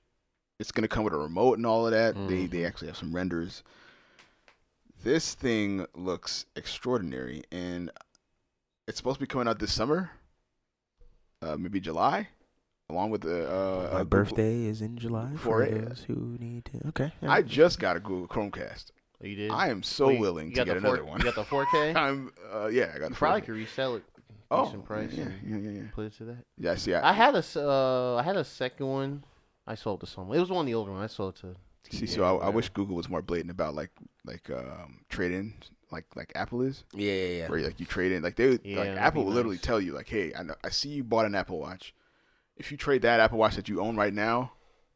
[0.58, 2.16] it's going to come with a remote and all of that.
[2.28, 3.62] They they actually have some renders.
[5.04, 7.90] This thing looks extraordinary, and
[8.86, 10.10] it's supposed to be coming out this summer,
[11.42, 12.28] uh, maybe July,
[12.90, 15.88] along with the uh, My uh, Google- birthday is in July for for it.
[15.88, 16.88] those who need to.
[16.88, 17.12] Okay.
[17.22, 18.86] I just got a Google Chromecast.
[19.22, 19.50] Oh, you did.
[19.50, 21.18] I am so Wait, willing to get the four- another one.
[21.18, 21.96] You got the 4K.
[21.96, 23.18] I'm uh, yeah, I got you the 4K.
[23.18, 24.04] Probably could resell it
[24.50, 25.88] Oh, decent price yeah, and yeah, yeah, yeah.
[25.94, 26.44] put it to that.
[26.58, 29.24] Yeah, see, I, I had a s- uh, I had a second one.
[29.66, 30.36] I sold to someone.
[30.36, 31.10] It was one of the older ones.
[31.10, 31.56] I sold to.
[31.90, 33.90] See, TJ so I, I wish Google was more blatant about like
[34.24, 35.54] like um, trade in,
[35.94, 37.48] like like Apple is, Yeah, yeah, yeah.
[37.48, 39.58] where like you trade in, like they would- Yeah, like that'd Apple be will literally
[39.58, 41.94] tell you like, hey, I know, I see you bought an Apple Watch.
[42.56, 44.52] If you trade that Apple Watch that you own right now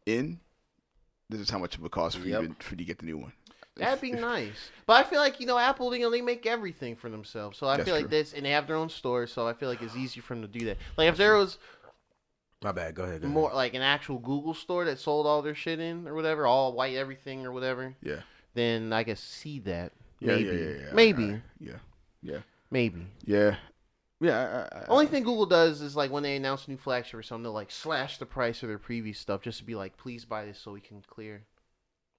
[0.07, 0.41] in,
[1.31, 2.43] this is how much it would cost for Yep.
[2.43, 3.33] you to, for you to get the new one.
[3.77, 4.71] That'd be nice.
[4.87, 7.59] But I feel like you know Apple, you know, they make everything for themselves.
[7.59, 8.19] So I That's feel like true.
[8.19, 9.27] this, and they have their own store.
[9.29, 10.79] So I feel like it's easy for them to do that.
[10.97, 11.59] Like if there was
[12.61, 12.97] My bad.
[12.97, 13.23] Go ahead.
[13.23, 13.57] Go more ahead.
[13.57, 16.97] like an actual Google store that sold all their shit in or whatever, all white
[16.97, 18.23] everything or whatever, Yeah,
[18.55, 19.93] then I could see that.
[20.21, 20.93] Yeah, maybe, yeah, yeah, yeah.
[20.93, 21.73] maybe, yeah,
[22.23, 22.39] yeah,
[22.71, 23.07] maybe.
[23.25, 23.57] yeah,
[24.21, 24.66] yeah.
[24.73, 27.23] I, I, Only thing Google does is like when they announce a new flagship or
[27.23, 30.25] something, they'll like slash the price of their previous stuff just to be like, please
[30.25, 31.43] buy this so we can clear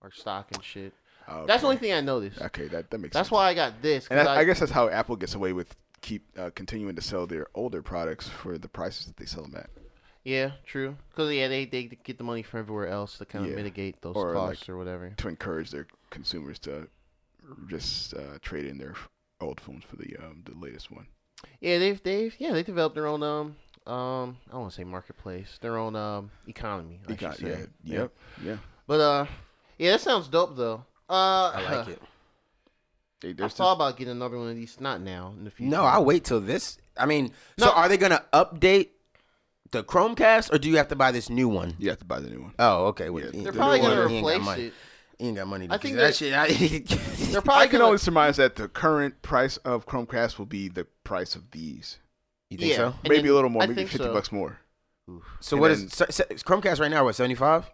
[0.02, 0.94] our stock and shit.
[1.30, 1.46] okay.
[1.46, 2.42] That's the only thing I noticed.
[2.42, 3.20] Okay, that that makes sense.
[3.20, 3.32] That's sense.
[3.32, 4.08] why I got this.
[4.10, 7.28] And I, I, guess that's how Apple gets away with keep uh, continuing to sell
[7.28, 9.70] their older products for the prices that they sell them at.
[10.24, 10.96] yeah, true.
[11.10, 13.58] Because yeah, they they get the money from everywhere else to kind of Yeah.
[13.58, 15.14] mitigate those Or, like, costs or whatever.
[15.18, 16.88] to encourage their consumers to
[17.68, 18.96] just uh, trade in their
[19.42, 21.08] old phones for the um, the latest one.
[21.62, 23.56] Yeah, they've they've yeah they developed their own um
[23.88, 27.00] um I don't want to say marketplace, their own um economy.
[27.08, 27.68] I Econ- should say.
[27.84, 28.12] yeah, yep,
[28.44, 28.58] yeah.
[28.88, 29.26] But uh,
[29.78, 30.86] yeah, that sounds dope though.
[31.10, 32.02] Uh, I like it.
[33.22, 34.80] They, I there's thought about getting another one of these.
[34.80, 35.72] Not now, in the future.
[35.72, 36.78] No, I'll wait till this.
[36.98, 38.90] I mean, so are they gonna update
[39.72, 41.76] the Chromecast, or do you have to buy this new one?
[41.80, 42.54] you have to buy the new one.
[42.60, 43.10] Oh, okay.
[43.10, 44.74] Well, yeah, they're the probably gonna he ain't got replace it.
[45.20, 45.68] He ain't got money.
[45.68, 46.34] To I think that that- shit.
[46.34, 46.48] I,
[47.32, 47.86] They're probably I can gonna.
[47.86, 52.00] only surmise that the current price of Chromecast will be the price of these.
[52.50, 52.96] you think yeah, so?
[53.04, 54.14] maybe then a little more, I maybe fifty so.
[54.14, 54.60] bucks more.
[55.42, 57.04] So And what then- is so, so, Chromecast right now?
[57.04, 57.70] What seventy five?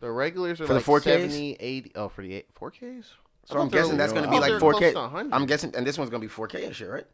[0.00, 1.02] The regulars are For the like 4Ks?
[1.04, 1.92] 70, 80.
[1.94, 3.04] Oh, for the eight, 4Ks.
[3.44, 4.78] So I'm guessing that's gonna be like thought they were 4K.
[4.78, 5.34] close to 100.
[5.34, 7.06] I'm guessing, and this one's gonna be 4K and shit, right?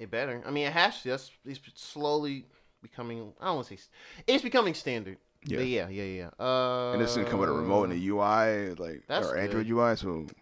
[0.00, 0.42] It better.
[0.46, 1.10] I mean, it has to.
[1.10, 2.46] That's it's slowly
[2.82, 3.32] becoming.
[3.40, 3.82] I don't want to say.
[4.26, 5.18] It's becoming standard.
[5.44, 5.58] Yeah.
[5.58, 6.30] But yeah, yeah, yeah.
[6.44, 9.66] Uh, and this gonna come with a remote and a UI, like That's or Android
[9.66, 9.72] good.
[9.76, 9.96] UI.
[9.96, 10.36] So, it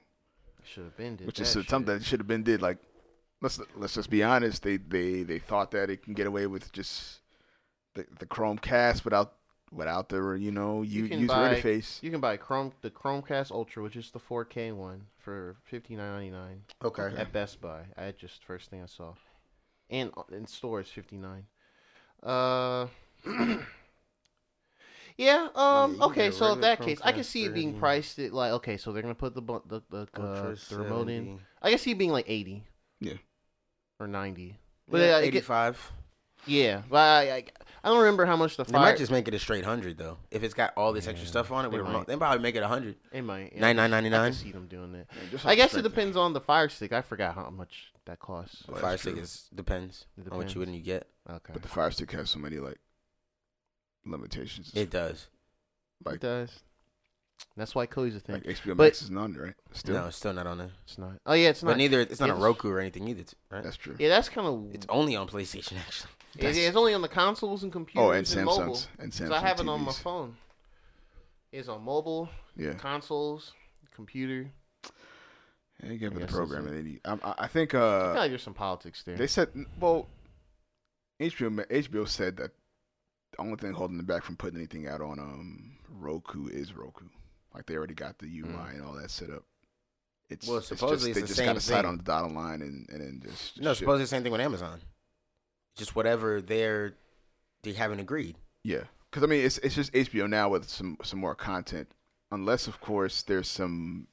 [0.64, 2.62] Should have been did which is something that should have been did.
[2.62, 2.78] Like,
[3.40, 4.62] let's let's just be honest.
[4.62, 7.20] They they they thought that it can get away with just
[7.94, 9.34] the the Chromecast without
[9.72, 12.00] without the you know You u- can user buy- interface.
[12.02, 16.12] You can buy Chrome the Chromecast Ultra, which is the 4K one, for fifty nine
[16.12, 17.10] ninety nine Okay.
[17.16, 17.82] at Best Buy.
[17.96, 19.14] I just first thing I saw,
[19.90, 21.46] and in stores fifty nine.
[22.22, 22.86] Uh.
[25.16, 25.48] Yeah.
[25.54, 25.92] Um.
[25.92, 26.30] you can okay.
[26.30, 28.76] So in that case, I can Chromecast see it being priced at like okay.
[28.76, 31.40] So they're gonna put the the the, uh, the remote in.
[31.60, 32.64] I can see it being like eighty.
[33.00, 33.14] Yeah.
[34.00, 34.58] Or ninety.
[34.88, 35.92] But Yeah, yeah, it get- 85.
[36.44, 37.44] Yeah, but I, I
[37.84, 40.18] I don't remember how much the They might just make it a straight hundred though.
[40.30, 42.06] If it's got all this extra stuff on it, they with remote, might.
[42.08, 42.96] they probably make it a hundred.
[43.12, 43.56] It might.
[43.56, 45.06] Nine nine ninety I can see them doing that.
[45.10, 46.92] Yeah, just I guess it strength of- depends on the fire stick.
[46.92, 48.64] I forgot how much that costs.
[48.66, 50.66] Well, Fire stick is depends, It on what you depends.
[50.68, 51.08] and you get.
[51.30, 51.52] Okay.
[51.52, 52.78] But the Fire Stick has so many like
[54.04, 54.72] limitations.
[54.74, 55.26] It does.
[56.04, 56.60] like it does.
[57.56, 58.36] That's why Cody's a thing.
[58.36, 59.54] like HBO But- Max is not on, right.
[59.72, 60.70] Still, No, it's still not on there.
[60.84, 61.12] it's not.
[61.26, 61.70] Oh yeah, it's not.
[61.72, 63.62] But neither it's not Yeah, a Roku or anything either, right?
[63.64, 63.96] that's true.
[63.98, 64.74] yeah, that's kind of.
[64.74, 66.10] It's only on PlayStation actually.
[66.38, 68.72] It, it's only on the consoles and computers Oh, and and mobile.
[68.74, 70.34] Samsung's and Samsung So I have it on my phone.
[71.52, 73.52] It's on mobile, Yeah, consoles,
[73.94, 74.50] computer.
[75.82, 76.70] yeah you give I it the guess program, it.
[76.70, 79.16] and then you, I, I- I think I uh, feel like there's some politics there.
[79.16, 80.06] they said well,
[81.20, 82.52] HBO HBO said that
[83.32, 87.06] the only thing holding them back from putting anything out on um Roku is Roku.
[87.54, 88.74] Like they already got the UI Mm.
[88.74, 89.44] and all that set up.
[90.30, 91.88] It's Well, supposedly it's just, it's they the just got to thing.
[91.90, 93.78] on the dotted line and and then just, just No, ship.
[93.80, 94.80] supposedly the same thing with Amazon.
[95.76, 96.94] Just whatever they're
[97.62, 98.36] they haven't agreed.
[98.64, 101.88] Yeah, because I mean, it's it's just HBO now with some some more content,
[102.30, 104.06] unless of course there's some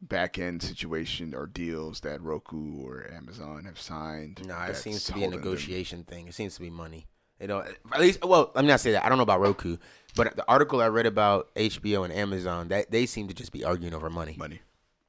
[0.00, 4.46] back end situation or deals that Roku or Amazon have signed.
[4.46, 6.28] No, it seems to be a holding them- negotiation thing.
[6.28, 7.06] It seems to be money.
[7.40, 7.60] You know,
[7.92, 8.24] at least.
[8.24, 9.04] Well, let me not say that.
[9.04, 9.76] I don't know about Roku,
[10.14, 13.64] but the article I read about HBO and Amazon, that they seem to just be
[13.64, 14.36] arguing over money.
[14.38, 14.60] money.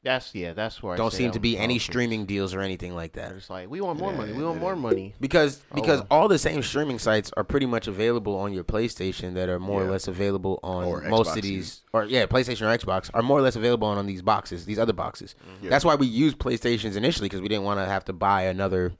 [0.04, 0.54] That's yeah.
[0.54, 1.84] That's where I Don't say seem that to be any politics.
[1.86, 3.30] streaming deals or anything like that.
[3.30, 4.32] They're just like we want more money.
[4.32, 4.62] We want yeah.
[4.62, 5.16] more money.
[5.20, 6.08] Because Oh, because well.
[6.12, 9.82] all the same streaming sites are pretty much available on your PlayStation that are more
[9.82, 9.92] or Yeah.
[9.92, 13.40] less available on Or most Xbox of these or yeah PlayStation or Xbox are more
[13.40, 15.36] or less available on, on these boxes these other boxes.
[15.42, 15.64] Mm-hmm.
[15.66, 15.70] Yeah.
[15.72, 18.94] That's why we used PlayStations initially because we didn't want to have to buy another.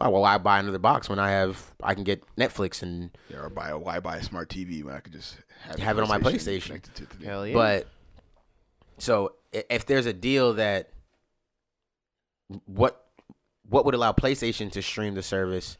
[0.00, 3.38] Oh, well, why buy another box when I have I can get Netflix and Yeah,
[3.42, 6.02] or buy a why buy a smart TV when I could just have, Have it
[6.02, 6.82] on my PlayStation.
[6.94, 7.54] to the- Hell yeah.
[7.54, 7.86] But
[8.98, 10.90] so if there's a deal that
[12.66, 13.06] what
[13.68, 15.78] what would allow PlayStation to stream the service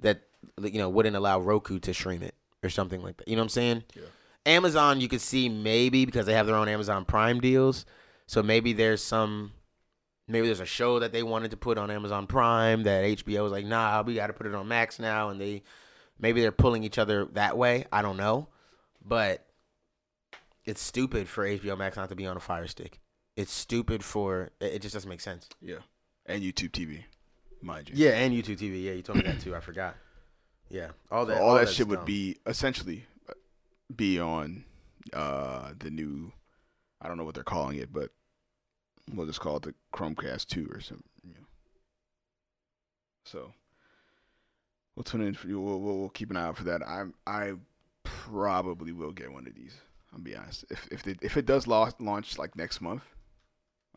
[0.00, 0.22] that
[0.62, 3.28] you know wouldn't allow Roku to stream it or something like that.
[3.28, 3.84] You know what I'm saying?
[3.96, 4.02] Yeah.
[4.46, 7.84] Amazon you could see maybe because they have their own Amazon Prime deals.
[8.26, 9.52] So maybe there's some
[10.30, 13.52] maybe there's a show that they wanted to put on Amazon Prime that HBO was
[13.52, 15.62] like, "Nah, we got to put it on Max now." And they
[16.18, 17.86] maybe they're pulling each other that way.
[17.92, 18.48] I don't know.
[19.04, 19.46] But
[20.64, 23.00] it's stupid for HBO Max not to be on a Fire Stick.
[23.36, 25.48] It's stupid for it just doesn't make sense.
[25.60, 25.76] yeah,
[26.26, 27.04] and YouTube TV,
[27.62, 27.94] mind you.
[27.96, 28.82] Yeah, and YouTube TV.
[28.84, 29.54] Yeah, you told me that too.
[29.56, 29.96] I forgot.
[30.68, 31.40] Yeah, all So that.
[31.40, 33.32] all, that shit would be essentially uh,
[33.94, 34.64] be on
[35.12, 36.32] uh the new
[37.00, 38.10] I don't know what they're calling it, but
[39.14, 41.04] we'll just call it the Chromecast two or something.
[41.22, 41.46] You know.
[43.24, 43.52] So
[44.94, 45.60] we'll tune in for you.
[45.60, 46.82] We'll, we'll, we'll keep an eye out for that.
[46.82, 47.52] I I
[48.04, 49.76] probably will get one of these.
[50.12, 50.64] I'll be honest.
[50.70, 53.02] If if it, if it does launch, launch like next month,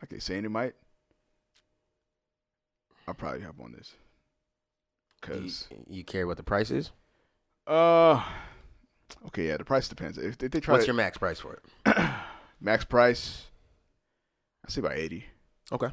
[0.00, 0.74] like they saying it might,
[3.08, 3.94] I'll probably hop on this.
[5.20, 6.90] Cause you care what the price is?
[7.66, 8.22] uh,
[9.26, 10.18] okay, yeah, the price depends.
[10.18, 11.54] If they, they try What's to, your max price for
[11.86, 11.96] it?
[12.60, 13.46] max price,
[14.64, 15.24] I say about 80.
[15.72, 15.88] Okay.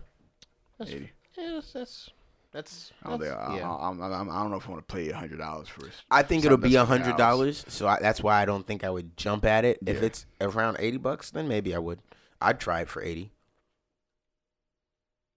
[0.78, 1.12] That's, 80.
[1.38, 2.10] yeah, that's that's
[2.54, 3.72] that's, I don't, that's- think- I, yeah.
[3.72, 5.94] I, I'm- I'm- I don't know if I want to pay hundred dollars for it.
[6.10, 8.90] I think it'll be a hundred dollars, so I, that's why I don't think I
[8.90, 9.80] would jump at it.
[9.86, 10.06] If Yeah.
[10.08, 12.00] it's around eighty bucks, then maybe I would.
[12.42, 13.32] I'd try it for eighty.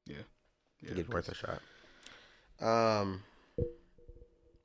[0.07, 0.17] Yeah,
[0.85, 1.61] Think it's worth a shot.
[2.61, 3.23] Um,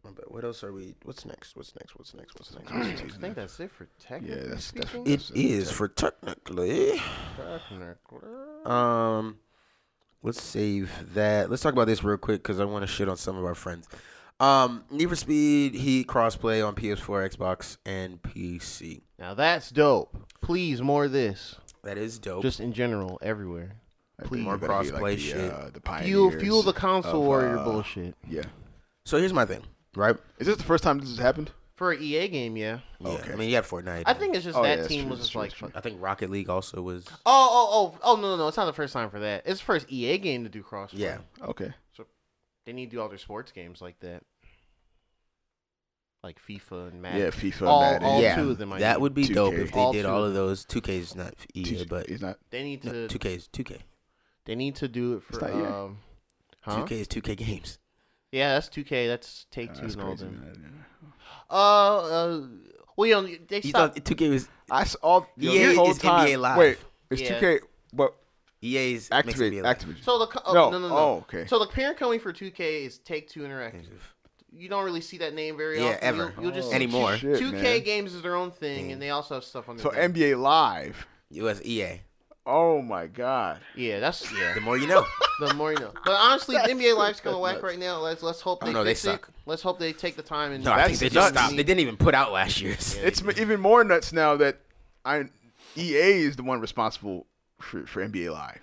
[0.10, 0.96] I bet- what else are we?
[1.04, 1.56] What's next?
[1.56, 1.96] What's next?
[1.98, 2.36] What's next?
[2.36, 2.72] What's next?
[2.72, 3.00] What's next?
[3.00, 3.18] I next?
[3.18, 5.14] think that's it for technically Yeah, that's- that's- speaking.
[5.14, 7.02] It is for technically.
[7.38, 8.20] Technically.
[8.66, 9.40] Um,
[10.24, 11.50] let's save that.
[11.50, 13.56] Let's talk about this real quick because I want to shit on some of our
[13.56, 13.88] friends.
[14.40, 19.02] Um, Need for Speed Heat crossplay on PS4, Xbox, and PC.
[19.18, 20.16] Now that's dope.
[20.42, 21.56] Please more of this.
[21.84, 22.42] That is dope.
[22.42, 23.76] Just in general, everywhere.
[24.24, 24.44] Please.
[24.44, 25.52] More gonna crossplay the, shit.
[25.52, 28.16] Uh, the Fuel, pioneers fuel the console of, warrior uh, bullshit.
[28.30, 28.44] Yeah,
[29.06, 29.62] so here's my thing,
[29.96, 30.16] right?
[30.38, 31.52] is this the first time this has happened?
[31.76, 32.80] For an EA game, yeah.
[33.00, 33.32] Yeah, Okay.
[33.32, 34.04] I mean, you had Fortnite.
[34.06, 35.50] I think it's just Oh, yeah, that that's team true, was that's just true, like,
[35.52, 35.72] that's true.
[35.74, 37.06] I think Rocket League also was.
[37.08, 39.44] oh, oh, oh, oh, no, no, no, it's not the first time for that.
[39.46, 40.98] It's the first EA game to do crossplay.
[41.00, 41.20] Yeah.
[41.42, 42.06] Okay, So
[42.66, 44.24] They need to do all their sports games like that.
[46.22, 47.22] like FIFA and Madden.
[47.22, 48.08] Yeah, FIFA, all, Madden.
[48.08, 48.74] all yeah, two of them.
[48.74, 49.02] I that need.
[49.02, 49.34] would be 2K.
[49.34, 50.66] dope if they All did two all of of those.
[50.66, 52.38] 2K's not EA, but it's not.
[52.50, 53.18] They need no, to.
[53.20, 53.78] 2K is 2K.
[54.46, 55.40] They need to do it for.
[55.40, 55.72] not yet.
[55.72, 55.98] Um,
[56.62, 56.86] huh?
[56.86, 57.80] 2K is 2K games.
[58.32, 59.08] Yeah, that's 2K.
[59.08, 60.26] That's Take Uh, Two that's and all crazy.
[60.26, 60.40] them.
[60.40, 60.86] man.
[61.50, 62.42] Uh, uh,
[62.96, 63.96] well, you know, they You stopped.
[63.96, 66.28] thought 2K was I s- all yo, EA this whole is time.
[66.28, 66.58] NBA Live.
[66.58, 66.78] Wait,
[67.10, 67.40] it's Yeah.
[67.40, 67.60] 2K,
[67.94, 68.16] but
[68.62, 70.04] EA's makes Activate, Activision.
[70.04, 70.98] So the co- oh, No, no, no, no.
[70.98, 71.46] oh, okay.
[71.48, 73.88] So the parent company for 2K is Take Two Interactive.
[74.52, 76.04] You don't really see that name very Yeah, often.
[76.04, 76.34] ever.
[76.36, 77.12] You'll, you'll just Oh, see Anymore.
[77.18, 77.84] two- shit, 2K man.
[77.84, 81.08] games is their own thing, and they also have stuff on the So NBA Live.
[81.32, 82.02] It was EA.
[82.52, 83.60] Oh my God.
[83.76, 84.56] Yeah, that's yeah.
[84.56, 85.06] The more you know.
[85.40, 85.92] the more you know.
[86.04, 87.64] But honestly, That's NBA Live's kind of whack nuts.
[87.64, 88.00] right now.
[88.00, 89.30] Let's let's hope oh, they Oh, no, they suck.
[89.30, 89.36] it.
[89.46, 90.64] Let's hope they take the time and.
[90.64, 91.56] No, I think they just stopped.
[91.56, 92.96] They didn't even put out last year's.
[92.96, 93.04] Yeah.
[93.04, 94.58] It's even more nuts now that
[95.06, 95.26] I
[95.78, 97.28] EA is the one responsible
[97.60, 98.62] for, for NBA Live.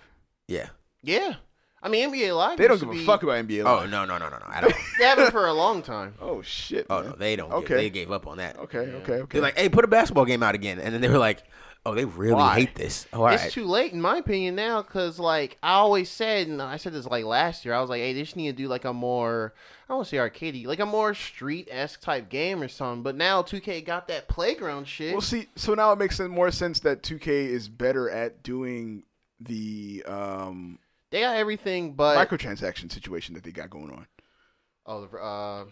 [0.49, 0.67] Yeah.
[1.01, 1.35] Yeah,
[1.81, 2.57] I mean NBA Live.
[2.57, 3.83] They don't give to a fuck about NBA oh, Live.
[3.83, 4.45] Oh no no no no no!
[4.47, 4.73] I don't.
[4.99, 6.15] They haven't for a long time.
[6.21, 6.87] Oh shit.
[6.89, 7.51] Oh no, they don't.
[7.51, 7.75] Okay.
[7.75, 7.75] Okay.
[7.75, 8.57] They gave up on that.
[8.57, 8.89] Okay.
[8.89, 8.97] Yeah.
[8.97, 9.13] Okay.
[9.13, 9.27] Okay.
[9.31, 11.43] They're like, hey, put a basketball game out again, and then they were like,
[11.87, 12.59] oh, they really Why?
[12.59, 13.07] hate this.
[13.13, 13.39] Oh, all right.
[13.41, 16.93] It's too late in my opinion now because like I always said, and I said
[16.93, 17.73] this like last year.
[17.73, 19.53] I was like, hey, they just need to do like a more
[19.87, 23.03] I don't want to say arcadey, like a more street esque type game or something.
[23.03, 25.13] But now 2K got that playground shit.
[25.13, 29.03] Well, see, so now it makes more sense that 2K is better at doing
[29.39, 30.79] the um,
[31.11, 34.07] they got everything, but microtransaction situation that they got going on.
[34.85, 35.65] oh the uh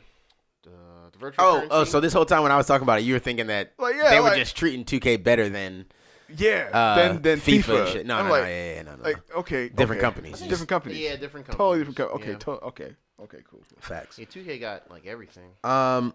[0.64, 0.72] the,
[1.12, 1.46] the virtual.
[1.46, 1.68] oh currency.
[1.72, 3.74] oh, so this whole time when I was talking about it, you were thinking that
[3.78, 5.86] Like, yeah, they were like- just treating 2K better than
[6.36, 6.70] Yeah.
[6.74, 7.80] uh, then then FIFA, FIFA.
[7.82, 8.06] and shit.
[8.06, 9.04] No I'm no like, no, yeah, yeah, no no.
[9.04, 10.00] Like okay, Different okay.
[10.02, 10.40] companies.
[10.42, 10.98] Different companies.
[11.00, 11.58] yeah, different companies.
[11.58, 11.98] Totally different.
[11.98, 12.32] Co- okay.
[12.32, 12.38] Yeah.
[12.38, 12.96] To- okay.
[13.22, 13.38] Okay.
[13.50, 13.62] Cool.
[13.70, 13.78] cool.
[13.80, 14.20] Facts.
[14.20, 15.50] Yeah, 2K got like everything.
[15.64, 16.14] Um.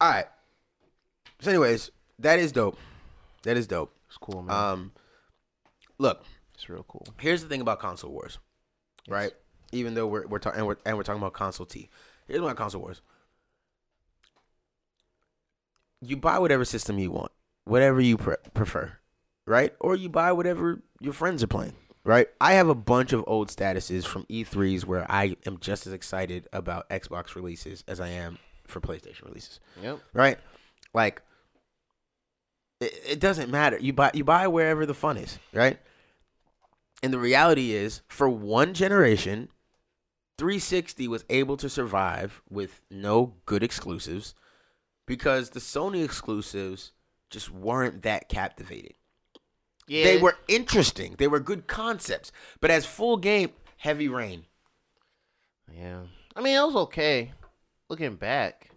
[0.00, 0.26] All right.
[1.40, 2.78] So, anyways, that is dope.
[3.42, 3.92] That is dope.
[4.08, 4.56] It's cool, man.
[4.56, 4.92] Um.
[5.98, 6.24] Look,
[6.54, 7.06] it's real cool.
[7.18, 8.38] here's the thing about console wars,
[9.08, 9.32] right?
[9.72, 11.88] Even though we're we're talking and we're, and we're talking about console T.
[12.26, 13.00] Here's my console wars.
[16.00, 17.30] You buy whatever system you want,
[17.64, 18.92] whatever you pre- prefer,
[19.46, 19.74] right?
[19.80, 21.74] Or you buy whatever your friends are playing,
[22.04, 22.28] right?
[22.40, 26.48] I have a bunch of old statuses from E3s where I am just as excited
[26.52, 30.00] about Xbox releases as I am for PlayStation releases Yep.
[30.14, 30.38] right?
[30.94, 31.22] Like
[32.80, 33.78] it, it doesn't matter.
[33.78, 35.78] You buy you buy wherever the fun is, right?
[37.02, 39.48] And the reality is, for one generation,
[40.38, 44.34] 360 was able to survive with no good exclusives
[45.06, 46.92] because the Sony exclusives
[47.32, 48.94] just weren't that captivating.
[49.88, 50.04] Yeah.
[50.04, 51.16] They were interesting.
[51.18, 52.30] They were good concepts,
[52.60, 54.44] but as full game, heavy rain.
[55.76, 56.02] Yeah.
[56.36, 57.32] I mean, it was okay.
[57.88, 58.68] Looking back,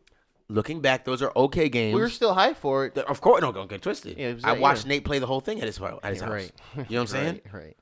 [0.47, 1.95] Looking back, those are okay games.
[1.95, 2.97] we were still hyped for it.
[2.99, 4.17] Of course, no, don't get twisted.
[4.17, 4.85] Yeah, I watched.
[4.85, 6.29] Nate play the whole thing at his, at his house.
[6.29, 6.51] right.
[6.75, 7.41] You know what I'm saying?
[7.51, 7.63] Right.
[7.63, 7.77] right.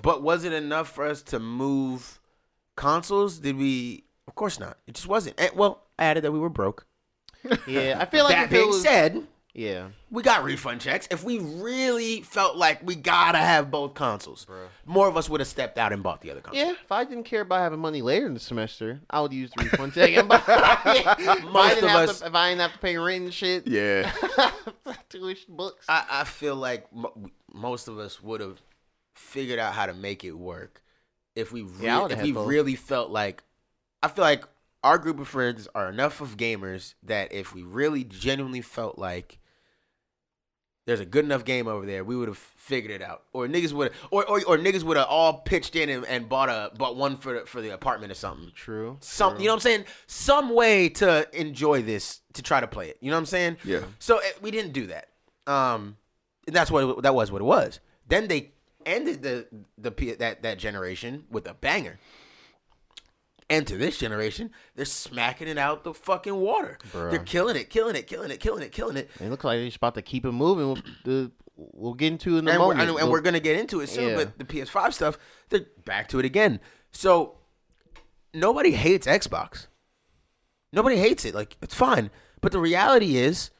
[0.00, 2.20] But was it enough for us to move
[2.76, 3.38] consoles?
[3.38, 4.04] Did we?
[4.26, 4.78] Of course not.
[4.86, 5.38] It just wasn't.
[5.38, 6.86] And, well, I added that we were broke.
[7.66, 11.06] Yeah, I feel like that being was, said, yeah, we got refund checks.
[11.12, 14.66] If we really felt like we gotta have both consoles, Bruh.
[14.84, 16.64] more of us would have stepped out and bought the other console.
[16.64, 16.72] yeah.
[16.72, 19.64] If I didn't care about having money later in the semester, I would use the
[19.64, 20.10] refund check.
[20.16, 23.24] and buy- if, I Most of us- to, if I didn't have to pay rent
[23.24, 24.10] and shit, Yeah.
[25.08, 25.86] tuition books.
[25.88, 28.60] I, I feel like mo- most of us would have
[29.14, 30.82] figured out how to make it work
[31.36, 32.48] if we re- Yeah, if we both.
[32.48, 33.42] really felt like
[34.02, 34.44] I feel like
[34.82, 39.38] our group of friends are enough of gamers that if we really genuinely felt like
[40.86, 43.22] there's a good enough game over there, we would have figured it out.
[43.32, 46.48] Or niggas would or or, or niggas would have all pitched in and, and bought
[46.48, 48.52] a bought one for the, for the apartment or something.
[48.54, 48.98] True.
[49.00, 49.84] Some, you know what I'm saying?
[50.06, 52.98] Some way to enjoy this to try to play it.
[53.00, 53.56] You know what I'm saying?
[53.64, 53.80] Yeah.
[53.98, 55.08] So eh, we didn't do that.
[55.46, 55.96] Um,
[56.46, 57.80] that's what that was what it was.
[58.08, 58.52] Then they
[58.84, 59.46] ended the
[59.78, 61.98] the that that generation with a banger.
[63.50, 66.78] And to this generation, they're smacking it out the fucking water.
[66.92, 67.10] Bruh.
[67.10, 69.10] They're killing it, killing it, killing it, killing it, killing it.
[69.20, 70.66] It looks like they're just about to keep it moving.
[70.66, 72.88] We'll, the, we'll get into it in a And we're, moment.
[72.90, 74.10] and, and we're gonna get into it soon.
[74.10, 74.16] Yeah.
[74.16, 75.18] But the PS5 stuff,
[75.50, 76.58] they're back to it again.
[76.90, 77.36] So
[78.32, 79.66] nobody hates Xbox.
[80.72, 81.34] Nobody hates it.
[81.34, 82.10] Like it's fine.
[82.40, 83.50] But the reality is,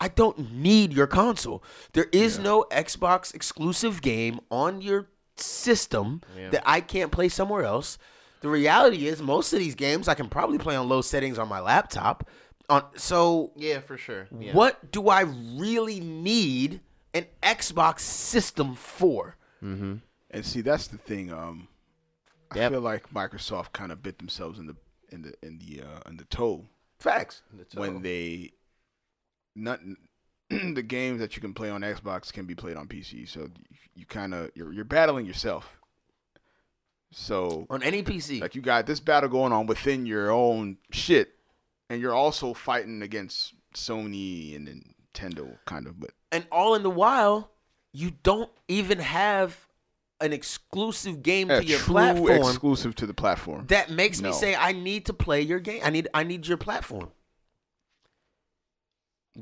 [0.00, 1.62] I don't need your console.
[1.92, 6.50] There is no Xbox exclusive game on your system Yeah.
[6.50, 7.98] that I can't play somewhere else.
[8.40, 11.48] The reality is, most of these games I can probably play on low settings on
[11.48, 12.28] my laptop.
[12.68, 14.28] On so, yeah, for sure.
[14.38, 14.52] Yeah.
[14.52, 16.80] what do I really need
[17.14, 19.36] an Xbox system for?
[20.30, 21.32] And see, that's the thing.
[21.32, 21.68] Um,
[22.50, 24.76] I feel like Microsoft kind of bit themselves in the
[25.10, 26.66] in the in the uh, in the toe
[26.98, 27.42] Facts.
[27.74, 28.52] when they
[29.56, 29.80] not
[30.50, 33.28] the games that you can play on Xbox can be played on PC.
[33.28, 35.77] So you, you kind of you're you're battling yourself.
[37.10, 38.40] So On any PC.
[38.40, 41.34] like you got this battle going on within your own shit,
[41.88, 44.68] and you're also fighting against Sony and
[45.14, 45.98] Nintendo, kind of.
[45.98, 47.50] But and all in the while,
[47.92, 49.66] you don't even have
[50.20, 53.64] an exclusive game to your true platform exclusive to the platform.
[53.68, 55.80] that makes me say I need to play your game.
[55.84, 57.10] I need I need your platform.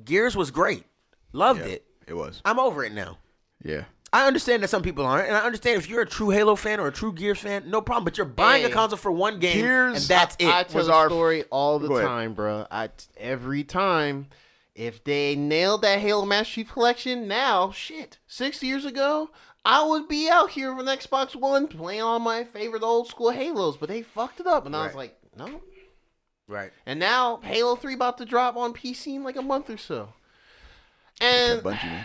[0.04, 0.84] Gears was great.
[1.32, 1.86] Loved Yeah, it.
[2.06, 2.40] It was.
[2.44, 3.18] I'm over it now.
[3.64, 3.84] Yeah.
[4.12, 6.80] I understand that some people aren't, and I understand if you're a true Halo fan
[6.80, 8.04] or a true Gears fan, no problem.
[8.04, 10.46] But you're buying a console for one game, Gears- and that's it.
[10.48, 12.66] I tell was the our- story all the time, bro.
[12.70, 14.28] I every time.
[14.74, 19.30] If they nailed that Halo Master Chief Collection now, shit, six years ago,
[19.64, 23.78] I would be out here on Xbox One playing all my favorite old school Halos.
[23.78, 25.62] But they fucked it up, and I was like, no.
[26.46, 26.72] right.
[26.84, 30.10] And now Halo Three about to drop on PC in like a month or so.
[31.22, 32.04] And Bungie,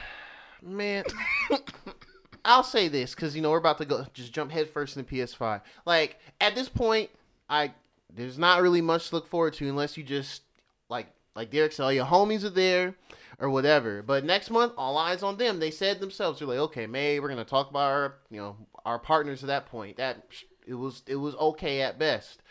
[0.61, 1.03] man.
[2.45, 5.61] I'll say this because you know we're about to go just jump headfirst into PS5.
[5.85, 7.09] Like at this point,
[7.49, 7.73] I
[8.13, 10.41] there's not really much to look forward to unless you just
[10.89, 12.95] like like Derek said, all your homies are there
[13.39, 14.01] or whatever.
[14.01, 15.59] But next month, all eyes on them.
[15.59, 18.99] They said themselves, they're like, okay, May, we're gonna talk about our you know our
[18.99, 19.97] partners at that point.
[19.97, 20.25] That
[20.65, 22.41] it was it was okay at best.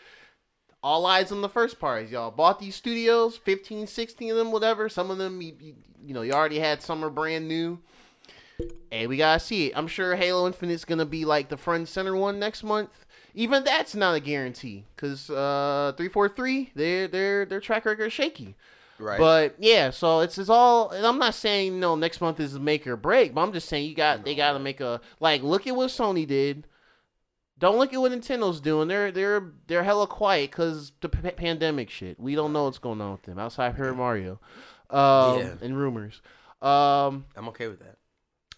[0.83, 2.31] All eyes on the first parties, y'all.
[2.31, 4.89] Bought these studios, 15, 16 of them, whatever.
[4.89, 7.77] Some of them, you, you, you know, you already had some are brand new.
[8.89, 9.73] Hey, we gotta see it.
[9.77, 12.89] I'm sure Halo Infinite's gonna be like the front and center one next month.
[13.33, 18.05] Even that's not a guarantee, cause uh, three four three, their their their track record
[18.07, 18.55] is shaky.
[18.99, 19.17] Right.
[19.17, 20.89] But yeah, so it's it's all.
[20.89, 23.87] And I'm not saying no next month is make or break, but I'm just saying
[23.89, 26.67] you got they got to make a like look at what Sony did.
[27.57, 28.87] Don't look at what Nintendo's doing.
[28.87, 32.19] They're they're they're hella quiet because the p- pandemic shit.
[32.19, 34.39] We don't know what's going on with them outside Super Mario,
[34.89, 35.53] um, Yeah.
[35.61, 36.21] and rumors.
[36.61, 37.97] Um, I'm okay with that.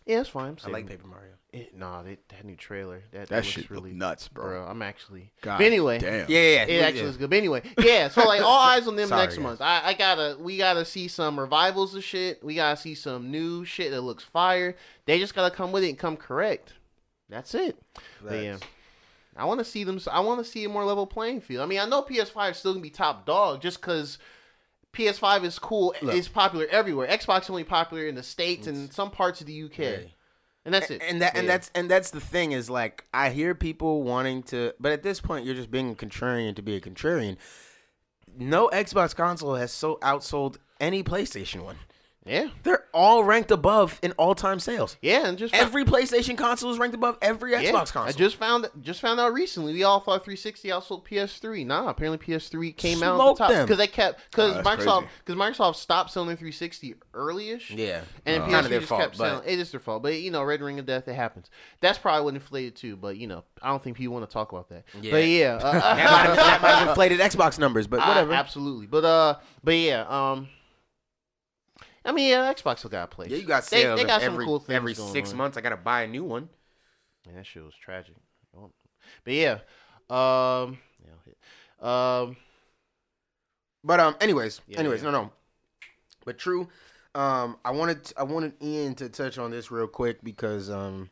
[0.06, 0.50] Yeah, it's fine.
[0.50, 1.34] I'm I like Paper Mario.
[1.52, 3.04] it, nah, they, that new trailer.
[3.12, 4.46] That, that, That looks shit really nuts, bro.
[4.46, 4.66] bro.
[4.66, 5.32] I'm actually.
[5.42, 6.30] God but anyway, damn.
[6.30, 6.86] Yeah, yeah, it yeah.
[6.86, 7.30] actually looks good.
[7.30, 8.10] But anyway, yeah.
[8.10, 9.44] So like all eyes on them Sorry, next guys.
[9.44, 9.62] month.
[9.62, 12.44] I, I gotta we gotta see some revivals of shit.
[12.44, 14.76] We gotta see some new shit that looks fire.
[15.06, 16.74] They just gotta come with it and come correct.
[17.30, 17.78] That's it.
[18.24, 18.58] But yeah.
[19.36, 20.00] I want to see them.
[20.12, 21.64] I want to see a more level playing field.
[21.64, 24.20] I mean, I know PS5 is still gonna be top dog just because
[24.94, 25.96] PS5 is cool.
[26.02, 26.16] Look.
[26.16, 27.08] It's popular everywhere.
[27.08, 30.14] Xbox is only popular in the states and some parts of the UK, Hey.
[30.66, 31.02] and that's it.
[31.08, 34.74] And that and that's and that's the thing is like I hear people wanting to,
[34.80, 37.38] but at this point you're just being a contrarian to be a contrarian.
[38.38, 41.78] No Xbox console has so outsold any PlayStation one.
[42.26, 44.96] Yeah, They're all ranked above in all time sales.
[45.02, 48.04] yeah, and just Every PlayStation console is ranked above every Xbox Yeah, console.
[48.04, 49.74] I just found just found out recently.
[49.74, 51.66] We all thought 360 outsold PS3.
[51.66, 55.36] Nah, apparently PS3 came out at the top because they kept because Oh, Microsoft because
[55.40, 57.72] Microsoft stopped selling 360 early-ish.
[57.72, 59.48] yeah, And Uh, PS3 Kinda their just fault, kept but- selling.
[59.50, 61.50] It is their fault, but you know, Red Ring of Death, it happens.
[61.82, 62.96] That's probably what inflated too.
[62.96, 64.84] But you know, I don't think people want to talk about that.
[65.02, 65.12] Yeah.
[65.12, 68.34] But yeah, uh, that might have that might have inflated Xbox numbers, but I- whatever.
[68.34, 68.88] absolutely.
[68.88, 70.48] But uh, but yeah, um,
[72.06, 73.32] I mean, yeah, Xbox still got a place.
[73.32, 75.38] yeah, you got They- sales They, got every some cool things every going six on.
[75.38, 75.58] months.
[75.58, 76.50] I gotta buy a new one.
[77.26, 78.16] Man, that shit was tragic.
[79.24, 79.60] But yeah,
[80.10, 82.36] um, yeah, um,
[83.84, 85.12] But um, anyways, Yeah, anyways, yeah.
[85.12, 85.32] no, no.
[86.26, 86.68] But true.
[87.16, 91.10] Um, I wanted I wanted Ian to touch on this real quick because um,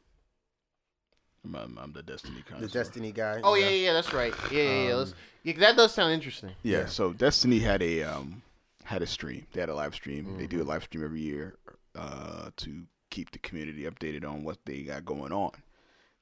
[1.45, 3.39] I'm, I'm, I'm the Destiny kind the of Destiny guy.
[3.43, 4.33] oh yeah, yeah, yeah, that's right.
[4.51, 4.95] Yeah, yeah, yeah.
[4.95, 5.13] Let's,
[5.43, 6.51] yeah, that does sound interesting.
[6.63, 6.85] Yeah, Yeah.
[6.87, 8.41] so Destiny had a um
[8.83, 9.45] had a stream.
[9.53, 10.25] They had a live stream.
[10.37, 10.57] They Mm-hmm.
[10.57, 11.55] do a live stream every year
[11.95, 15.51] uh to keep the community updated on what they got going on.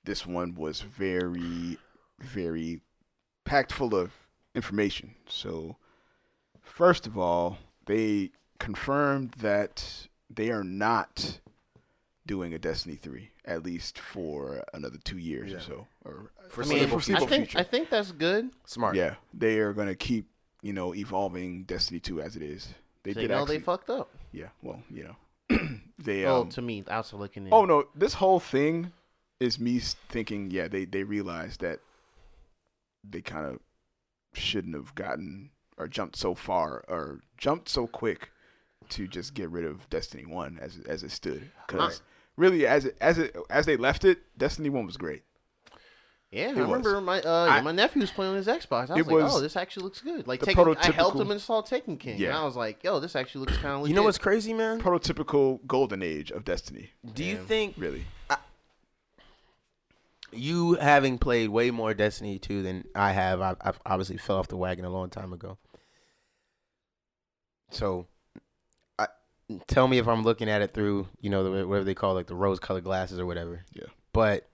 [0.03, 1.77] This one was very
[2.19, 2.81] very
[3.45, 4.11] packed full of
[4.55, 5.15] information.
[5.27, 5.77] So
[6.61, 11.39] first of all, they confirmed that they are not
[12.27, 16.67] doing a Destiny 3 at least for another 2 years or so or For I
[16.67, 17.59] mean, Foreseeable I think future.
[17.59, 18.49] I think that's good.
[18.65, 18.95] smart.
[18.95, 20.27] Yeah, they are gonna keep
[20.61, 22.67] you know evolving Destiny two as it is.
[23.03, 23.57] They They did know actually.
[23.57, 24.09] they fucked up.
[24.31, 25.03] yeah, well, you
[25.49, 25.57] know,
[25.97, 26.25] they.
[26.25, 27.53] oh, Um, to me, outside looking in.
[27.53, 28.91] oh no, this whole thing
[29.39, 30.51] is me thinking.
[30.51, 31.79] Yeah, they they realized that
[33.09, 33.59] they kind of
[34.33, 38.31] shouldn't have gotten or jumped so far or jumped so quick
[38.89, 41.49] to just get rid of Destiny one as as it stood.
[41.67, 42.01] Because
[42.35, 45.23] really, as it, as it as they left it, Destiny one was great.
[46.31, 46.57] Yeah, I was.
[46.57, 48.91] remember my uh, I- my nephew was playing on his Xbox.
[48.91, 50.27] I was It like, was oh, this actually looks good.
[50.27, 52.39] Like, the Taken, I helped him install Taken King, and Yeah.
[52.39, 53.87] I was like, yo, this actually looks kind of.
[53.89, 54.79] You know what's crazy, man?
[54.79, 56.91] Prototypical golden age of Destiny.
[57.15, 58.05] Do you think Really.
[60.31, 64.47] you having played way more Destiny 2 than I have, I, I've obviously fell off
[64.47, 65.57] the wagon a long time ago.
[67.71, 68.05] So,
[68.99, 69.07] I,
[69.67, 72.27] tell me if I'm looking at it through, you know, the, whatever they call like
[72.27, 73.63] the rose-colored glasses or whatever.
[73.73, 73.85] Yeah.
[74.13, 74.47] But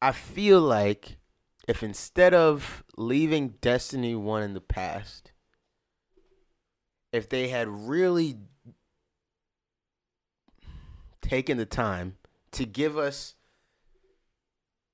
[0.00, 1.16] I feel like
[1.66, 5.32] if instead of leaving Destiny 1 in the past,
[7.12, 8.36] if they had really
[11.20, 12.16] taken the time
[12.52, 13.34] to give us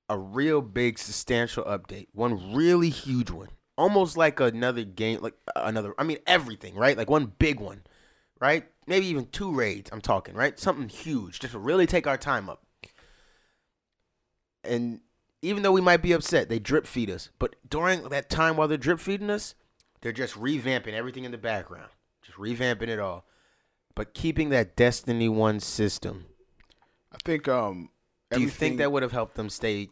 [0.08, 5.62] a real big substantial update, one really huge one, almost like another game, like uh,
[5.64, 6.96] another, I mean, everything, right?
[6.96, 7.82] Like one big one,
[8.40, 8.66] right?
[8.86, 10.58] Maybe even two raids, I'm talking, right?
[10.58, 12.62] Something huge, just to really take our time up.
[14.66, 15.00] And
[15.42, 17.30] even though we might be upset, they drip feed us.
[17.38, 19.54] But during that time while they're drip feeding us,
[20.00, 21.88] they're just revamping everything in the background,
[22.22, 23.24] just revamping it all,
[23.94, 26.26] but keeping that Destiny One system.
[27.12, 27.48] I think.
[27.48, 27.90] Um,
[28.30, 29.90] Do you think that would have helped them stay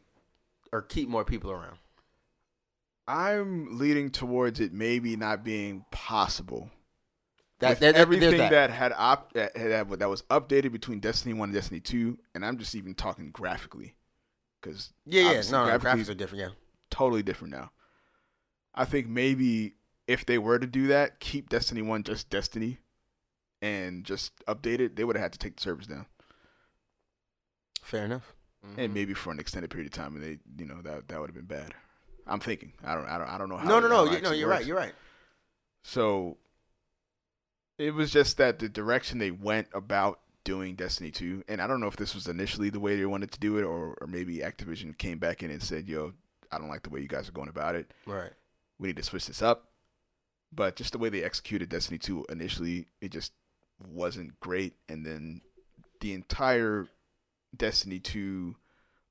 [0.72, 1.78] or keep more people around?
[3.06, 6.70] I'm leading towards it maybe not being possible.
[7.58, 8.50] That, that, everything that.
[8.50, 8.70] that.
[8.70, 12.58] had op- that, had, that was updated between Destiny One and Destiny Two, and I'm
[12.58, 13.94] just even talking graphically,
[14.62, 16.40] because yeah, yeah, no, no, graphics are different.
[16.42, 16.50] Yeah,
[16.90, 17.70] totally different now.
[18.74, 19.74] I think maybe
[20.06, 22.78] if they were to do that, keep Destiny One just Destiny,
[23.60, 26.06] and just update it, they would have had to take the servers down,
[27.82, 28.34] fair enough.
[28.64, 28.78] Mm-hmm.
[28.78, 31.28] and maybe for an extended period of time, and they, you know, that that would
[31.28, 31.74] have been bad.
[32.28, 32.72] I'm thinking.
[32.84, 33.06] I don't.
[33.08, 33.28] I don't.
[33.28, 33.68] I don't know how.
[33.68, 34.58] No, no, it- no, you, no, you're works.
[34.60, 34.66] right.
[34.66, 34.92] You're right.
[35.82, 36.36] So
[37.78, 41.80] it was just that the direction they went about doing Destiny 2, and I don't
[41.80, 44.38] know if this was initially the way they wanted to do it, or, or maybe
[44.38, 46.12] Activision came back in and said, yo,
[46.50, 47.92] I don't like the way you guys are going about it.
[48.06, 48.32] Right.
[48.78, 49.68] We need to switch this up.
[50.54, 53.32] But just the way they executed Destiny 2 initially, it just
[53.88, 54.74] wasn't great.
[54.88, 55.40] And then
[56.00, 56.88] the entire
[57.56, 58.54] Destiny 2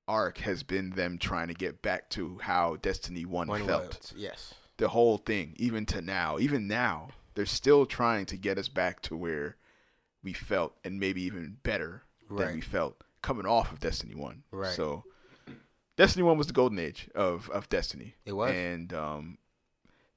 [0.07, 4.53] arc has been them trying to get back to how Destiny 1 One felt Yes.
[4.77, 9.01] the whole thing, even to now, even now, they're still trying to get us back
[9.03, 9.55] to where
[10.23, 14.43] we felt, and maybe even better than we felt coming off of Destiny One.
[14.51, 14.73] Right.
[14.73, 15.03] So,
[15.97, 18.15] Destiny One was the golden age of of Destiny.
[18.25, 18.51] It was.
[18.51, 19.37] and um,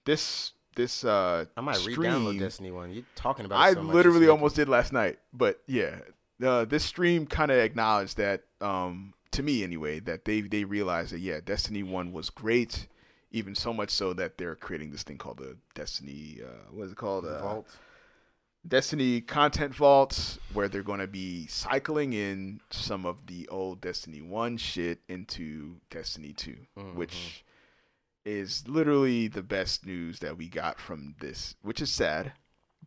[0.04, 2.92] this this uh, I might stream, re-download Destiny One.
[2.92, 3.60] You're talking about.
[3.60, 5.96] I so literally almost did last night, but yeah,
[6.44, 11.12] uh, this stream kind of acknowledged that, um, to me anyway, that they they realized
[11.12, 12.88] that yeah, Destiny One was great,
[13.30, 16.92] even so much so that they're creating this thing called the Destiny, uh, what is
[16.92, 17.24] it called?
[17.24, 17.66] Uh, Vault.
[18.66, 24.22] Destiny content vaults, where they're going to be cycling in some of the old Destiny
[24.22, 26.96] One shit into Destiny 2 Mm-hmm.
[26.98, 27.44] which
[28.24, 32.32] is literally the best news that we got from this, which is sad,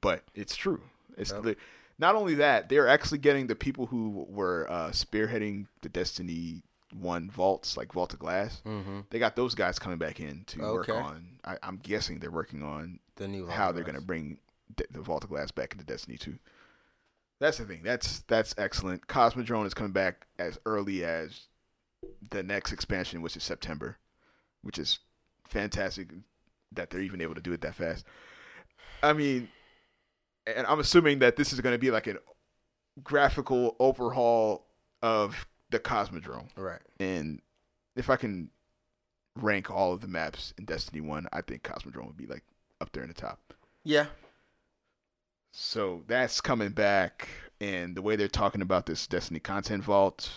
[0.02, 0.82] but it's true.
[1.16, 1.46] It's Yep.
[1.46, 1.56] li-
[2.00, 6.64] not only that they're actually getting the people who were uh, spearheading the Destiny
[7.00, 8.62] One vaults, like Vault of Glass.
[8.66, 9.02] Mm-hmm.
[9.12, 11.38] They got those guys coming back in to work on.
[11.46, 13.46] I, I'm guessing they're working on The new.
[13.46, 14.40] how they're going to bring
[14.76, 16.38] the Vault of Glass back into Destiny 2.
[17.40, 17.82] That's the thing.
[17.84, 19.08] That's that's excellent.
[19.08, 21.48] Cosmodrome is coming back as early as
[22.32, 23.98] the next expansion, which is September,
[24.64, 25.00] which is
[25.48, 26.10] fantastic
[26.74, 28.06] that they're even able to do it that fast.
[29.04, 29.50] I mean,
[30.48, 32.18] and I'm assuming that this is going to be like a
[33.04, 34.66] graphical overhaul
[35.02, 36.50] of the Cosmodrome.
[36.56, 36.82] Right.
[37.00, 37.42] And
[37.96, 38.50] if I can
[39.36, 42.44] rank all of the maps in Destiny 1, I think Cosmodrome would be like
[42.82, 43.54] up there in the top.
[43.84, 44.08] Yeah.
[45.60, 47.28] So that's coming back,
[47.60, 50.30] and the way they're talking about this Destiny content vault,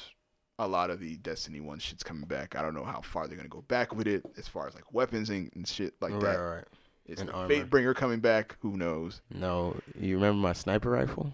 [0.58, 2.56] a lot of the Destiny one shit's coming back.
[2.56, 4.94] I don't know how far they're gonna go back with it, as far as like
[4.94, 6.22] weapons and, and shit like right.
[6.22, 6.36] that.
[6.36, 6.64] Right.
[7.04, 7.54] Is And armor.
[7.54, 8.56] Fatebringer coming back?
[8.60, 9.20] Who knows?
[9.30, 11.30] No, you remember my sniper rifle?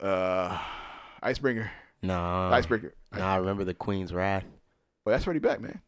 [0.00, 0.58] Uh,
[1.22, 1.68] Icebringer,
[2.00, 2.50] Nah.
[2.54, 2.94] Icebreaker.
[3.12, 4.44] Nah, I remember the Queen's Wrath.
[5.04, 5.82] Well, that's already back, man.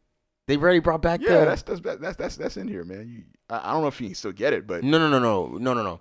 [0.45, 1.29] They already brought back that.
[1.29, 1.45] Yeah, the.
[1.45, 3.07] that's that's that's that's that's in here, man.
[3.07, 5.17] You, I, I don't know if you can still get it, but No, no, no,
[5.19, 5.99] no, no, no, no.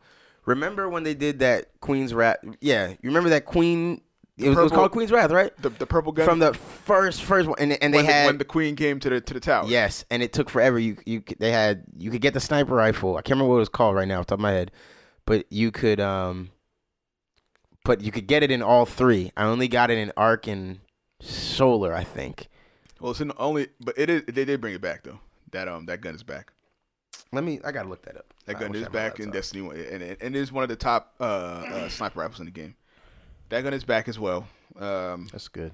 [0.49, 2.39] Remember when they did that Queen's Wrath?
[2.61, 4.01] Yeah, you remember that Queen?
[4.39, 5.55] It was, it was called Queen's Wrath, right?
[5.61, 8.29] the the purple gun From the first first one, and, and they when, had the,
[8.29, 9.67] when the queen came to the to the tower.
[9.67, 10.79] yes, and it took forever.
[10.79, 13.17] You you they had you could get the sniper rifle.
[13.17, 14.71] I can't remember what it was called right now off the top of my head,
[15.27, 16.51] but you could um,
[17.85, 19.33] but you could get it in all three.
[19.37, 20.79] I only got it in Arc and
[21.21, 22.49] Solar, I think.
[23.01, 24.23] Well, it's in only, but it is.
[24.27, 25.21] They did bring it back though.
[25.51, 26.53] That um that gun is back.
[27.33, 27.61] Let me.
[27.65, 28.33] I gotta look that up.
[28.47, 29.31] That gun is back in.
[29.31, 32.41] Destiny 1, and it, and it is one of the top uh, uh, sniper rifles
[32.41, 32.75] in the game.
[33.51, 34.47] That gun is back as well.
[34.79, 35.73] Um, That's good.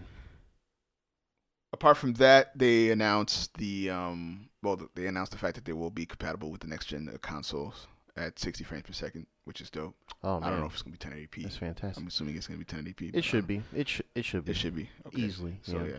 [1.73, 5.91] apart from that, they announced the um, well, they announced the fact that they will
[5.91, 7.87] be compatible with the next gen uh, consoles
[8.17, 9.95] at 60 frames per second, which is dope.
[10.23, 11.43] Oh man, I don't know if it's gonna be 1080p.
[11.43, 12.01] that's fantastic.
[12.01, 13.15] I'm assuming it's gonna be 1080p.
[13.15, 13.63] It should be.
[13.75, 14.07] It should.
[14.15, 14.51] It should be.
[14.53, 15.23] It should be okay.
[15.23, 15.85] Easily, So yeah.
[15.85, 15.97] yeah.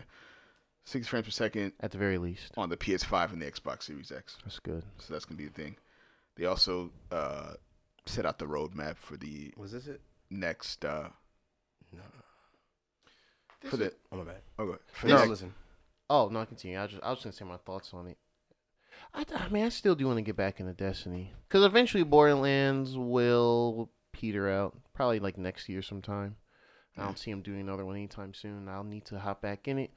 [0.86, 2.54] 60 frames per second At the very least.
[2.58, 4.38] on the PS5 and the Xbox Series X.
[4.44, 4.84] That's good.
[5.00, 5.76] So that's gonna be the thing.
[6.36, 7.54] They also uh,
[8.06, 10.02] set out the roadmap for the Was this it?
[10.30, 11.10] next uh,
[11.94, 12.02] No.
[13.70, 14.42] for the Oh my bad.
[14.60, 15.54] okay for No, the next, listen.
[16.10, 16.78] Oh no, continue.
[16.78, 18.18] I was just I was gonna say my thoughts on it.
[19.14, 22.98] I, I mean, I still do want to get back into Destiny because eventually Borderlands
[22.98, 24.78] will peter out.
[24.94, 26.36] Probably like next year sometime.
[26.98, 28.70] I don't see him doing another one anytime soon.
[28.70, 29.92] I'll need to hop back in it.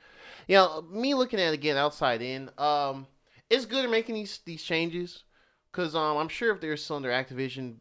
[0.49, 3.07] You know, me looking at it again outside in, um,
[3.51, 5.25] it's good at making these these changes
[5.71, 7.77] because um, I'm sure if there's some under Activision,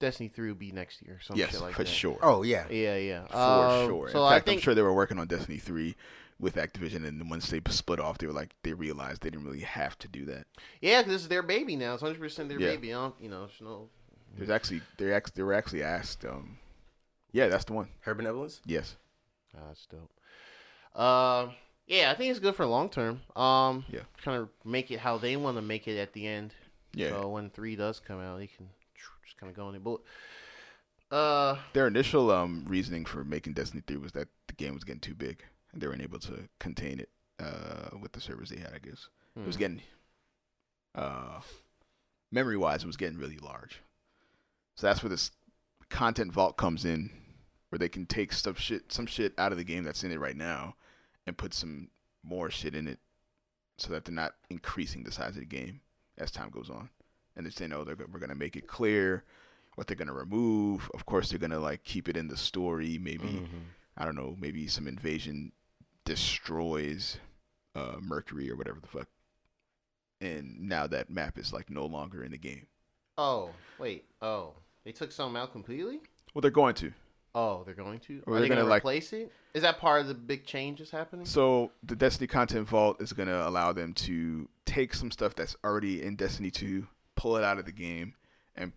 [0.00, 1.18] Destiny Three will be next year.
[1.22, 1.88] Some yes, shit like for that.
[1.92, 2.18] sure.
[2.22, 2.66] Oh yeah.
[2.70, 4.08] Yeah, yeah, for Um, sure.
[4.08, 5.96] So In I think, I'm sure they were working on Destiny three
[6.38, 9.60] with Activision, and once they split off, they were like they realized they didn't really
[9.60, 10.46] have to do that.
[10.80, 11.94] Yeah, because this is their baby now.
[11.94, 12.66] It's 100 percent their Yeah.
[12.66, 12.92] baby.
[12.92, 13.88] I don't, you know, there's no.
[14.36, 16.24] There's actually they're actually they were actually asked.
[16.24, 16.58] Um,
[17.34, 17.88] yeah, that's the one.
[18.00, 18.60] Her benevolence.
[18.64, 18.96] Yes.
[19.56, 20.10] Ah, that's dope.
[20.94, 21.48] Uh,
[21.88, 23.20] yeah, I think it's good for long term.
[23.36, 24.02] Um, Yeah.
[24.22, 26.54] kind of make it how they want to make it at the end.
[26.94, 27.10] Yeah.
[27.10, 28.68] So when three does come out, they can
[29.24, 29.82] just kind of go in it.
[29.82, 30.00] But
[31.10, 35.00] uh, Their initial um reasoning for making Destiny three was that the game was getting
[35.00, 35.42] too big,
[35.72, 38.72] and they weren't able to contain it uh with the servers they had.
[38.74, 39.60] I guess it was hmm.
[39.60, 39.82] getting
[40.94, 41.40] uh
[42.30, 43.80] memory wise, it was getting really large.
[44.76, 45.32] So that's where this
[45.88, 47.10] content vault comes in,
[47.74, 50.20] where they can take stuff shit some shit out of the game that's in it
[50.20, 50.76] right now,
[51.26, 51.88] and put some
[52.22, 53.00] more shit in it,
[53.78, 55.80] so that they're not increasing the size of the game
[56.16, 56.88] as time goes on.
[57.34, 59.24] And they're saying, oh, they're, we're gonna make it clear
[59.74, 60.88] what they're gonna remove.
[60.94, 62.96] Of course, they're gonna like keep it in the story.
[62.96, 63.64] Maybe Mm-hmm.
[63.96, 64.36] I don't know.
[64.38, 65.50] Maybe some invasion
[66.04, 67.18] destroys
[67.74, 69.08] uh, Mercury or whatever the fuck.
[70.20, 72.68] And now that map is like no longer in the game.
[73.18, 74.52] oh wait, oh
[74.84, 75.98] they took something out completely.
[76.34, 76.92] Well, they're going to.
[77.34, 78.22] Oh, they're going to.
[78.26, 79.32] Or Are they're going gonna, to like- replace it?
[79.54, 81.26] Is that part of the big changes happening?
[81.26, 85.56] So the Destiny Content Vault is going to allow them to take some stuff that's
[85.64, 86.86] already in Destiny 2,
[87.16, 88.14] pull it out of the game,
[88.56, 88.72] and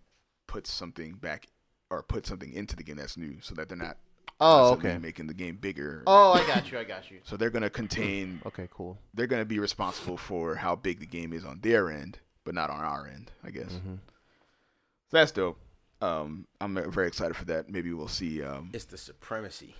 [0.47, 1.47] put something back
[1.89, 3.97] or put something into the game that's new, so that they're not
[4.39, 4.99] Oh, okay.
[4.99, 6.03] making the game bigger.
[6.05, 6.77] Oh, I got you.
[6.77, 7.19] I got you.
[7.23, 8.39] So they're going to contain.
[8.45, 8.99] Okay, cool.
[9.15, 12.53] They're going to be responsible for how big the game is on their end, but
[12.53, 13.71] not on our end, I guess.
[13.73, 13.95] Mm-hmm.
[13.95, 15.57] So that's dope.
[16.01, 17.69] Um, I'm very excited for that.
[17.69, 19.75] Maybe we'll see um, It's the supremacy.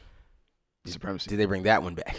[0.86, 1.30] The Supremacy.
[1.30, 2.16] Did they bring that one back?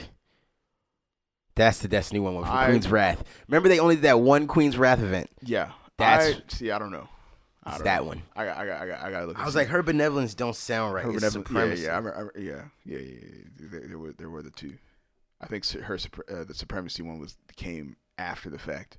[1.57, 3.25] That's the Destiny one from I- Queen's Wrath.
[3.49, 5.31] Remember they only did that one Queen's Wrath event.
[5.43, 6.71] Yeah, That's- I, see.
[6.71, 7.09] I don't know.
[7.65, 8.09] I It's don't that know.
[8.09, 8.23] one.
[8.37, 8.57] I got.
[8.59, 8.81] I got.
[8.81, 9.01] I got.
[9.03, 9.39] I got to look.
[9.41, 11.05] I was like, her benevolence don't sound right.
[11.05, 11.83] Her it's supremacy.
[11.83, 13.69] Yeah, yeah, I yeah, yeah, yeah, yeah.
[13.71, 14.75] There, there were there were the two.
[15.41, 15.99] I think her
[16.31, 18.99] uh, the supremacy one was came after the fact.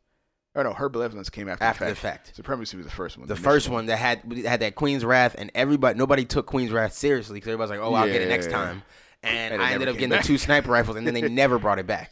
[0.60, 2.28] Or no, her benevolence came after, After the the fact.
[2.28, 2.36] fact.
[2.36, 3.28] Supremacy was the first one.
[3.28, 6.72] The initial first one that had had that Queen's Wrath, and everybody nobody took Queen's
[6.72, 8.52] Wrath seriously because everybody's like, "Oh, I'll get it next Yeah.
[8.52, 8.84] time,"
[9.24, 11.80] and, And I ended up getting the two sniper rifles, and then they never brought
[11.80, 12.12] it back.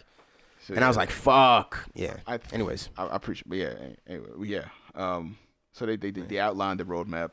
[0.65, 3.74] So, And I was like, "Fuck, yeah." I, Anyways, I, I appreciate, but yeah,
[4.07, 4.65] anyway, yeah.
[4.95, 5.38] Um,
[5.74, 7.32] so they they they outlined the roadmap.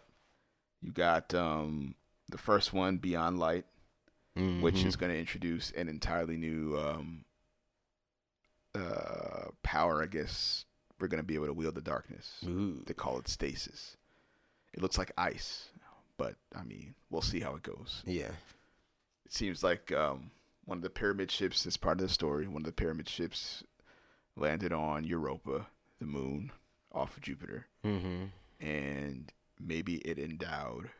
[0.83, 1.95] You got um
[2.29, 3.65] the first one, Beyond Light,
[4.35, 4.87] which Mhm.
[4.87, 7.25] is going to introduce an entirely new um
[8.75, 10.03] uh power.
[10.03, 10.65] I guess
[11.01, 12.37] we're going to be able to wield the darkness.
[12.47, 12.83] Ooh.
[12.87, 13.97] They call it stasis.
[14.73, 15.69] It looks like ice,
[16.17, 18.03] but I mean, we'll see how it goes.
[18.07, 18.31] yeah.
[19.27, 20.31] It seems like um,
[20.67, 22.47] one of the pyramid ships is part of the story.
[22.47, 23.65] One of the pyramid ships
[24.37, 25.67] landed on Europa,
[25.99, 26.53] the moon,
[26.93, 28.25] off of Jupiter, Mm-hmm.
[28.67, 30.91] and maybe it endowed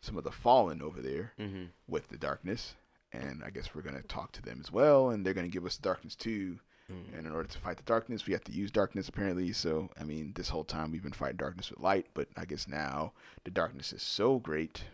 [0.00, 1.64] some of the fallen over there Mm-hmm.
[1.88, 2.74] with the darkness.
[3.12, 5.76] And I guess we're gonna talk to them as well, and they're gonna give us
[5.76, 6.58] the darkness too.
[6.92, 7.18] Mm.
[7.18, 9.52] And in order to fight the darkness, we have to use darkness apparently.
[9.52, 12.68] So I mean, this whole time we've been fighting darkness with light, but I guess
[12.68, 13.12] now
[13.44, 14.84] the darkness is so great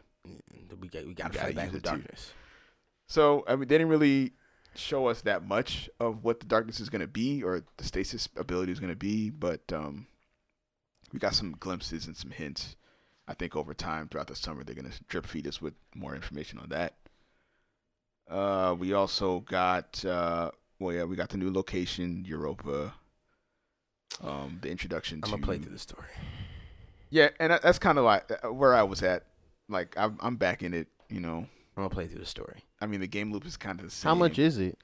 [0.80, 1.90] We got we got to fight back with it too.
[1.90, 2.32] darkness.
[3.08, 4.32] So I mean, they didn't really
[4.74, 8.28] show us that much of what the darkness is going to be or the stasis
[8.36, 10.06] ability is going to be, but um,
[11.12, 12.76] we got some glimpses and some hints.
[13.26, 16.14] I think over time throughout the summer they're going to drip feed us with more
[16.14, 16.94] information on that.
[18.28, 22.94] Uh, we also got uh, well, yeah, we got the new location, Europa.
[24.22, 26.08] Um, the introduction I'm to gonna play through the story.
[27.10, 29.24] yeah, and that's kind of like uh, where I was at.
[29.68, 31.38] Like I'm, I'm back in it, you know.
[31.38, 32.64] I'm gonna play through the story.
[32.80, 34.08] I mean, the game loop is kind of the same.
[34.08, 34.78] How much is it?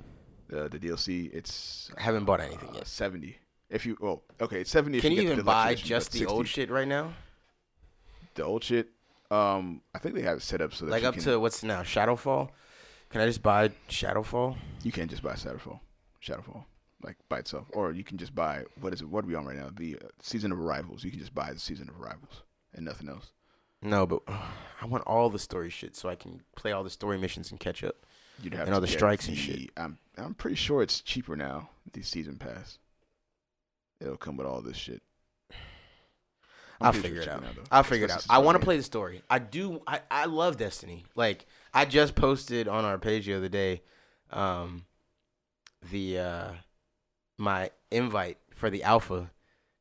[0.49, 1.33] the the DLC?
[1.33, 2.87] It's I haven't bought anything uh, yet.
[2.87, 3.39] seventy.
[3.71, 5.01] If you well, okay, it's seventy.
[5.01, 6.87] Can if you you, get even the buy edition, just but the old shit right
[6.89, 7.13] now?
[8.35, 8.91] The old shit.
[9.31, 11.41] Um, I think they have it set up so that Like you up can, to
[11.41, 12.51] what's now Shadowfall?
[13.11, 14.57] Can I just buy Shadowfall?
[14.83, 15.81] you can't just buy Shadowfall,
[16.25, 16.65] Shadowfall,
[17.03, 19.09] like by itself, or you can just buy what is it?
[19.09, 19.71] What are we on right now?
[19.75, 21.05] The uh, season of arrivals.
[21.05, 22.43] You can just buy the season of arrivals
[22.75, 23.33] and nothing else.
[23.83, 27.19] No, but I want all the story shit so I can play all the story
[27.19, 27.97] missions and catch up.
[28.43, 29.71] You'd have And all the strikes and shit.
[29.77, 31.69] I'm I'm pretty sure it's cheaper now.
[31.93, 32.79] The season pass.
[34.01, 35.03] It'll come with all this shit.
[36.81, 37.35] I'll figure sure it it's out.
[37.41, 38.27] cheaper now, though, I'll figure it out.
[38.29, 39.23] I want to play the story.
[39.31, 39.81] I do.
[39.87, 41.05] I, I love Destiny.
[41.15, 43.83] Like I just posted on our page the other day,
[44.33, 44.85] um,
[45.91, 46.49] the uh,
[47.39, 49.31] my invite for the alpha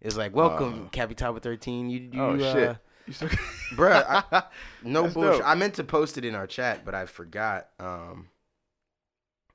[0.02, 1.90] It's like, welcome, Uh, Cappy Tower 13.
[1.90, 2.78] You, you oh uh, shit.
[3.08, 3.30] You still-
[3.76, 4.44] Bruh, I,
[4.84, 5.40] no That's bullshit.
[5.40, 5.48] dope.
[5.48, 7.70] I meant to post it in our chat, but I forgot.
[7.80, 8.28] Um,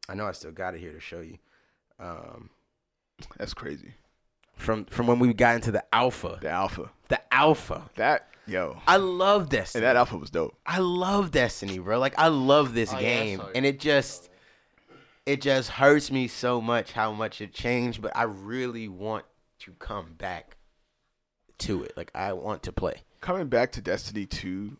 [0.09, 1.39] I know I still got it here to show you.
[2.01, 2.51] Um,
[3.37, 3.95] That's crazy.
[4.57, 6.91] from from when we got into the alpha, The alpha.
[7.09, 7.91] the alpha.
[7.97, 8.81] That yo.
[8.87, 9.85] I love Destiny.
[9.85, 10.57] And that alpha was dope.
[10.66, 11.99] I love Destiny, bro.
[11.99, 13.57] Like I love this Oh, game, saw it.
[13.57, 14.31] and it just
[15.29, 18.01] it just hurts me so much how much it changed.
[18.01, 19.27] But I really want
[19.61, 20.57] to come back
[21.59, 21.93] to it.
[21.97, 23.03] Like I want to play.
[23.21, 24.77] Coming back to Destiny 2,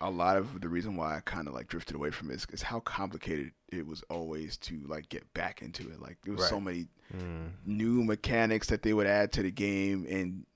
[0.00, 2.46] a lot of the reason why I kind of like drifted away from it is,
[2.52, 6.00] is how complicated it was always to like get back into it.
[6.00, 6.64] Like there was so Right.
[6.64, 7.50] many mm.
[7.66, 10.46] new mechanics that they would add to the game, and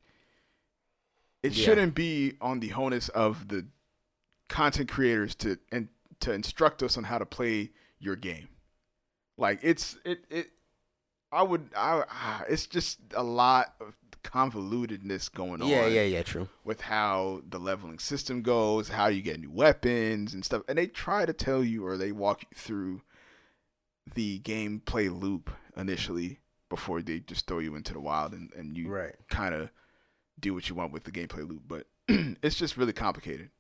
[1.43, 1.65] it Yeah.
[1.65, 3.67] shouldn't be on the onus of the
[4.49, 5.89] content creators to and
[6.21, 8.49] to instruct us on how to play your game.
[9.39, 10.49] Like it's it it.
[11.33, 13.95] I would I it's just a lot of
[14.25, 16.23] convolutedness going on Yeah, yeah, yeah.
[16.23, 16.49] True.
[16.65, 20.63] with how the leveling system goes, how you get new weapons and stuff.
[20.69, 23.03] And they try to tell you or they walk you through
[24.15, 28.89] the gameplay loop initially before they just throw you into the wild and, and you
[28.89, 29.15] Right.
[29.29, 29.71] kind of
[30.41, 31.63] do what you want with the gameplay loop.
[31.67, 33.51] But it's just really complicated.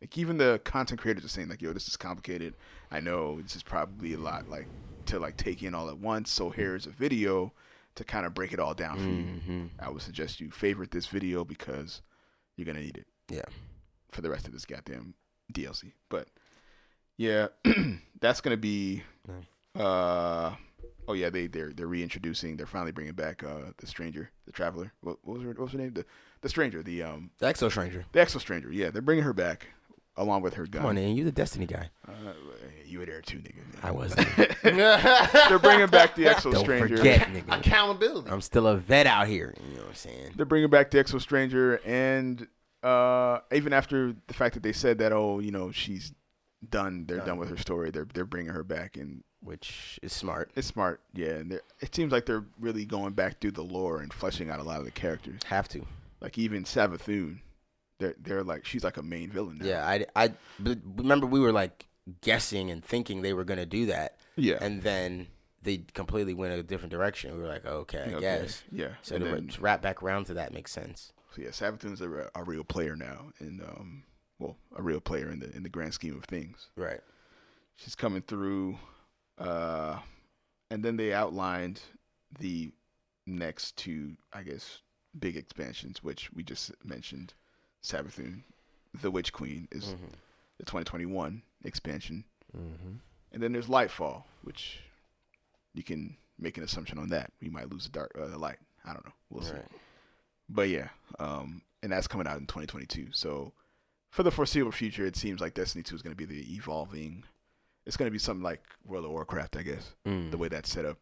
[0.00, 2.54] Like even the content creators are saying like, yo, this is complicated.
[2.90, 4.66] I know this is probably a lot like
[5.06, 6.30] to like take in all at once.
[6.30, 7.52] So here's a video
[7.94, 9.24] to kind of break it all down for you.
[9.24, 9.66] Mm-hmm.
[9.80, 12.02] I would suggest you favorite this video because
[12.56, 13.42] you're gonna need it Yeah.
[14.12, 15.14] for the rest of this goddamn
[15.52, 15.92] DLC.
[16.08, 16.28] But
[17.16, 17.48] yeah,
[18.20, 19.02] that's gonna be.
[19.74, 20.54] Uh,
[21.08, 22.56] oh yeah, they they're they're reintroducing.
[22.56, 24.92] They're finally bringing back uh the stranger, the traveler.
[25.02, 25.92] What, what was her what was her name?
[25.94, 26.04] The
[26.40, 28.04] the stranger, the um The Exo Stranger.
[28.12, 28.70] the exo stranger.
[28.72, 29.68] Yeah, they're bringing her back
[30.16, 30.82] along with her gun.
[30.82, 31.16] Come on, man.
[31.16, 31.90] You the Destiny guy.
[32.06, 32.12] Uh,
[32.84, 33.60] you were there too, nigga.
[33.82, 34.26] I wasn't.
[34.62, 36.96] they're bringing back the exo Don't stranger.
[36.96, 37.58] forget, nigga.
[37.58, 38.30] Accountability.
[38.30, 39.54] I'm still a vet out here.
[39.68, 40.32] You know what I'm saying?
[40.36, 42.46] They're bringing back the Exo Stranger, and
[42.82, 46.12] uh, even after the fact that they said that, oh, you know, she's
[46.70, 47.90] done, they're done, with her story.
[47.90, 50.50] They're they're bringing her back, and Which is smart.
[50.56, 51.30] it's smart, yeah.
[51.30, 54.62] And it seems like they're really going back through the lore and fleshing out a
[54.62, 55.40] lot of the characters.
[55.46, 55.84] Have to.
[56.20, 57.40] Like even Savathun,
[57.98, 59.58] they're they're like she's like a main villain.
[59.58, 59.66] Now.
[59.66, 60.32] Yeah, I, I
[60.96, 61.86] remember we were like
[62.20, 65.28] guessing and thinking they were gonna do that, yeah, and then
[65.62, 67.34] they completely went a different direction.
[67.34, 68.62] We were like, okay, I Okay, guess.
[68.70, 68.88] yeah.
[69.02, 71.12] So and to then, wrap back around to that makes sense.
[71.34, 74.04] so yeah, Savathun's a, a real player now, and um,
[74.38, 76.68] well, a real player in the in the grand scheme of things.
[76.76, 77.00] Right.
[77.76, 78.78] she's coming through
[79.38, 79.98] uh
[80.70, 81.80] and then they outlined
[82.38, 82.72] the
[83.26, 84.80] next two i guess
[85.18, 87.34] big expansions which we just mentioned
[87.86, 88.40] Savathun,
[89.00, 90.06] the witch queen is Mm-hmm.
[90.58, 92.24] the 2021 expansion
[92.56, 92.94] Mm-hmm.
[93.32, 94.78] and then there's lightfall which
[95.74, 98.56] you can make an assumption on that we might lose the dark uh, the light
[98.86, 99.64] i don't know we'll see Right.
[100.48, 100.88] but yeah
[101.18, 103.52] um and that's coming out in 2022 so
[104.10, 107.24] for the foreseeable future it seems like destiny 2 is going to be the evolving
[107.84, 110.30] it's going to be something like world of warcraft i guess Mm.
[110.30, 110.96] the way that's set up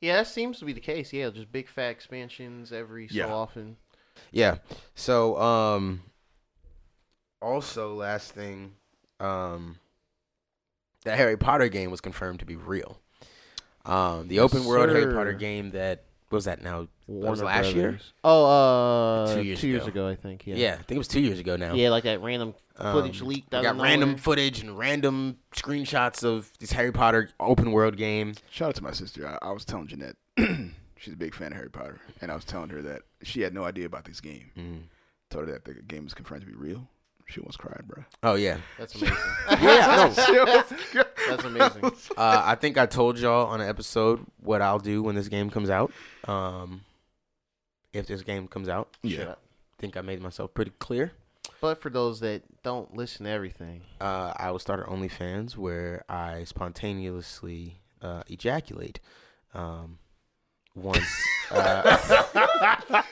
[0.00, 1.12] Yeah, that seems to be the case.
[1.12, 3.26] Yeah, just big fat expansions every Yeah.
[3.26, 3.76] so often.
[4.32, 4.58] Yeah.
[4.94, 6.02] So, um,
[7.40, 8.72] also last thing,
[9.20, 9.78] um,
[11.04, 13.00] the Harry Potter game was confirmed to be real.
[13.84, 15.12] Um, the open world Harry.
[15.12, 16.88] Potter game that what was that now?
[17.06, 18.00] That was last year.
[18.24, 20.06] Oh, uh, Two years ago.
[20.06, 20.08] ago.
[20.08, 20.44] I think.
[20.44, 20.56] Yeah.
[20.56, 20.72] Yeah.
[20.72, 21.74] I think it was two years ago now.
[21.74, 24.22] Yeah, like that random footage Um, leaked out got of random nowhere.
[24.22, 28.34] footage and random screenshots of this Harry Potter open world game.
[28.50, 30.16] shout out to my sister i, I was telling jeanette
[30.98, 33.54] she's a big fan of harry potter and i was telling her that she had
[33.54, 34.80] no idea about this game Mm.
[35.30, 36.86] told her that the game was confirmed to be real
[37.28, 39.16] she almost cried bro Oh yeah, That's amazing.
[39.50, 40.12] yeah.
[40.16, 40.24] no.
[40.26, 41.06] She almost cried.
[41.28, 41.84] That's amazing.
[42.16, 45.50] uh, I think I told y'all on an episode what I'll do when this game
[45.50, 45.92] comes out.
[46.28, 46.82] Um,
[47.92, 49.34] if this game comes out, yeah I
[49.78, 51.12] think I made myself pretty clear.
[51.60, 56.04] But for those that don't listen to everything, Uh, I will start an OnlyFans where
[56.08, 59.00] I spontaneously uh, ejaculate.
[59.54, 59.98] Um,
[60.76, 61.04] once
[61.50, 61.96] uh,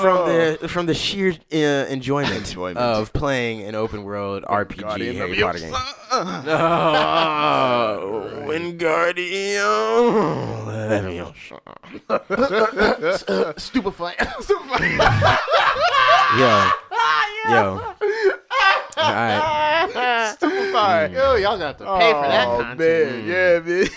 [0.00, 1.56] from the from the sheer uh,
[1.88, 2.78] enjoyment, Enjoyment.
[2.78, 5.74] of playing an open world RPG Guardian Harry Potter game.
[6.54, 11.58] Oh, Wingardium Leviosa.
[13.58, 14.12] stupefy.
[16.38, 16.70] Yo,
[17.48, 17.80] yo.
[18.96, 20.36] All right.
[20.72, 21.14] Stupefy.
[21.14, 22.78] Yo, y'all got to pay for that Oh, content.
[22.78, 23.26] man.
[23.26, 23.86] Yeah, man.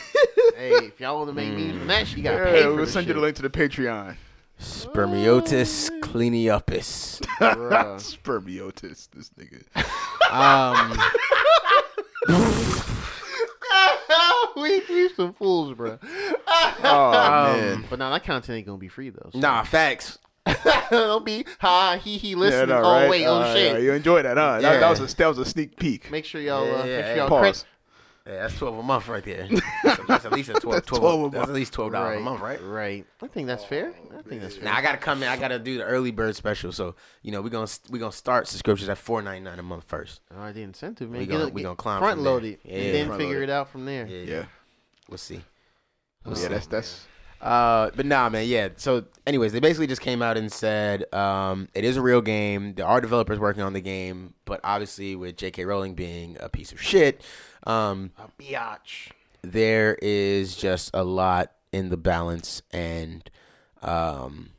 [0.58, 2.76] Hey, if y'all want to make memes from that, shit, you gotta pay Yeah, for
[2.76, 4.16] we'll send you the link to the Patreon.
[4.60, 7.20] Spermiotis cleaniopus.
[7.40, 8.00] Bruh.
[8.18, 9.64] Spermiotis, this nigga.
[10.32, 10.98] Um,
[14.56, 15.98] we we some fools, bro.
[16.84, 17.12] Oh
[17.58, 17.84] man.
[17.90, 19.30] But now that content ain't gonna be free though.
[19.34, 20.18] so- Nah, facts.
[20.90, 22.70] Don't be ha he he Yeah, listening.
[22.70, 23.72] no, oh wait, oh Uh, shit.
[23.74, 24.60] yeah, you enjoy that, huh?
[24.62, 24.80] That, Yeah.
[24.80, 26.12] that was a that was a sneak peek.
[26.12, 27.40] Make sure y'all, uh, Yeah, make sure y'all Pause.
[27.42, 27.66] credit-
[28.28, 29.48] Yeah, that's twelve a month right there.
[29.84, 31.50] That's, that's at least a 12, That's 12, 12 a That's month.
[31.50, 32.60] at least twelve dollars a month, right?
[32.64, 33.06] Right.
[33.22, 33.94] I think that's fair.
[34.18, 34.66] I think that's fair.
[34.66, 35.30] Now I gotta come in.
[35.30, 36.72] I gotta do the early bird special.
[36.72, 39.84] So you know we're gonna we gonna start subscriptions at four ninety nine a month
[39.86, 40.22] first.
[40.36, 41.20] All right, the incentive, man.
[41.22, 43.50] We Get gonna- it- we gonna climb front load it, Yeah, and then figure it
[43.52, 44.08] out from there.
[44.08, 44.46] Yeah, Yeah.
[45.08, 45.42] We'll see.
[46.26, 47.06] yeah, that's that's
[47.46, 48.48] Uh, but nah, man.
[48.48, 48.70] Yeah.
[48.76, 52.74] So, anyways, they basically just came out and said um, it is a real game.
[52.74, 55.64] There are developers working on the game, but obviously, with J.K.
[55.66, 57.22] Rowling being a piece of shit,
[57.68, 59.12] um, A biatch.
[59.44, 63.30] there is just a lot in the balance, and
[63.84, 64.50] um,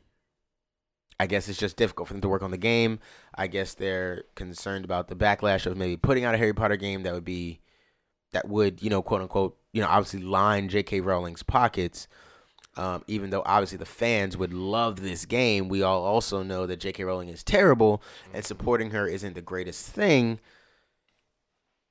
[1.19, 2.99] I guess it's just difficult for them to work on the game.
[3.35, 7.03] I guess they're concerned about the backlash of maybe putting out a Harry Potter game
[7.03, 7.59] that would be
[8.31, 11.01] that would you know quote unquote you know obviously line J.K.
[11.01, 12.07] Rowling's pockets.
[12.77, 16.77] Um, even though obviously the fans would love this game, we all also know that
[16.79, 17.03] J.K.
[17.03, 18.01] Rowling is terrible,
[18.33, 20.39] and supporting her isn't the greatest thing.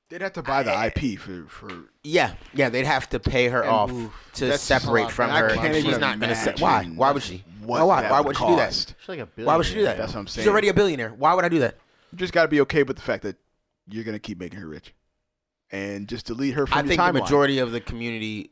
[0.09, 1.69] they'd have to buy the IP for for.
[2.03, 5.11] Yeah, yeah, they'd have to pay her off oof, to that's separate lot.
[5.11, 5.49] from I her.
[5.49, 6.85] can't and she's not gonna say why.
[6.85, 7.43] Why would she?
[7.61, 8.09] What why?
[8.09, 8.73] Why would would she do that?
[8.73, 9.47] She's like a billion.
[9.47, 9.97] Why would she do that?
[9.97, 10.45] That's what I'm saying.
[10.45, 11.09] She's already a billionaire.
[11.09, 11.75] Why would I do that?
[12.13, 13.35] You just got to be okay with the fact that
[13.89, 14.93] you're gonna keep making her rich,
[15.69, 17.13] and just delete her from I your think timeline.
[17.13, 18.51] the majority of the community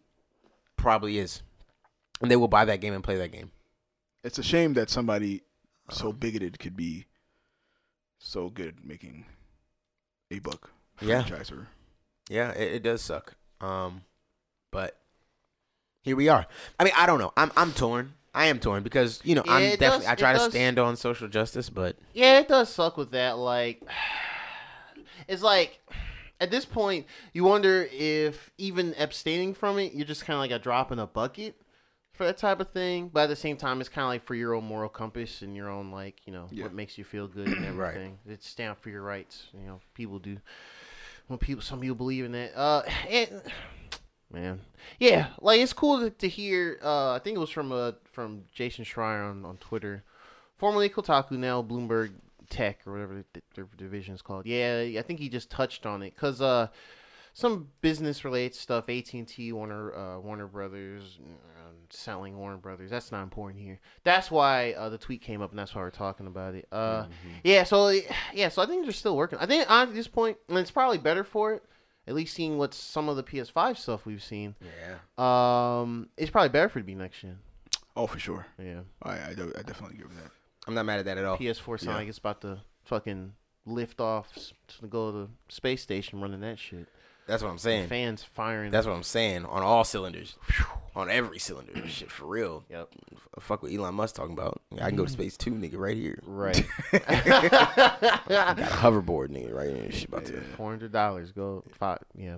[0.76, 1.42] probably is,
[2.22, 3.52] and they will buy that game and play that game.
[4.24, 5.44] It's a shame that somebody
[5.90, 7.06] so Um, bigoted could be
[8.18, 9.26] so good at making
[10.32, 10.72] a book
[11.02, 11.24] Yeah.
[11.24, 11.68] franchise or
[12.30, 13.36] Yeah, it, it does suck.
[13.62, 14.04] Um,
[14.72, 14.98] but
[16.02, 16.48] here we are.
[16.80, 17.32] I mean, I don't know.
[17.38, 18.14] I'm I'm torn.
[18.34, 20.40] I am torn because you know Yeah, I'm it definitely does- I try it to
[20.40, 23.38] does- stand on social justice, but Yeah, it does suck with that.
[23.38, 23.84] Like,
[25.28, 25.80] it's like
[26.42, 30.52] at this point, you wonder if even abstaining from it, you're just kind of like
[30.52, 31.56] a drop in a bucket
[32.18, 33.10] for that type of thing.
[33.14, 35.56] But at the same time, it's kind of like for your own moral compass and
[35.56, 36.64] your own like you know Yeah.
[36.64, 37.90] what makes you feel good and Right.
[37.90, 38.20] everything.
[38.28, 39.48] It's stand for your rights.
[39.54, 40.38] You know, people do.
[41.28, 42.56] When people, some people believe in that.
[42.56, 43.42] Uh, and
[44.32, 44.62] man,
[45.00, 46.80] yeah, like it's cool to, to hear.
[46.84, 50.04] Uh, I think it was from uh from Jason Schreier on on Twitter
[50.58, 52.12] formerly Kotaku, now Bloomberg
[52.50, 54.46] Tech or whatever the, their division is called.
[54.46, 56.68] Yeah, I think he just touched on it because uh,
[57.36, 62.90] some business related stuff, AT and T, Warner, uh, Warner Brothers, um, selling Warner Brothers.
[62.90, 63.82] That's not important here.
[64.06, 66.66] That's why uh, the tweet came up, and that's why we're talking about it.
[66.72, 67.08] Uh,
[67.44, 67.94] yeah, so
[68.34, 69.38] yeah, so I think they're still working.
[69.38, 71.64] I think at this point, and it's probably better for it.
[72.08, 74.98] At least seeing what some of the PS5 stuff we've seen, yeah.
[75.82, 77.40] um, it's probably better for it to be next gen.
[77.98, 78.46] oh for sure.
[78.58, 78.82] Yeah.
[79.04, 80.32] I I, I definitely give that.
[80.68, 81.38] I'm not mad at that at all.
[81.38, 81.96] PS4 sound Yeah.
[81.98, 83.34] like it's about to fucking
[83.66, 84.32] lift off
[84.80, 86.88] to go to the space station running that shit.
[87.28, 87.88] That's what I'm saying.
[87.88, 88.72] Fans firing.
[88.72, 89.46] That's what I'm saying.
[89.46, 90.36] On all cylinders,
[90.96, 92.64] on every cylinder, shit for real.
[92.70, 92.90] Yep.
[93.14, 94.62] F- Fuck what Elon Musk talking about.
[94.80, 96.20] I can go to space too, nigga, right here.
[96.26, 96.64] right.
[96.92, 99.92] Got a hoverboard, nigga, right here.
[99.92, 100.42] Shit about to.
[100.58, 101.32] Four hundred dollars.
[101.32, 102.00] Go five.
[102.18, 102.38] Yeah.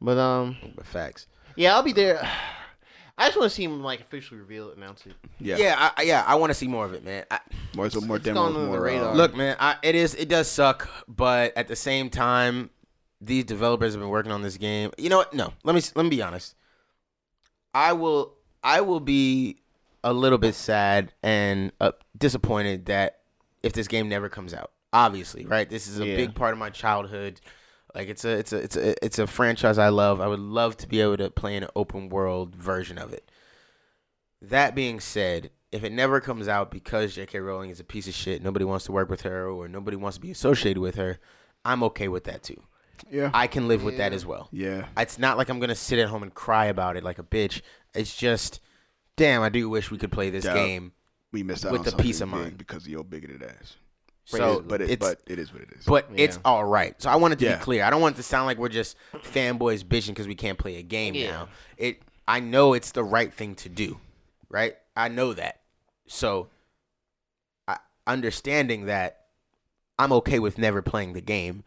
[0.00, 0.56] But um.
[0.76, 1.26] But facts.
[1.56, 2.28] Yeah, I'll be there.
[3.18, 5.12] I just want to see him like officially reveal it, announce it.
[5.38, 5.56] Yeah.
[5.58, 6.24] Yeah, I, I- yeah.
[6.26, 7.24] I want to see more of it, man.
[7.30, 7.40] I,
[7.76, 9.10] More so more it's demos, gone under the more radar.
[9.10, 10.14] uh, Look, man, I, it is.
[10.14, 12.70] It does suck, but at the same time,
[13.24, 14.90] these developers have been working on this game.
[14.98, 15.32] You know what?
[15.32, 16.54] No, let me let me be honest.
[17.72, 18.34] I will.
[18.64, 19.58] I will be
[20.04, 23.20] a little bit sad and uh, disappointed that
[23.62, 24.72] if this game never comes out.
[24.92, 25.68] Obviously, right?
[25.70, 26.16] This is a Yeah.
[26.16, 27.40] big part of my childhood.
[27.94, 30.20] Like it's a it's a it's a it's a franchise I love.
[30.20, 33.30] I would love to be able to play an open world version of it.
[34.40, 37.38] That being said, if it never comes out because J.K.
[37.38, 40.16] Rowling is a piece of shit, nobody wants to work with her or nobody wants
[40.16, 41.18] to be associated with her,
[41.64, 42.60] I'm okay with that too.
[43.10, 43.30] Yeah.
[43.34, 44.48] I can live with that as well.
[44.52, 44.86] yeah.
[44.96, 47.62] It's not like I'm gonna sit at home and cry about it like a bitch.
[47.94, 48.60] It's just,
[49.16, 50.54] damn, I do wish we could play this Yeah.
[50.54, 50.92] game.
[51.32, 52.58] We missed out with on the something peace of mind.
[52.58, 53.76] because of your bigoted ass.
[54.24, 55.84] So, but it, it's, but it is what it is.
[55.84, 56.94] but it's all right.
[57.02, 57.56] So I want it to Yeah.
[57.56, 57.84] be clear.
[57.84, 60.76] I don't want it to sound like we're just fanboys bitching because we can't play
[60.76, 61.30] a game Yeah.
[61.30, 61.48] now.
[61.76, 62.02] It.
[62.28, 63.98] I know it's the right thing to do,
[64.48, 64.76] right?
[64.96, 65.60] I know that.
[66.06, 66.48] So,
[67.66, 69.26] I, understanding that,
[69.98, 71.64] I'm okay with never playing the game.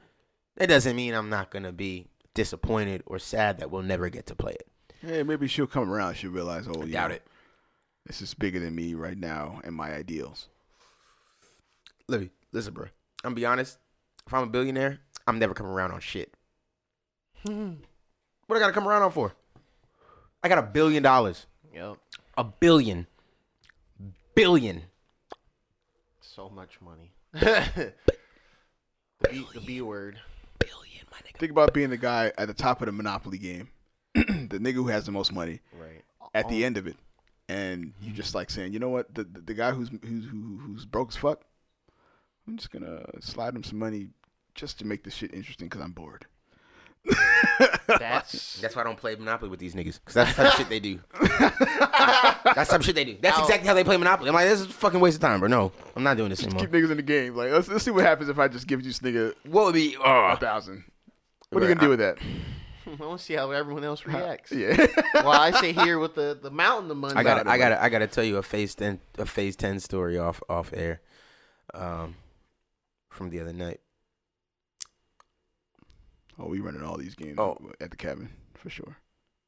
[0.57, 4.35] That doesn't mean I'm not gonna be disappointed or sad that we'll never get to
[4.35, 4.67] play it.
[5.01, 6.15] Hey, maybe she'll come around.
[6.15, 7.27] She'll realize, oh, I doubt know, it.
[8.05, 10.47] This is bigger than me right now and my ideals.
[12.07, 12.85] Let listen, bro.
[12.85, 13.79] I'm gonna be honest.
[14.25, 16.33] If I'm a billionaire, I'm never coming around on shit.
[17.45, 17.73] Hmm.
[18.47, 19.33] what I gotta come around on for?
[20.43, 21.45] I got a billion dollars.
[21.73, 21.97] Yep.
[22.37, 23.07] A billion.
[24.33, 24.83] Billion.
[26.21, 27.13] So much money.
[27.33, 27.93] the,
[29.29, 30.19] B, the B word.
[31.35, 31.39] Billion, my nigga.
[31.39, 33.69] Think about being the guy at the top of the Monopoly game,
[34.13, 36.03] the nigga who has the most money Right.
[36.33, 36.65] at the oh.
[36.67, 36.97] end of it,
[37.49, 40.59] and you just like saying, you know what, the the, the guy who's who's who,
[40.65, 41.41] who's broke as fuck,
[42.47, 44.07] I'm just gonna slide him some money
[44.53, 46.25] just to make this shit interesting because I'm bored.
[47.87, 49.99] That's That's why I don't play Monopoly with these niggas.
[49.99, 50.99] Because that's the type of shit they do.
[52.55, 53.17] that's the shit they do.
[53.21, 54.29] That's exactly how they play Monopoly.
[54.29, 55.47] I'm like, this is a fucking waste of time, bro.
[55.47, 56.61] No, I'm not doing this anymore.
[56.61, 57.35] Keep niggas in the game.
[57.35, 59.75] Like let's, let's see what happens if I just give you this nigga What would
[59.75, 59.95] be?
[59.97, 60.83] Uh, a Oh, thousand.
[61.55, 62.17] What are you gonna do with that?
[62.87, 64.51] I want to see how everyone else reacts.
[64.51, 64.85] Yeah.
[65.15, 67.15] Well, I sit here with the, the mountain of money.
[67.15, 69.79] I got I got I got to tell you a phase ten a phase ten
[69.79, 71.01] story off off air,
[71.73, 72.15] um,
[73.09, 73.79] from the other night.
[76.37, 77.57] oh, we running all these games Oh.
[77.79, 78.97] at the cabin for sure.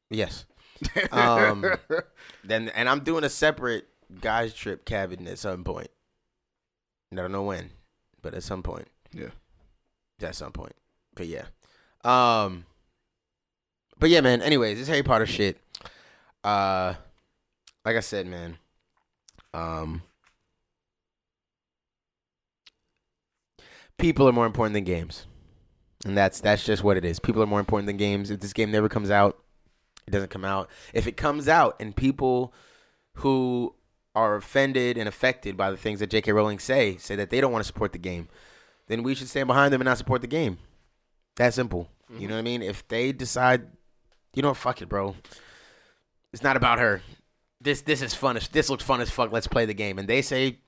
[0.09, 0.45] Yes.
[1.11, 1.65] Um,
[2.43, 3.88] then and I'm doing a separate
[4.21, 5.89] guys trip cabin at some point.
[7.11, 7.71] I don't know when,
[8.21, 8.88] but at some point.
[9.11, 9.29] Yeah.
[10.21, 10.73] At some point.
[11.13, 11.45] But yeah.
[12.03, 12.65] Um
[13.99, 15.59] But yeah, man, anyways, this Harry Potter shit.
[16.43, 16.95] Uh
[17.85, 18.57] like I said, man.
[19.53, 20.01] Um
[23.97, 25.25] People are more important than games.
[26.05, 27.19] And that's that's just what it is.
[27.19, 28.29] People are more important than games.
[28.29, 29.39] If this game never comes out,
[30.05, 30.69] it doesn't come out.
[30.93, 32.53] If it comes out and people
[33.15, 33.73] who
[34.15, 36.31] are offended and affected by the things that J.K.
[36.31, 38.29] Rowling say say that they don't want to support the game,
[38.87, 40.59] then we should stand behind them and not support the game.
[41.38, 41.89] That simple.
[42.09, 42.27] You mm-hmm.
[42.27, 42.61] know what I mean?
[42.61, 43.68] If they decide,
[44.34, 45.15] you know, fuck it, bro.
[46.34, 47.01] It's not about her.
[47.61, 48.38] This this is fun.
[48.38, 49.31] as- This looks fun as fuck.
[49.31, 49.97] Let's play the game.
[49.97, 50.59] And they say,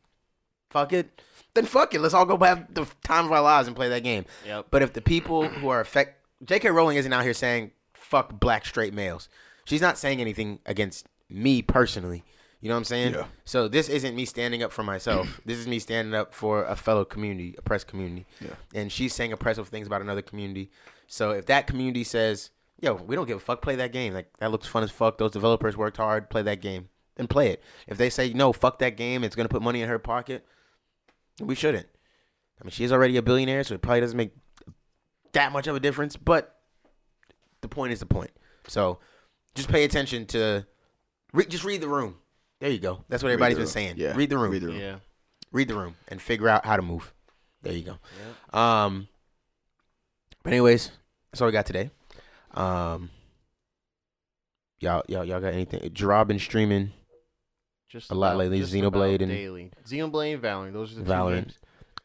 [0.70, 1.22] fuck it.
[1.54, 2.02] Then fuck it.
[2.02, 4.26] Let's all go have the time of our lives and play that game.
[4.46, 4.68] Yep.
[4.72, 6.70] But if the people who are affect, J.K.
[6.70, 9.30] Rowling isn't out here saying fuck black straight males.
[9.66, 12.24] She's not saying anything against me personally.
[12.62, 13.14] You know what I'm saying?
[13.14, 13.26] Yeah.
[13.46, 15.40] So this isn't me standing up for myself.
[15.46, 18.26] this is me standing up for a fellow community, oppressed community.
[18.42, 18.56] Yeah.
[18.74, 20.70] And she's saying oppressive things about another community.
[21.08, 24.14] So if that community says, "Yo, we don't give a fuck, play that game.
[24.14, 25.18] Like that looks fun as fuck.
[25.18, 26.30] Those developers worked hard.
[26.30, 27.64] Play that game." Then play it.
[27.88, 29.24] If they say, "No, fuck that game.
[29.24, 30.46] It's gonna put money in her pocket,"
[31.40, 31.88] we shouldn't.
[32.60, 34.34] I mean, she's already a billionaire, so it probably doesn't make
[35.32, 36.18] that much of a difference.
[36.18, 36.58] But
[37.62, 38.32] the point is the point.
[38.68, 39.00] So
[39.56, 40.66] just pay attention to.
[41.32, 42.16] Re- just read the room.
[42.60, 43.04] There you go.
[43.10, 43.96] That's what everybody's been saying.
[43.98, 44.14] Yeah.
[44.16, 44.52] Read the room.
[44.52, 44.80] Read the room.
[44.80, 44.96] Yeah.
[45.52, 47.14] Read the room and figure out how to move.
[47.62, 47.84] There you
[48.54, 48.58] go.
[48.60, 49.08] Um.
[50.44, 50.92] But anyways,
[51.32, 51.90] that's all we got today.
[52.54, 53.10] Um.
[54.82, 55.90] Y'all, y'all, y'all got anything?
[55.94, 56.94] Gerard been streaming.
[57.90, 59.72] Just A lot about- lately, just Xenoblade and- daily.
[59.86, 60.74] Xenoblade and Valorant.
[60.74, 61.30] Those are the Valorant.
[61.38, 61.60] two games.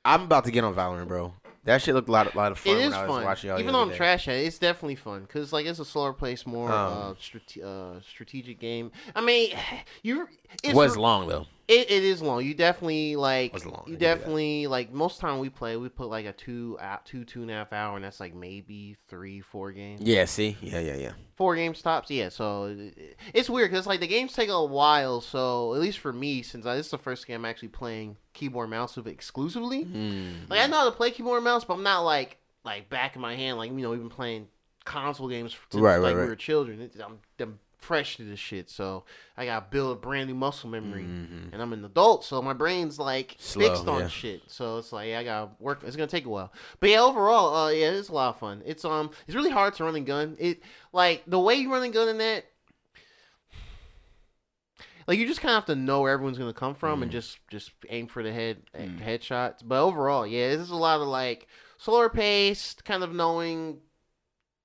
[0.05, 1.35] I'm about to get on Valorant, bro.
[1.65, 3.25] That shit looked a lot, a lot of fun It when is I was fun.
[3.25, 3.59] watching y'all.
[3.59, 3.97] Even other on day.
[3.97, 7.63] trash, Hat, it's definitely fun because like it's a slower pace, more Um, uh, strate-
[7.65, 8.93] uh, strategic game.
[9.15, 9.57] I mean,
[10.03, 10.29] you It
[10.63, 11.47] it's was long though.
[11.67, 12.45] It, it is long.
[12.45, 13.53] You definitely like.
[13.65, 14.17] Long, You give you that.
[14.19, 14.93] definitely like.
[14.93, 17.73] Most time we play, we put like a two, uh, two, two and a half
[17.73, 20.03] hour, and that's like maybe three, four games.
[20.03, 20.27] Yeah.
[20.27, 20.57] See.
[20.61, 20.81] Yeah.
[20.81, 20.97] Yeah.
[20.97, 21.13] Yeah.
[21.37, 22.11] Four games stops.
[22.11, 22.29] Yeah.
[22.29, 25.21] So it- it- it's weird because like the games take a while.
[25.23, 28.17] So at least for me, since I, this is the first game I'm actually playing
[28.35, 29.85] keyboard mouse with exclusively.
[29.87, 30.51] Mm.
[30.51, 33.15] Like I know how to play keyboard and mouse, but I'm not like like back
[33.17, 33.57] in my hand.
[33.59, 34.49] Like you know, we've been playing
[34.85, 36.29] console games since Right, like right, we right.
[36.29, 36.91] were children.
[37.03, 39.05] I'm, I'm fresh to this shit, so
[39.37, 41.05] I got to build a brand new muscle memory.
[41.05, 43.43] And I'm an adult, so my brain's like Mm-hmm.
[43.43, 44.09] Slow, fixed on yeah.
[44.09, 44.43] shit.
[44.49, 45.83] So it's like yeah, I gotta work.
[45.87, 48.63] It's gonna take a while, but yeah, overall, uh, yeah, it's a lot of fun.
[48.67, 50.37] It's um, it's really hard to run and gun.
[50.39, 50.63] It
[50.93, 52.45] like the way you run and gun in that.
[55.07, 57.03] Like you just kind of have to know where everyone's gonna come from Mm.
[57.05, 59.59] and just just aim for the head eh, headshots.
[59.63, 61.47] But overall, yeah, this is a lot of like
[61.77, 63.81] slower paced, kind of knowing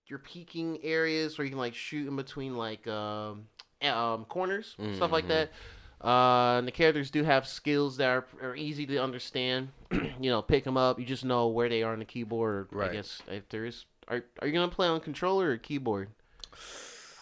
[0.09, 3.45] your peaking areas where you can like shoot in between like um,
[3.81, 5.27] um corners, stuff like Mhm.
[5.29, 5.51] that.
[6.01, 9.69] Uh, and the characters do have skills that are, are easy to understand.
[9.91, 10.97] you know, pick them up.
[10.99, 12.69] You just know where they are on the keyboard.
[12.71, 12.89] Right.
[12.89, 16.09] I guess if there is, are are you gonna play on controller or keyboard?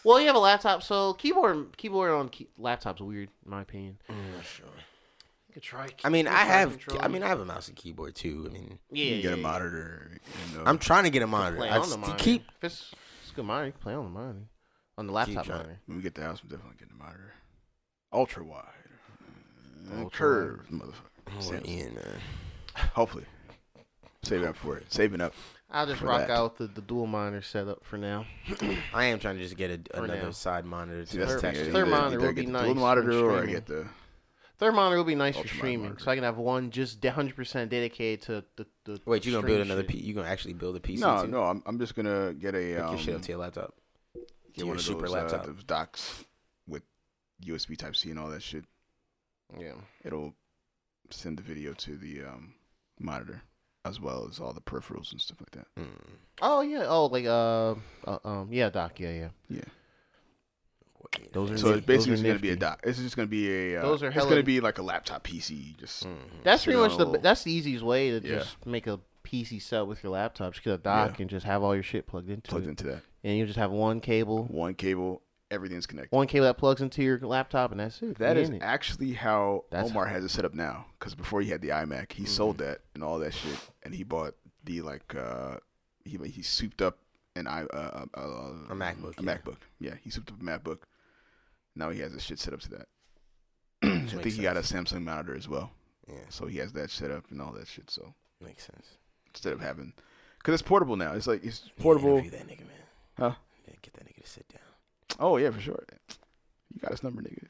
[0.04, 3.98] Well, you have a laptop, so keyboard keyboard on key, laptop's weird in my opinion.
[4.10, 4.68] I'm not sure.
[5.58, 5.88] You could try.
[6.04, 6.74] I mean, I have.
[6.78, 7.02] controller.
[7.04, 8.46] I mean, I have a mouse and keyboard too.
[8.48, 10.12] I mean, yeah, You can get yeah, a monitor.
[10.52, 10.64] You know.
[10.68, 11.58] I'm trying to get a monitor.
[11.58, 12.24] Play I on the st- monitor.
[12.24, 12.44] keep.
[12.58, 12.94] If it's,
[13.24, 14.40] it's a good monitor, you can play on the monitor,
[15.00, 15.80] on the laptop monitor.
[15.88, 17.34] when we get the house, I'm definitely getting a monitor.
[18.14, 18.66] Ultra wide.
[19.98, 20.92] Ultra curved, motherfucker.
[21.42, 22.20] Oh, we're in, man.
[22.94, 23.26] Hopefully.
[24.22, 24.94] Saving up for it.
[24.94, 25.34] Saving up.
[25.72, 26.30] I'll just rock that.
[26.30, 28.26] out the, the dual monitor setup for now.
[28.94, 30.32] I am trying to just get a, another now.
[30.32, 31.04] side monitor.
[31.08, 31.62] See, To that's the Third- thing.
[31.62, 31.72] I to.
[31.72, 33.56] third either- monitor would be nice dual when monitor or I streaming.
[33.56, 33.88] get the.
[34.60, 36.04] Third monitor will be nice for streaming, monitor.
[36.04, 38.66] so I can have one just 100% dedicated to the.
[38.86, 39.82] the Wait, you gonna build another?
[39.84, 39.92] shit.
[39.92, 41.00] P- you gonna actually build a PC?
[41.00, 41.28] No, too?
[41.28, 41.44] no.
[41.44, 43.76] I'm, I'm just gonna get a Hook um, your shit up to your laptop.
[44.16, 44.26] get
[44.56, 45.44] your one of super those, laptop.
[45.44, 46.26] Uh, those docks
[46.68, 46.82] with
[47.46, 48.66] USB Type C and all that shit.
[49.60, 49.74] Yeah.
[50.04, 50.34] It'll
[51.12, 52.56] send the video to the um,
[53.00, 53.44] monitor
[53.86, 55.68] as well as all the peripherals and stuff like that.
[55.80, 55.88] Mm.
[56.42, 56.86] Oh yeah.
[56.88, 57.76] Oh like uh,
[58.06, 59.30] uh um yeah Doc yeah yeah.
[59.50, 59.62] Yeah.
[61.34, 62.80] Those are So nif- it's basically just gonna be a dock.
[62.84, 63.80] It's just gonna be a.
[63.80, 65.78] Uh, Those are It's hella- gonna be like a laptop PC.
[65.80, 66.08] Just
[66.44, 68.36] That's pretty much a the that's the easiest way to Yeah.
[68.40, 70.54] just make a PC set with your laptop.
[70.54, 71.24] Just get a dock Yeah.
[71.24, 73.04] and just have all your shit plugged into plugged it, into that.
[73.24, 75.22] and you just have one cable, One cable,
[75.52, 76.16] everything's connected.
[76.16, 78.18] one cable that plugs into your laptop, and that's it.
[78.20, 78.62] That You is in it.
[78.62, 80.86] actually how That's- Omar has it set up now.
[81.00, 84.04] Because before he had the iMac, he sold that and all that shit, and he
[84.04, 85.58] bought the like uh
[86.06, 86.98] he he souped up
[87.36, 88.20] an i uh, uh, uh,
[88.70, 89.36] A MacBook, A yeah.
[89.38, 89.58] MacBook.
[89.80, 90.80] Yeah, he souped up a MacBook.
[91.78, 92.88] Now he has his shit set up to that.
[93.84, 95.70] I think makes he got a Samsung monitor as well,
[96.08, 97.90] Yeah, so he has that set up and all that shit.
[97.92, 98.14] So
[98.44, 98.98] makes sense.
[99.30, 99.94] instead of having,
[100.40, 102.14] because it's portable now, it's like it's You need to portable.
[102.18, 102.78] interview that nigga, man.
[103.20, 103.34] Huh?
[103.68, 104.62] Yeah, get that nigga to sit down.
[105.20, 105.84] Oh yeah, for sure.
[106.74, 107.46] You got his number, nigga.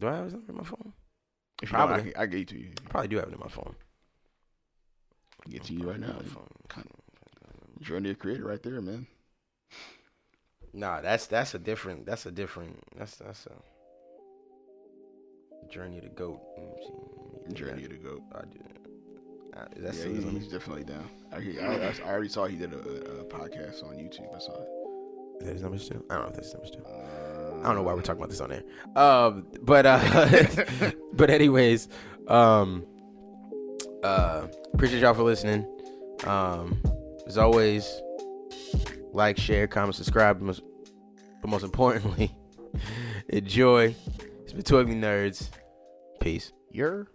[0.00, 0.92] Do I have his number in my phone?
[1.62, 2.12] If you don't, I, Probably.
[2.12, 2.70] can- I get you to you.
[2.86, 3.74] I probably do have it in my phone.
[5.40, 6.08] I can get to you right now.
[6.08, 6.46] My phone.
[6.68, 6.88] Kind
[7.80, 9.06] Journey of creator right there, man.
[10.74, 12.06] Nah, that's that's a different.
[12.06, 12.78] That's a different.
[12.96, 13.52] That's that's a
[15.68, 16.40] journey to goat.
[16.56, 16.72] Let me
[17.48, 17.54] see.
[17.54, 18.22] Journey to go.
[18.34, 18.58] I do.
[19.56, 21.08] Uh, that's yeah, he's, he's definitely down.
[21.30, 24.34] I, I, I, I already saw he did a, a podcast on YouTube.
[24.34, 24.68] I saw it.
[25.40, 26.02] Is that his number still?
[26.08, 26.86] I don't know if that's his number still.
[26.86, 28.62] Uh, I don't know why we're talking about this on there.
[28.96, 31.88] Um, but uh, but anyways,
[32.28, 32.86] um,
[34.02, 35.66] uh, appreciate y'all for listening.
[36.24, 36.80] Um,
[37.26, 38.00] as always,
[39.12, 40.62] like, share, comment, subscribe, but most,
[41.64, 42.34] importantly,
[43.28, 43.94] enjoy.
[44.42, 44.62] It's been
[45.00, 45.48] Nerds.
[46.20, 46.52] Peace.
[46.70, 47.08] You're